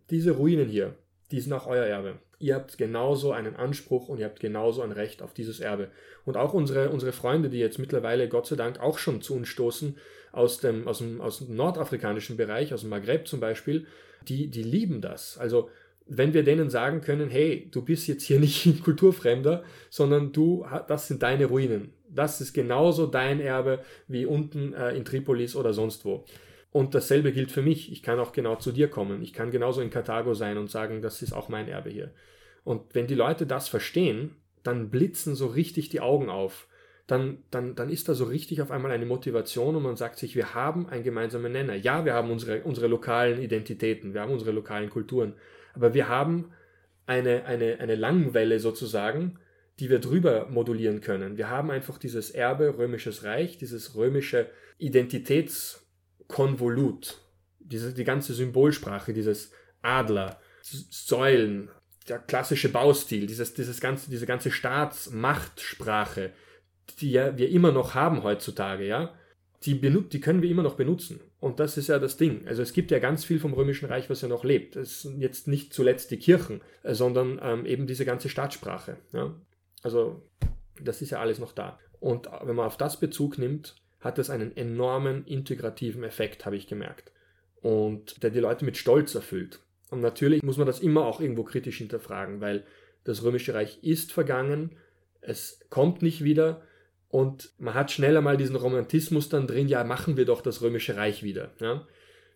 Diese 0.09 0.31
Ruinen 0.31 0.71
hier, 0.71 0.95
die 1.31 1.41
sind 1.41 1.53
auch 1.53 1.67
euer 1.67 1.85
Erbe 1.85 2.21
ihr 2.39 2.55
habt 2.55 2.79
genauso 2.79 3.33
einen 3.33 3.57
Anspruch 3.57 4.09
und 4.09 4.19
ihr 4.19 4.27
habt 4.27 4.41
genauso 4.41 4.83
ein 4.83 4.93
Recht 4.93 5.23
auf 5.23 5.35
dieses 5.35 5.61
Erbe. 5.61 5.89
Und 6.25 6.37
auch 6.37 6.53
unsere, 6.53 6.91
unsere 6.91 7.13
Freunde, 7.13 7.49
die 7.49 7.59
jetzt 7.59 7.79
mittlerweile 7.79 8.29
Gott 8.29 8.47
sei 8.47 8.57
Dank 8.57 8.81
auch 8.81 8.99
schon 8.99 9.23
zu 9.23 9.35
uns 9.35 9.49
stoßen, 9.49 9.97
aus 10.33 10.59
dem, 10.59 10.87
aus 10.87 10.99
dem, 10.99 11.21
aus 11.21 11.39
dem 11.39 11.57
nordafrikanischen 11.57 12.37
Bereich, 12.37 12.75
aus 12.75 12.83
dem 12.83 12.91
Maghreb 12.91 13.27
zum 13.27 13.41
Beispiel, 13.41 13.87
die, 14.29 14.49
die 14.49 14.63
lieben 14.63 15.01
das. 15.01 15.39
Also 15.39 15.71
wenn 16.07 16.35
wir 16.35 16.45
denen 16.45 16.71
sagen 16.71 17.01
können, 17.01 17.31
hey, 17.31 17.69
du 17.71 17.83
bist 17.83 18.07
jetzt 18.07 18.25
hier 18.25 18.39
nicht 18.41 18.67
ein 18.67 18.81
Kulturfremder, 18.81 19.65
sondern 19.91 20.33
du, 20.33 20.67
das 20.89 21.09
sind 21.09 21.23
deine 21.23 21.47
Ruinen. 21.47 21.93
Das 22.09 22.41
ist 22.41 22.53
genauso 22.53 23.07
dein 23.07 23.41
Erbe 23.41 23.81
wie 24.09 24.27
unten 24.27 24.73
äh, 24.73 24.95
in 24.95 25.05
Tripolis 25.05 25.57
oder 25.57 25.73
sonst 25.73 26.05
wo. 26.05 26.25
Und 26.77 26.95
dasselbe 26.95 27.33
gilt 27.33 27.51
für 27.51 27.63
mich. 27.63 27.91
Ich 27.91 28.03
kann 28.03 28.21
auch 28.21 28.33
genau 28.33 28.57
zu 28.57 28.71
dir 28.71 28.89
kommen. 28.89 29.23
Ich 29.23 29.33
kann 29.33 29.51
genauso 29.51 29.81
in 29.81 29.89
Karthago 29.89 30.35
sein 30.35 30.59
und 30.59 30.71
sagen, 30.71 31.01
das 31.01 31.23
ist 31.23 31.33
auch 31.33 31.49
mein 31.49 31.69
Erbe 31.69 31.89
hier. 31.89 32.11
Und 32.65 32.95
wenn 32.95 33.07
die 33.07 33.15
Leute 33.15 33.47
das 33.47 33.67
verstehen, 33.67 34.37
dann 34.63 34.91
blitzen 34.91 35.35
so 35.35 35.47
richtig 35.47 35.89
die 35.89 36.03
Augen 36.03 36.29
auf. 36.29 36.69
Dann, 37.07 37.39
dann, 37.51 37.77
dann 37.77 37.89
ist 37.89 38.11
da 38.11 38.15
so 38.15 38.25
richtig 38.25 38.61
auf 38.61 38.71
einmal 38.71 38.91
eine 38.91 39.07
Motivation 39.07 39.75
und 39.75 39.85
man 39.85 39.97
sagt 39.97 40.19
sich, 40.19 40.37
wir 40.37 40.53
haben 40.53 40.87
einen 40.87 41.03
gemeinsamen 41.03 41.51
Nenner. 41.51 41.77
Ja, 41.77 42.05
wir 42.05 42.13
haben 42.13 42.31
unsere, 42.31 42.61
unsere 42.65 42.89
lokalen 42.89 43.41
Identitäten, 43.41 44.13
wir 44.13 44.21
haben 44.21 44.33
unsere 44.33 44.53
lokalen 44.53 44.91
Kulturen, 44.91 45.33
aber 45.73 45.95
wir 45.95 46.11
haben 46.11 46.51
eine, 47.07 47.47
eine, 47.47 47.81
eine 47.81 47.95
Langwelle 47.95 48.61
sozusagen, 48.61 49.39
die 49.81 49.89
wir 49.89 49.99
drüber 49.99 50.49
modulieren 50.51 51.01
können. 51.01 51.39
Wir 51.39 51.49
haben 51.49 51.71
einfach 51.71 51.97
dieses 51.97 52.31
Erbe 52.31 52.77
römisches 52.77 53.25
Reich, 53.25 53.57
dieses 53.57 53.97
römische 53.97 54.51
Identitäts- 54.79 55.86
Konvolut, 56.29 57.21
diese, 57.59 57.93
die 57.93 58.05
ganze 58.05 58.35
Symbolsprache, 58.35 59.13
dieses 59.13 59.53
Adler, 59.83 60.41
Säulen, 60.63 61.71
der 62.09 62.19
klassische 62.19 62.69
Baustil, 62.69 63.27
dieses, 63.27 63.55
dieses 63.55 63.81
ganze, 63.81 64.11
diese 64.11 64.27
ganze 64.27 64.51
Staatsmachtsprache, 64.51 66.33
die 67.01 67.11
ja 67.11 67.37
wir 67.37 67.51
immer 67.51 67.73
noch 67.73 67.95
haben 67.95 68.23
heutzutage, 68.23 68.87
ja, 68.87 69.15
die, 69.65 69.81
die 69.81 70.21
können 70.21 70.43
wir 70.43 70.51
immer 70.51 70.63
noch 70.63 70.77
benutzen. 70.77 71.21
Und 71.41 71.61
das 71.61 71.77
ist 71.77 71.89
ja 71.89 71.99
das 71.99 72.17
Ding. 72.17 72.47
Also 72.47 72.63
es 72.63 72.73
gibt 72.73 72.91
ja 72.91 72.99
ganz 72.99 73.25
viel 73.25 73.41
vom 73.41 73.53
Römischen 73.53 73.87
Reich, 73.87 74.09
was 74.09 74.23
ja 74.23 74.29
noch 74.29 74.45
lebt. 74.45 74.77
Es 74.77 75.03
sind 75.03 75.21
jetzt 75.21 75.49
nicht 75.49 75.73
zuletzt 75.75 76.11
die 76.11 76.19
Kirchen, 76.19 76.61
äh, 76.83 76.95
sondern 76.95 77.41
ähm, 77.43 77.67
eben 77.67 77.87
diese 77.87 78.05
ganze 78.05 78.29
Staatssprache. 78.29 78.99
Ja? 79.13 79.35
Also 79.83 80.23
das 80.81 81.03
ist 81.03 81.11
ja 81.11 81.21
alles 81.21 81.39
noch 81.39 81.53
da. 81.53 81.79
Und 82.01 82.29
wenn 82.43 82.57
man 82.57 82.67
auf 82.67 82.77
das 82.77 83.01
Bezug 83.01 83.39
nimmt, 83.39 83.77
hat 84.01 84.19
das 84.19 84.31
einen 84.31 84.57
enormen 84.57 85.25
integrativen 85.27 86.05
Effekt, 86.05 86.47
habe 86.47 86.57
ich 86.57 86.67
gemerkt. 86.67 87.13
Und 87.61 88.23
der 88.23 88.31
die 88.31 88.41
Leute 88.41 88.65
mit 88.65 88.77
Stolz 88.77 89.15
erfüllt. 89.15 89.61
Und 89.91 90.01
natürlich 90.01 90.43
muss 90.43 90.59
man 90.59 90.67
das 90.67 90.81
immer 90.81 91.07
auch 91.07 91.21
irgendwo 91.21 91.45
kritisch 91.45 91.79
hinterfragen, 91.79 92.41
weil 92.41 92.65
das 93.05 93.23
Römische 93.23 93.55
Reich 93.55 93.79
ist 93.83 94.13
vergangen, 94.13 94.73
es 95.21 95.61
kommt 95.71 96.03
nicht 96.03 96.25
wieder 96.25 96.63
und 97.09 97.53
man 97.59 97.75
hat 97.75 97.91
schneller 97.91 98.21
mal 98.21 98.37
diesen 98.37 98.57
Romantismus 98.57 99.29
dann 99.29 99.47
drin, 99.47 99.69
ja, 99.69 99.85
machen 99.85 100.17
wir 100.17 100.25
doch 100.25 100.43
das 100.43 100.61
Römische 100.61 100.97
Reich 100.97 101.23
wieder. 101.23 101.53
Ja? 101.61 101.87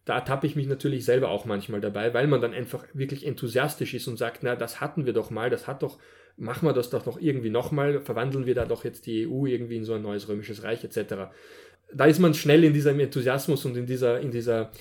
Da 0.05 0.17
ertappe 0.17 0.47
ich 0.47 0.57
mich 0.57 0.67
natürlich 0.67 1.05
selber 1.05 1.29
auch 1.29 1.45
manchmal 1.45 1.81
dabei, 1.81 2.15
weil 2.15 2.27
man 2.27 2.41
dann 2.41 2.55
einfach 2.55 2.87
wirklich 2.95 3.27
enthusiastisch 3.27 3.95
ist 3.95 4.09
und 4.09 4.17
sagt, 4.17 4.43
na, 4.43 4.57
das 4.57 4.81
hatten 4.81 5.07
wir 5.07 5.13
doch 5.13 5.31
mal, 5.31 5.51
das 5.51 5.67
hat 5.67 5.83
doch 5.83 5.99
machen 6.41 6.67
wir 6.67 6.73
das 6.73 6.91
doch 6.91 7.07
noch 7.07 7.21
irgendwie 7.21 7.51
nochmal, 7.51 8.01
verwandeln 8.01 8.47
wir 8.47 8.55
da 8.55 8.65
doch 8.65 8.85
jetzt 8.85 9.07
die 9.07 9.27
EU 9.29 9.47
irgendwie 9.47 9.77
in 9.77 9.85
so 9.85 9.95
ein 9.95 10.03
neues 10.03 10.29
römisches 10.29 10.63
Reich 10.63 10.83
etc. 10.83 11.31
Da 11.93 12.07
ist 12.07 12.19
man 12.19 12.35
schnell 12.35 12.65
in 12.65 12.73
diesem 12.73 12.99
Enthusiasmus 12.99 13.65
und 13.67 13.77
in 13.77 13.87
dieser, 13.87 14.21
in 14.21 14.31
dieser, 14.31 14.73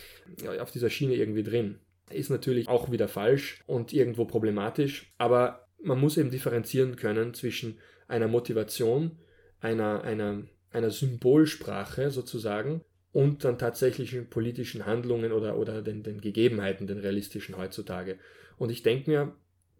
auf 0.59 0.71
dieser 0.71 0.89
Schiene 0.89 1.15
irgendwie 1.15 1.43
drin. 1.43 1.79
Ist 2.09 2.29
natürlich 2.29 2.67
auch 2.67 2.91
wieder 2.91 3.07
falsch 3.07 3.61
und 3.67 3.93
irgendwo 3.93 4.25
problematisch, 4.25 5.11
aber 5.17 5.67
man 5.83 5.99
muss 5.99 6.17
eben 6.17 6.31
differenzieren 6.31 6.95
können 6.95 7.33
zwischen 7.33 7.77
einer 8.07 8.27
Motivation, 8.27 9.17
einer, 9.59 10.03
einer, 10.03 10.43
einer 10.71 10.91
Symbolsprache 10.91 12.09
sozusagen 12.09 12.81
und 13.11 13.43
dann 13.43 13.57
tatsächlichen 13.57 14.29
politischen 14.29 14.85
Handlungen 14.85 15.31
oder, 15.31 15.57
oder 15.57 15.81
den, 15.81 16.03
den 16.03 16.21
Gegebenheiten, 16.21 16.87
den 16.87 16.99
realistischen 16.99 17.57
heutzutage. 17.57 18.17
Und 18.57 18.69
ich 18.69 18.83
denke 18.83 19.09
mir, 19.09 19.33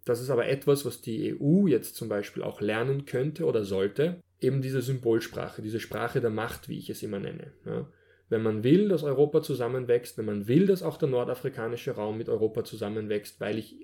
das 0.06 0.22
ist 0.22 0.30
aber 0.30 0.48
etwas, 0.48 0.86
was 0.86 1.02
die 1.02 1.36
EU 1.40 1.68
jetzt 1.68 1.96
zum 1.96 2.10
Beispiel 2.10 2.42
auch 2.42 2.62
lernen 2.62 3.06
könnte 3.06 3.46
oder 3.46 3.64
sollte. 3.64 4.22
Eben 4.42 4.62
diese 4.62 4.82
Symbolsprache, 4.82 5.62
diese 5.62 5.80
Sprache 5.80 6.22
der 6.22 6.30
Macht, 6.30 6.70
wie 6.70 6.80
ich 6.80 6.90
es 6.90 7.04
immer 7.04 7.20
nenne. 7.20 7.52
Ja. 7.66 7.88
Wenn 8.30 8.42
man 8.42 8.64
will, 8.64 8.88
dass 8.90 9.04
Europa 9.04 9.42
zusammenwächst, 9.42 10.18
wenn 10.18 10.26
man 10.26 10.48
will, 10.48 10.68
dass 10.68 10.84
auch 10.84 10.98
der 10.98 11.10
nordafrikanische 11.10 11.92
Raum 11.92 12.18
mit 12.18 12.30
Europa 12.30 12.64
zusammenwächst, 12.64 13.40
weil 13.42 13.58
ich 13.58 13.76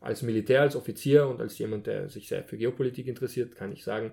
als 0.00 0.22
Militär, 0.22 0.62
als 0.62 0.76
Offizier 0.76 1.26
und 1.26 1.40
als 1.40 1.58
jemand, 1.58 1.86
der 1.86 2.08
sich 2.08 2.28
sehr 2.28 2.44
für 2.44 2.56
Geopolitik 2.56 3.06
interessiert, 3.06 3.54
kann 3.54 3.72
ich 3.72 3.84
sagen, 3.84 4.12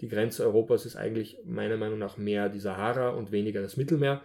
die 0.00 0.08
Grenze 0.08 0.44
Europas 0.44 0.86
ist 0.86 0.96
eigentlich 0.96 1.38
meiner 1.44 1.76
Meinung 1.76 1.98
nach 1.98 2.16
mehr 2.16 2.48
die 2.48 2.60
Sahara 2.60 3.10
und 3.10 3.30
weniger 3.30 3.62
das 3.62 3.76
Mittelmeer. 3.76 4.22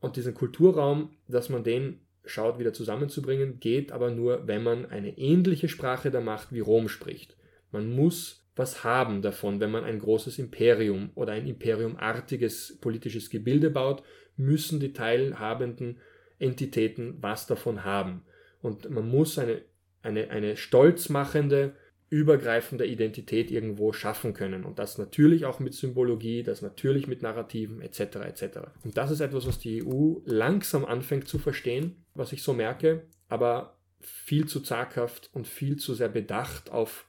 Und 0.00 0.16
diesen 0.16 0.34
Kulturraum, 0.34 1.16
dass 1.26 1.48
man 1.48 1.64
den 1.64 2.00
schaut, 2.24 2.58
wieder 2.58 2.72
zusammenzubringen, 2.72 3.58
geht 3.60 3.92
aber 3.92 4.10
nur, 4.10 4.46
wenn 4.46 4.62
man 4.62 4.86
eine 4.86 5.16
ähnliche 5.18 5.68
Sprache 5.68 6.10
der 6.10 6.20
Macht 6.20 6.52
wie 6.52 6.60
Rom 6.60 6.88
spricht. 6.88 7.36
Man 7.72 7.90
muss 7.90 8.46
was 8.56 8.84
haben 8.84 9.20
davon, 9.20 9.60
wenn 9.60 9.70
man 9.70 9.84
ein 9.84 9.98
großes 9.98 10.38
Imperium 10.38 11.10
oder 11.14 11.32
ein 11.32 11.46
imperiumartiges 11.46 12.78
politisches 12.80 13.28
Gebilde 13.28 13.68
baut, 13.68 14.02
müssen 14.38 14.80
die 14.80 14.94
teilhabenden 14.94 16.00
Entitäten 16.38 17.18
was 17.20 17.46
davon 17.46 17.84
haben. 17.84 18.22
Und 18.62 18.88
man 18.90 19.08
muss 19.08 19.38
eine, 19.38 19.60
eine, 20.02 20.30
eine 20.30 20.56
stolzmachende, 20.56 21.74
übergreifende 22.08 22.86
Identität 22.86 23.50
irgendwo 23.50 23.92
schaffen 23.92 24.32
können. 24.32 24.64
Und 24.64 24.78
das 24.78 24.98
natürlich 24.98 25.44
auch 25.44 25.58
mit 25.58 25.74
Symbologie, 25.74 26.42
das 26.42 26.62
natürlich 26.62 27.08
mit 27.08 27.22
Narrativen 27.22 27.80
etc. 27.80 28.00
etc. 28.26 28.58
Und 28.84 28.96
das 28.96 29.10
ist 29.10 29.20
etwas, 29.20 29.46
was 29.46 29.58
die 29.58 29.84
EU 29.84 30.18
langsam 30.24 30.84
anfängt 30.84 31.26
zu 31.26 31.38
verstehen, 31.38 32.04
was 32.14 32.32
ich 32.32 32.42
so 32.42 32.52
merke, 32.52 33.02
aber 33.28 33.76
viel 34.00 34.46
zu 34.46 34.60
zaghaft 34.60 35.30
und 35.32 35.48
viel 35.48 35.76
zu 35.76 35.94
sehr 35.94 36.08
bedacht 36.08 36.70
auf 36.70 37.06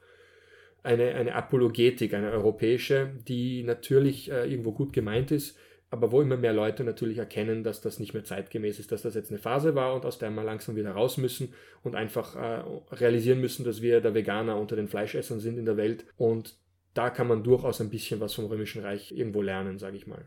eine, 0.81 1.13
eine 1.15 1.35
Apologetik, 1.35 2.13
eine 2.13 2.31
europäische, 2.31 3.11
die 3.27 3.63
natürlich 3.63 4.31
äh, 4.31 4.49
irgendwo 4.49 4.71
gut 4.71 4.93
gemeint 4.93 5.31
ist, 5.31 5.57
aber 5.89 6.11
wo 6.11 6.21
immer 6.21 6.37
mehr 6.37 6.53
Leute 6.53 6.83
natürlich 6.83 7.17
erkennen, 7.17 7.63
dass 7.63 7.81
das 7.81 7.99
nicht 7.99 8.13
mehr 8.13 8.23
zeitgemäß 8.23 8.79
ist, 8.79 8.91
dass 8.91 9.03
das 9.03 9.15
jetzt 9.15 9.31
eine 9.31 9.39
Phase 9.39 9.73
war 9.73 9.93
und 9.93 10.05
aus 10.05 10.17
der 10.17 10.29
wir 10.31 10.43
langsam 10.43 10.75
wieder 10.75 10.91
raus 10.91 11.17
müssen 11.17 11.53
und 11.81 11.95
einfach 11.95 12.35
äh, 12.35 12.63
realisieren 12.95 13.39
müssen, 13.39 13.63
dass 13.63 13.81
wir 13.81 14.01
der 14.01 14.13
Veganer 14.13 14.57
unter 14.57 14.75
den 14.75 14.89
Fleischessern 14.89 15.39
sind 15.39 15.57
in 15.57 15.65
der 15.65 15.77
Welt 15.77 16.05
und 16.17 16.57
da 16.93 17.09
kann 17.09 17.27
man 17.27 17.43
durchaus 17.43 17.79
ein 17.79 17.89
bisschen 17.89 18.19
was 18.19 18.33
vom 18.33 18.45
Römischen 18.45 18.81
Reich 18.81 19.11
irgendwo 19.11 19.41
lernen, 19.41 19.77
sage 19.77 19.97
ich 19.97 20.07
mal. 20.07 20.25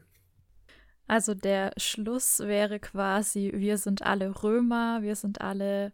Also 1.07 1.35
der 1.35 1.73
Schluss 1.77 2.39
wäre 2.39 2.79
quasi, 2.79 3.51
wir 3.55 3.77
sind 3.79 4.03
alle 4.03 4.43
Römer, 4.43 5.03
wir 5.03 5.17
sind 5.17 5.41
alle 5.41 5.93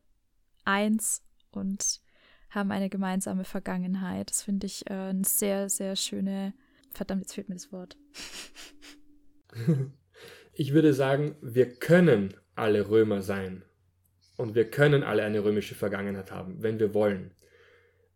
eins 0.67 1.23
und 1.51 2.03
haben 2.51 2.71
eine 2.71 2.91
gemeinsame 2.91 3.45
Vergangenheit. 3.45 4.31
Das 4.31 4.43
finde 4.43 4.67
ich 4.67 4.89
äh, 4.91 4.93
eine 4.93 5.25
sehr, 5.25 5.71
sehr 5.71 5.97
schöne, 5.97 6.53
verdammt, 6.93 7.23
jetzt 7.23 7.35
fehlt 7.35 7.49
mir 7.49 7.55
das 7.55 7.73
Wort. 7.73 7.97
Ich 10.59 10.73
würde 10.73 10.95
sagen, 10.95 11.37
wir 11.43 11.75
können 11.75 12.33
alle 12.55 12.89
Römer 12.89 13.21
sein. 13.21 13.63
Und 14.39 14.55
wir 14.55 14.71
können 14.71 15.03
alle 15.03 15.23
eine 15.23 15.45
römische 15.45 15.75
Vergangenheit 15.75 16.31
haben, 16.31 16.63
wenn 16.63 16.79
wir 16.79 16.95
wollen. 16.95 17.33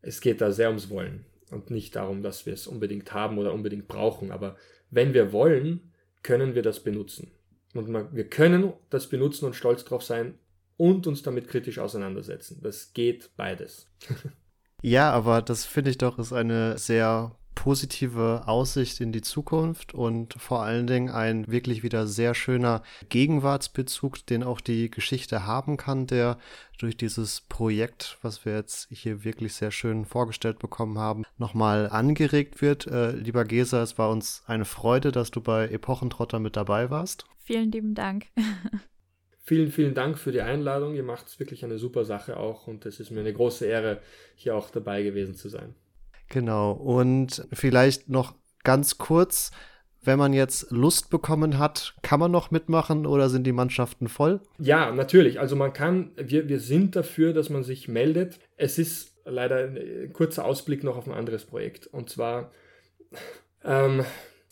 Es 0.03 0.23
geht 0.23 0.41
da 0.41 0.51
sehr 0.51 0.69
ums 0.69 0.89
Wollen. 0.89 1.27
und 1.51 1.71
nicht 1.71 1.97
darum, 1.97 2.23
dass 2.23 2.47
wir 2.47 2.53
es 2.53 2.67
unbedingt 2.67 3.13
haben 3.13 3.37
oder 3.37 3.53
unbedingt 3.53 3.89
brauchen. 3.89 4.31
Aber 4.31 4.57
wenn 4.91 5.15
wir 5.15 5.33
wollen, 5.33 5.93
können 6.23 6.55
wir 6.55 6.63
das 6.63 6.81
benutzen. 6.81 7.33
Und 7.75 7.93
wir 8.15 8.29
können 8.29 8.73
das 8.89 9.09
benutzen 9.09 9.47
und 9.47 9.55
stolz 9.55 9.85
drauf 9.85 10.03
sein 10.03 10.39
und 10.77 11.07
uns 11.07 11.23
damit 11.23 11.49
kritisch 11.49 11.79
auseinandersetzen. 11.79 12.61
Das 12.63 12.93
geht 12.95 13.31
beides. 13.37 13.91
ja, 14.83 15.11
aber 15.11 15.43
das 15.43 15.67
finde 15.67 15.91
ich 15.91 15.99
doch 15.99 16.19
ist 16.19 16.33
eine 16.33 16.79
sehr 16.79 17.37
positive 17.55 18.45
Aussicht 18.47 19.01
in 19.01 19.13
die 19.13 19.23
Zukunft 19.23 19.95
und 19.95 20.35
vor 20.35 20.63
allen 20.63 20.87
Dingen 20.87 21.11
ein 21.11 21.47
wirklich 21.47 21.83
wieder 21.83 22.07
sehr 22.07 22.35
schöner 22.35 22.83
Gegenwartsbezug, 23.09 24.25
den 24.27 24.43
auch 24.43 24.61
die 24.61 24.91
Geschichte 24.91 25.47
haben 25.47 25.77
kann, 25.77 26.07
der 26.07 26.39
durch 26.79 26.97
dieses 26.97 27.43
Projekt, 27.43 28.19
was 28.23 28.45
wir 28.45 28.55
jetzt 28.55 28.89
hier 28.91 29.25
wirklich 29.25 29.55
sehr 29.55 29.71
schön 29.71 30.05
vorgestellt 30.07 30.59
bekommen 30.59 30.99
haben, 30.99 31.25
nochmal 31.37 31.91
angeregt 31.91 32.63
wird. 32.63 32.87
Äh, 32.87 33.13
lieber 33.13 33.45
Gesa, 33.45 33.83
es 33.83 33.99
war 33.99 34.11
uns 34.11 34.43
eine 34.47 34.65
Freude, 34.65 35.13
dass 35.13 35.31
du 35.31 35.41
bei 35.41 35.69
Epochentrotter 35.69 36.39
mit 36.39 36.57
dabei 36.57 36.91
warst. 36.91 37.27
Vielen 37.39 37.71
lieben 37.73 37.95
Dank. 37.95 38.27
Vielen, 39.43 39.73
vielen 39.73 39.95
Dank 39.95 40.17
für 40.17 40.31
die 40.31 40.43
Einladung. 40.43 40.95
Ihr 40.95 41.03
macht 41.03 41.27
es 41.27 41.41
wirklich 41.41 41.65
eine 41.65 41.77
super 41.77 42.05
Sache 42.05 42.37
auch 42.37 42.69
und 42.69 42.87
es 42.87 43.01
ist 43.01 43.11
mir 43.11 43.19
eine 43.19 43.33
große 43.33 43.67
Ehre, 43.67 44.01
hier 44.37 44.55
auch 44.55 44.71
dabei 44.71 45.03
gewesen 45.03 45.35
zu 45.35 45.49
sein. 45.49 45.75
Genau. 46.31 46.73
Und 46.73 47.47
vielleicht 47.53 48.09
noch 48.09 48.35
ganz 48.65 48.97
kurz, 48.97 49.51
wenn 50.03 50.19
man 50.19 50.33
jetzt 50.33 50.71
Lust 50.71 51.11
bekommen 51.11 51.59
hat, 51.59 51.95
kann 52.03 52.21
man 52.21 52.31
noch 52.31 52.51
mitmachen 52.51 53.05
oder 53.05 53.29
sind 53.29 53.47
die 53.47 53.53
Mannschaften 53.53 54.09
voll? 54.09 54.41
Ja, 54.59 54.93
natürlich. 54.93 55.39
Also 55.39 55.57
man 55.57 55.75
kann, 55.75 56.13
wir, 56.17 56.49
wir 56.49 56.61
sind 56.61 56.97
dafür, 56.97 57.35
dass 57.35 57.51
man 57.51 57.65
sich 57.65 57.89
meldet. 57.89 58.39
Es 58.57 58.79
ist 58.79 59.19
leider 59.27 59.69
ein 59.69 60.13
kurzer 60.15 60.47
Ausblick 60.47 60.85
noch 60.85 60.97
auf 60.97 61.07
ein 61.07 61.15
anderes 61.15 61.45
Projekt. 61.45 61.87
Und 61.89 62.09
zwar, 62.09 62.53
ähm, 63.63 64.05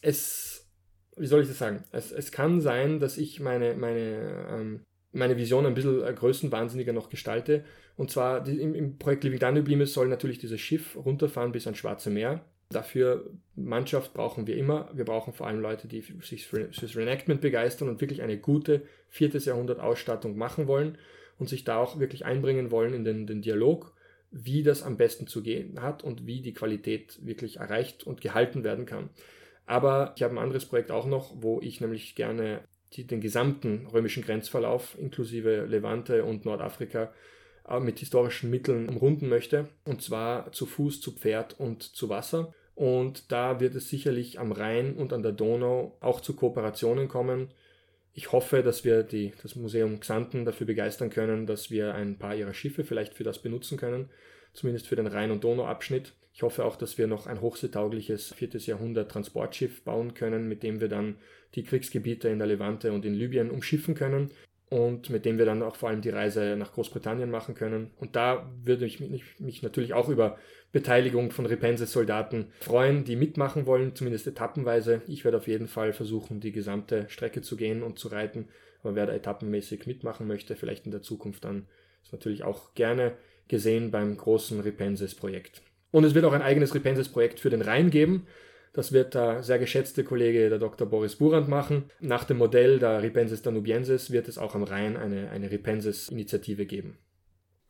es, 0.03 0.69
wie 1.17 1.27
soll 1.27 1.43
ich 1.43 1.49
das 1.49 1.59
sagen? 1.59 1.85
Es, 1.93 2.13
es 2.13 2.31
kann 2.31 2.61
sein, 2.61 3.01
dass 3.01 3.17
ich 3.17 3.41
meine, 3.41 3.75
meine, 3.75 4.47
ähm, 4.51 4.81
meine 5.13 5.37
Vision 5.37 5.65
ein 5.65 5.75
bisschen 5.75 6.15
größenwahnsinniger 6.15 6.93
noch 6.93 7.09
gestalte 7.09 7.65
und 7.99 8.13
zwar 8.13 8.47
im, 8.47 8.77
im, 8.77 8.97
Projekt 8.97 9.25
Living 9.25 9.41
Danube 9.41 9.85
soll 9.87 10.07
natürlich 10.07 10.39
dieses 10.39 10.61
Schiff 10.61 10.97
runterfahren 10.97 11.51
bis 11.51 11.67
ans 11.67 11.81
Schwarze 11.81 12.11
Meer. 12.11 12.45
Dafür 12.71 13.29
Mannschaft 13.57 14.15
brauchen 14.15 14.47
wir 14.47 14.57
immer. 14.57 14.89
Wir 14.95 15.05
brauchen 15.05 15.33
vor 15.33 15.49
allem 15.49 15.61
Leute, 15.61 15.89
die 15.89 16.05
sich 16.23 16.47
fürs 16.47 16.95
Reenactment 16.97 17.41
begeistern 17.41 17.89
und 17.89 18.01
wirklich 18.01 18.23
eine 18.23 18.39
gute 18.39 18.83
viertes 19.09 19.47
Jahrhundert 19.47 19.81
Ausstattung 19.81 20.39
machen 20.39 20.69
wollen 20.69 20.97
und 21.41 21.49
sich 21.49 21.65
da 21.65 21.79
auch 21.79 21.99
wirklich 21.99 22.25
einbringen 22.25 22.71
wollen 22.71 22.95
in 22.95 23.05
den, 23.05 23.27
den 23.27 23.43
Dialog, 23.43 23.93
wie 24.31 24.63
das 24.63 24.85
am 24.85 24.97
besten 24.97 25.27
zu 25.27 25.43
gehen 25.43 25.83
hat 25.83 26.05
und 26.05 26.25
wie 26.25 26.41
die 26.41 26.55
Qualität 26.55 27.19
wirklich 27.27 27.57
erreicht 27.57 28.05
und 28.07 28.21
gehalten 28.21 28.63
werden 28.63 28.87
kann. 28.87 29.11
Aber 29.67 30.13
ich 30.15 30.23
habe 30.23 30.35
ein 30.35 30.39
anderes 30.39 30.67
Projekt 30.67 30.93
auch 30.93 31.07
noch, 31.07 31.35
wo 31.43 31.61
ich 31.61 31.81
nämlich 31.81 32.15
gerne 32.15 32.61
die, 32.93 33.09
den 33.09 33.21
gesamten 33.21 33.89
römischen 33.93 34.23
Grenzverlauf 34.23 34.97
inklusive 35.01 35.65
Levante 35.65 36.25
und 36.25 36.45
Nordafrika 36.45 37.13
äh, 37.69 37.81
mit 37.81 37.99
historischen 37.99 38.51
Mitteln 38.51 38.89
umrunden 38.89 39.29
möchte. 39.29 39.69
Und 39.85 40.03
zwar 40.03 40.53
zu 40.53 40.67
Fuß, 40.67 41.01
zu 41.01 41.13
Pferd 41.13 41.59
und 41.59 41.83
zu 41.83 42.09
Wasser. 42.09 42.55
Und 42.75 43.33
da 43.33 43.59
wird 43.61 43.75
es 43.75 43.89
sicherlich 43.89 44.39
am 44.39 44.53
Rhein 44.53 44.95
und 44.95 45.13
an 45.13 45.23
der 45.23 45.33
Donau 45.33 45.97
auch 46.01 46.21
zu 46.21 46.37
Kooperationen 46.37 47.09
kommen. 47.09 47.49
Ich 48.15 48.33
hoffe, 48.33 48.63
dass 48.63 48.85
wir 48.85 49.03
die, 49.03 49.33
das 49.43 49.57
Museum 49.57 50.01
Xanten 50.01 50.45
dafür 50.45 50.67
begeistern 50.67 51.11
können, 51.11 51.47
dass 51.47 51.71
wir 51.71 51.95
ein 51.95 52.19
paar 52.19 52.37
ihrer 52.37 52.55
Schiffe 52.55 52.85
vielleicht 52.85 53.15
für 53.15 53.25
das 53.25 53.41
benutzen 53.41 53.79
können, 53.79 54.11
zumindest 54.53 54.87
für 54.87 54.97
den 54.97 55.07
Rhein- 55.07 55.31
und 55.31 55.45
Donauabschnitt. 55.45 56.15
Ich 56.33 56.43
hoffe 56.43 56.65
auch, 56.65 56.77
dass 56.77 56.99
wir 56.99 57.09
noch 57.09 57.27
ein 57.27 57.41
hochseetaugliches 57.41 58.33
4. 58.35 58.51
Jahrhundert 58.61 59.11
Transportschiff 59.11 59.83
bauen 59.83 60.15
können, 60.15 60.49
mit 60.49 60.63
dem 60.63 60.81
wir 60.81 60.89
dann 60.89 61.17
die 61.57 61.65
Kriegsgebiete 61.65 62.29
in 62.29 62.39
der 62.39 62.47
Levante 62.47 62.93
und 62.93 63.05
in 63.05 63.15
Libyen 63.15 63.51
umschiffen 63.51 63.97
können 63.97 64.31
und 64.71 65.11
mit 65.11 65.25
dem 65.25 65.39
wir 65.39 65.47
dann 65.47 65.63
auch 65.63 65.77
vor 65.77 65.89
allem 65.89 66.03
die 66.03 66.11
Reise 66.11 66.57
nach 66.57 66.73
Großbritannien 66.73 67.31
machen 67.31 67.55
können. 67.55 67.91
Und 67.97 68.17
da 68.17 68.51
würde 68.63 68.85
ich 68.85 69.01
mich, 69.01 69.25
mich 69.39 69.63
natürlich 69.63 69.95
auch 69.95 70.09
über 70.09 70.39
Beteiligung 70.73 71.31
von 71.31 71.47
Repense-Soldaten 71.47 72.53
freuen, 72.61 73.05
die 73.05 73.17
mitmachen 73.17 73.65
wollen, 73.65 73.95
zumindest 73.95 74.27
etappenweise. 74.27 75.01
Ich 75.07 75.25
werde 75.25 75.39
auf 75.39 75.49
jeden 75.49 75.69
Fall 75.69 75.93
versuchen, 75.93 76.41
die 76.41 76.53
gesamte 76.53 77.07
Strecke 77.09 77.41
zu 77.41 77.57
gehen 77.57 77.83
und 77.83 77.99
zu 77.99 78.09
reiten. 78.09 78.49
Aber 78.83 78.95
wer 78.95 79.07
da 79.07 79.15
etappenmäßig 79.15 79.87
mitmachen 79.87 80.27
möchte, 80.27 80.57
vielleicht 80.57 80.85
in 80.85 80.93
der 80.93 81.03
Zukunft 81.03 81.45
dann, 81.45 81.67
ist 82.03 82.13
natürlich 82.13 82.45
auch 82.45 82.75
gerne 82.75 83.13
gesehen 83.49 83.91
beim 83.91 84.17
großen 84.17 84.61
Repenses-Projekt. 84.61 85.63
Und 85.91 86.05
es 86.05 86.15
wird 86.15 86.27
auch 86.27 86.35
ein 86.35 86.43
eigenes 86.43 86.75
Repenses-Projekt 86.75 87.41
für 87.41 87.51
den 87.51 87.63
Rhein 87.63 87.91
geben. 87.91 88.27
Das 88.79 88.93
wird 88.93 89.15
der 89.15 89.43
sehr 89.43 89.59
geschätzte 89.59 90.05
Kollege, 90.05 90.51
der 90.51 90.61
Dr. 90.61 90.87
Boris 90.87 91.17
Burand, 91.17 91.49
machen. 91.49 91.91
Nach 91.99 92.23
dem 92.23 92.39
Modell 92.39 92.79
der 92.79 93.03
Ripensis 93.03 93.43
danubiensis 93.43 94.13
wird 94.13 94.29
es 94.29 94.39
auch 94.39 94.55
am 94.55 94.63
Rhein 94.63 94.97
eine, 94.97 95.31
eine 95.31 95.51
Ripensis-Initiative 95.51 96.65
geben. 96.65 96.97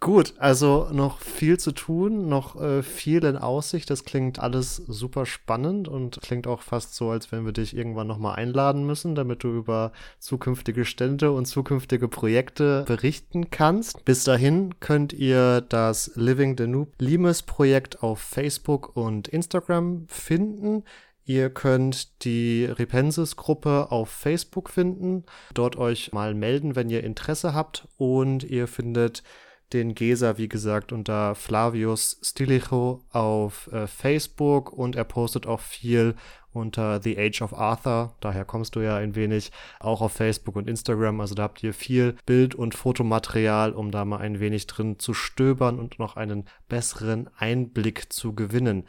Gut, 0.00 0.34
also 0.38 0.88
noch 0.92 1.18
viel 1.18 1.58
zu 1.58 1.72
tun, 1.72 2.28
noch 2.28 2.54
äh, 2.60 2.84
viel 2.84 3.24
in 3.24 3.36
Aussicht. 3.36 3.90
Das 3.90 4.04
klingt 4.04 4.38
alles 4.38 4.76
super 4.76 5.26
spannend 5.26 5.88
und 5.88 6.20
klingt 6.22 6.46
auch 6.46 6.62
fast 6.62 6.94
so, 6.94 7.10
als 7.10 7.32
wenn 7.32 7.44
wir 7.44 7.52
dich 7.52 7.76
irgendwann 7.76 8.06
nochmal 8.06 8.36
einladen 8.36 8.86
müssen, 8.86 9.16
damit 9.16 9.42
du 9.42 9.48
über 9.48 9.90
zukünftige 10.20 10.84
Stände 10.84 11.32
und 11.32 11.46
zukünftige 11.46 12.06
Projekte 12.06 12.84
berichten 12.86 13.50
kannst. 13.50 14.04
Bis 14.04 14.22
dahin 14.22 14.78
könnt 14.78 15.12
ihr 15.12 15.62
das 15.62 16.12
Living 16.14 16.56
the 16.56 16.68
Noob 16.68 16.94
Limes 17.00 17.42
Projekt 17.42 18.00
auf 18.00 18.20
Facebook 18.20 18.96
und 18.96 19.26
Instagram 19.26 20.06
finden. 20.06 20.84
Ihr 21.24 21.50
könnt 21.50 22.24
die 22.24 22.66
Repensis-Gruppe 22.66 23.90
auf 23.90 24.08
Facebook 24.10 24.70
finden, 24.70 25.24
dort 25.52 25.76
euch 25.76 26.12
mal 26.12 26.34
melden, 26.34 26.76
wenn 26.76 26.88
ihr 26.88 27.02
Interesse 27.02 27.52
habt 27.52 27.88
und 27.98 28.44
ihr 28.44 28.68
findet 28.68 29.24
den 29.72 29.94
Gesa, 29.94 30.38
wie 30.38 30.48
gesagt, 30.48 30.92
unter 30.92 31.34
Flavius 31.34 32.18
Stilicho 32.22 33.04
auf 33.10 33.70
äh, 33.72 33.86
Facebook 33.86 34.72
und 34.72 34.96
er 34.96 35.04
postet 35.04 35.46
auch 35.46 35.60
viel 35.60 36.14
unter 36.52 37.00
The 37.02 37.18
Age 37.18 37.42
of 37.42 37.54
Arthur. 37.54 38.14
Daher 38.20 38.44
kommst 38.44 38.76
du 38.76 38.80
ja 38.80 38.96
ein 38.96 39.14
wenig 39.14 39.52
auch 39.80 40.00
auf 40.00 40.12
Facebook 40.12 40.56
und 40.56 40.68
Instagram. 40.68 41.20
Also 41.20 41.34
da 41.34 41.44
habt 41.44 41.62
ihr 41.62 41.74
viel 41.74 42.16
Bild- 42.26 42.54
und 42.54 42.74
Fotomaterial, 42.74 43.72
um 43.72 43.90
da 43.90 44.04
mal 44.04 44.18
ein 44.18 44.40
wenig 44.40 44.66
drin 44.66 44.98
zu 44.98 45.14
stöbern 45.14 45.78
und 45.78 45.98
noch 45.98 46.16
einen 46.16 46.46
besseren 46.68 47.30
Einblick 47.38 48.12
zu 48.12 48.34
gewinnen. 48.34 48.84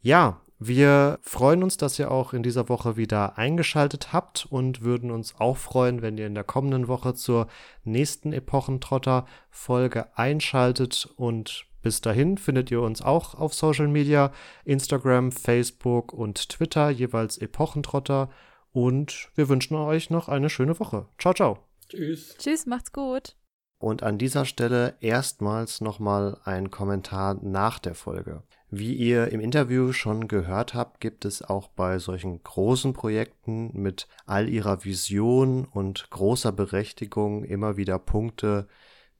Ja, 0.00 0.40
wir 0.60 1.20
freuen 1.22 1.62
uns, 1.62 1.76
dass 1.76 1.98
ihr 2.00 2.10
auch 2.10 2.32
in 2.32 2.42
dieser 2.42 2.68
Woche 2.68 2.96
wieder 2.96 3.38
eingeschaltet 3.38 4.12
habt 4.12 4.46
und 4.50 4.82
würden 4.82 5.12
uns 5.12 5.36
auch 5.38 5.56
freuen, 5.56 6.02
wenn 6.02 6.18
ihr 6.18 6.26
in 6.26 6.34
der 6.34 6.42
kommenden 6.42 6.88
Woche 6.88 7.14
zur 7.14 7.46
nächsten 7.84 8.32
Epochentrotter-Folge 8.32 10.16
einschaltet. 10.18 11.08
Und 11.16 11.66
bis 11.80 12.00
dahin 12.00 12.38
findet 12.38 12.72
ihr 12.72 12.82
uns 12.82 13.02
auch 13.02 13.36
auf 13.36 13.54
Social 13.54 13.86
Media, 13.86 14.32
Instagram, 14.64 15.30
Facebook 15.30 16.12
und 16.12 16.48
Twitter, 16.48 16.90
jeweils 16.90 17.38
Epochentrotter. 17.38 18.28
Und 18.72 19.30
wir 19.36 19.48
wünschen 19.48 19.76
euch 19.76 20.10
noch 20.10 20.28
eine 20.28 20.50
schöne 20.50 20.80
Woche. 20.80 21.06
Ciao, 21.18 21.34
ciao. 21.34 21.58
Tschüss. 21.88 22.36
Tschüss, 22.36 22.66
macht's 22.66 22.92
gut. 22.92 23.36
Und 23.80 24.02
an 24.02 24.18
dieser 24.18 24.44
Stelle 24.44 24.96
erstmals 24.98 25.80
nochmal 25.80 26.40
ein 26.44 26.72
Kommentar 26.72 27.34
nach 27.42 27.78
der 27.78 27.94
Folge. 27.94 28.42
Wie 28.70 28.94
ihr 28.94 29.28
im 29.32 29.40
Interview 29.40 29.92
schon 29.92 30.28
gehört 30.28 30.74
habt, 30.74 31.00
gibt 31.00 31.24
es 31.24 31.42
auch 31.42 31.68
bei 31.68 31.98
solchen 31.98 32.42
großen 32.42 32.92
Projekten 32.92 33.70
mit 33.72 34.08
all 34.26 34.48
ihrer 34.48 34.84
Vision 34.84 35.64
und 35.64 36.10
großer 36.10 36.52
Berechtigung 36.52 37.44
immer 37.44 37.78
wieder 37.78 37.98
Punkte, 37.98 38.68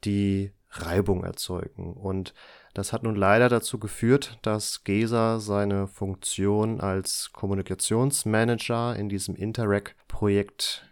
die 0.05 0.53
Reibung 0.70 1.24
erzeugen. 1.24 1.94
Und 1.94 2.34
das 2.74 2.92
hat 2.92 3.03
nun 3.03 3.16
leider 3.16 3.49
dazu 3.49 3.78
geführt, 3.78 4.38
dass 4.42 4.84
Gesa 4.84 5.40
seine 5.40 5.88
Funktion 5.88 6.80
als 6.82 7.30
Kommunikationsmanager 7.32 8.96
in 8.96 9.09
diesem 9.09 9.34
Interact-Projekt 9.34 10.86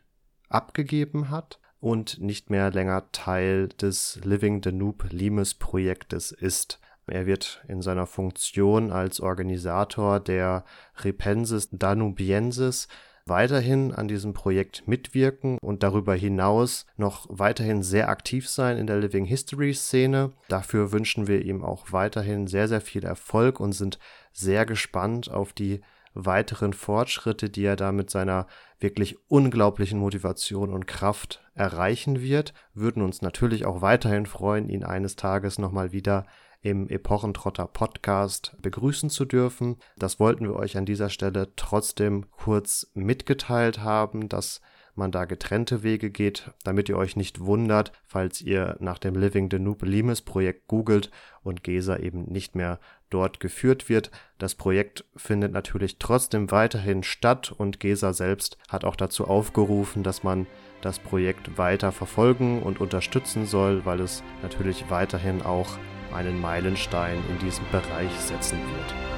abgegeben 0.49 1.29
hat 1.29 1.61
und 1.79 2.21
nicht 2.21 2.49
mehr 2.49 2.71
länger 2.71 3.13
Teil 3.13 3.69
des 3.69 4.19
Living 4.25 4.63
the 4.65 4.73
Noob 4.73 5.09
Limes 5.11 5.55
Projektes 5.55 6.33
ist. 6.33 6.81
Er 7.07 7.27
wird 7.27 7.65
in 7.69 7.83
seiner 7.83 8.07
Funktion 8.07 8.91
als 8.91 9.21
Organisator 9.21 10.21
der 10.21 10.65
Repensis 10.99 11.69
Danubiensis 11.71 12.89
weiterhin 13.27 13.93
an 13.93 14.07
diesem 14.07 14.33
Projekt 14.33 14.87
mitwirken 14.87 15.59
und 15.59 15.83
darüber 15.83 16.15
hinaus 16.15 16.87
noch 16.97 17.27
weiterhin 17.29 17.83
sehr 17.83 18.09
aktiv 18.09 18.49
sein 18.49 18.79
in 18.79 18.87
der 18.87 18.99
Living 18.99 19.25
History 19.25 19.75
Szene. 19.75 20.33
Dafür 20.49 20.93
wünschen 20.93 21.27
wir 21.27 21.45
ihm 21.45 21.65
auch 21.65 21.93
weiterhin 21.93 22.47
sehr, 22.47 22.69
sehr 22.69 22.81
viel 22.81 23.05
Erfolg 23.05 23.59
und 23.59 23.73
sind 23.73 23.99
sehr 24.33 24.65
gespannt 24.65 25.31
auf 25.31 25.53
die 25.53 25.81
weiteren 26.15 26.73
Fortschritte, 26.73 27.51
die 27.51 27.65
er 27.65 27.77
da 27.77 27.93
mit 27.93 28.11
seiner 28.11 28.47
wirklich 28.81 29.17
unglaublichen 29.29 29.99
Motivation 29.99 30.73
und 30.73 30.87
Kraft 30.87 31.45
erreichen 31.55 32.23
wird. 32.23 32.55
Würden 32.75 33.03
uns 33.03 33.23
natürlich 33.23 33.67
auch 33.67 33.83
weiterhin 33.83 34.27
freuen, 34.27 34.69
ihn 34.69 34.85
eines 34.85 35.17
Tages 35.17 35.59
nochmal 35.59 35.93
wieder 35.93 36.27
im 36.67 36.89
Epochentrotter 36.89 37.69
Podcast 37.69 38.57
begrüßen 38.61 39.09
zu 39.09 39.25
dürfen. 39.25 39.77
Das 39.97 40.19
wollten 40.19 40.47
wir 40.47 40.57
euch 40.57 40.77
an 40.77 40.85
dieser 40.85 41.11
Stelle 41.11 41.53
trotzdem 41.55 42.29
kurz 42.33 42.91
mitgeteilt 42.93 43.79
haben, 43.79 44.29
dass 44.29 44.61
man 44.97 45.13
da 45.13 45.27
getrennte 45.27 45.85
Wege 45.85 46.11
geht, 46.11 46.51
damit 46.65 46.89
ihr 46.89 46.97
euch 46.97 47.15
nicht 47.15 47.39
wundert, 47.39 47.93
falls 48.05 48.41
ihr 48.41 48.77
nach 48.81 48.99
dem 48.99 49.15
Living 49.15 49.49
Danube 49.49 49.87
Limes 49.87 50.23
Projekt 50.23 50.67
googelt 50.67 51.13
und 51.45 51.63
Gesa 51.63 51.99
eben 51.99 52.25
nicht 52.25 52.57
mehr 52.57 52.81
dort 53.11 53.39
geführt 53.39 53.89
wird. 53.89 54.11
Das 54.39 54.57
Projekt 54.57 55.05
findet 55.15 55.53
natürlich 55.53 56.01
trotzdem 56.01 56.51
weiterhin 56.51 57.05
statt 57.05 57.53
und 57.57 57.79
Gesa 57.79 58.13
selbst 58.13 58.59
hat 58.69 58.85
auch 58.85 58.97
dazu 58.97 59.29
aufgerufen, 59.29 60.03
dass 60.03 60.25
man 60.25 60.49
das 60.81 60.99
Projekt 60.99 61.59
weiter 61.59 61.93
verfolgen 61.93 62.61
und 62.61 62.81
unterstützen 62.81 63.47
soll, 63.47 63.85
weil 63.85 64.01
es 64.01 64.25
natürlich 64.43 64.91
weiterhin 64.91 65.43
auch 65.43 65.79
einen 66.17 66.41
Meilenstein 66.41 67.23
in 67.29 67.39
diesem 67.39 67.65
Bereich 67.71 68.13
setzen 68.19 68.59
wird. 68.59 69.16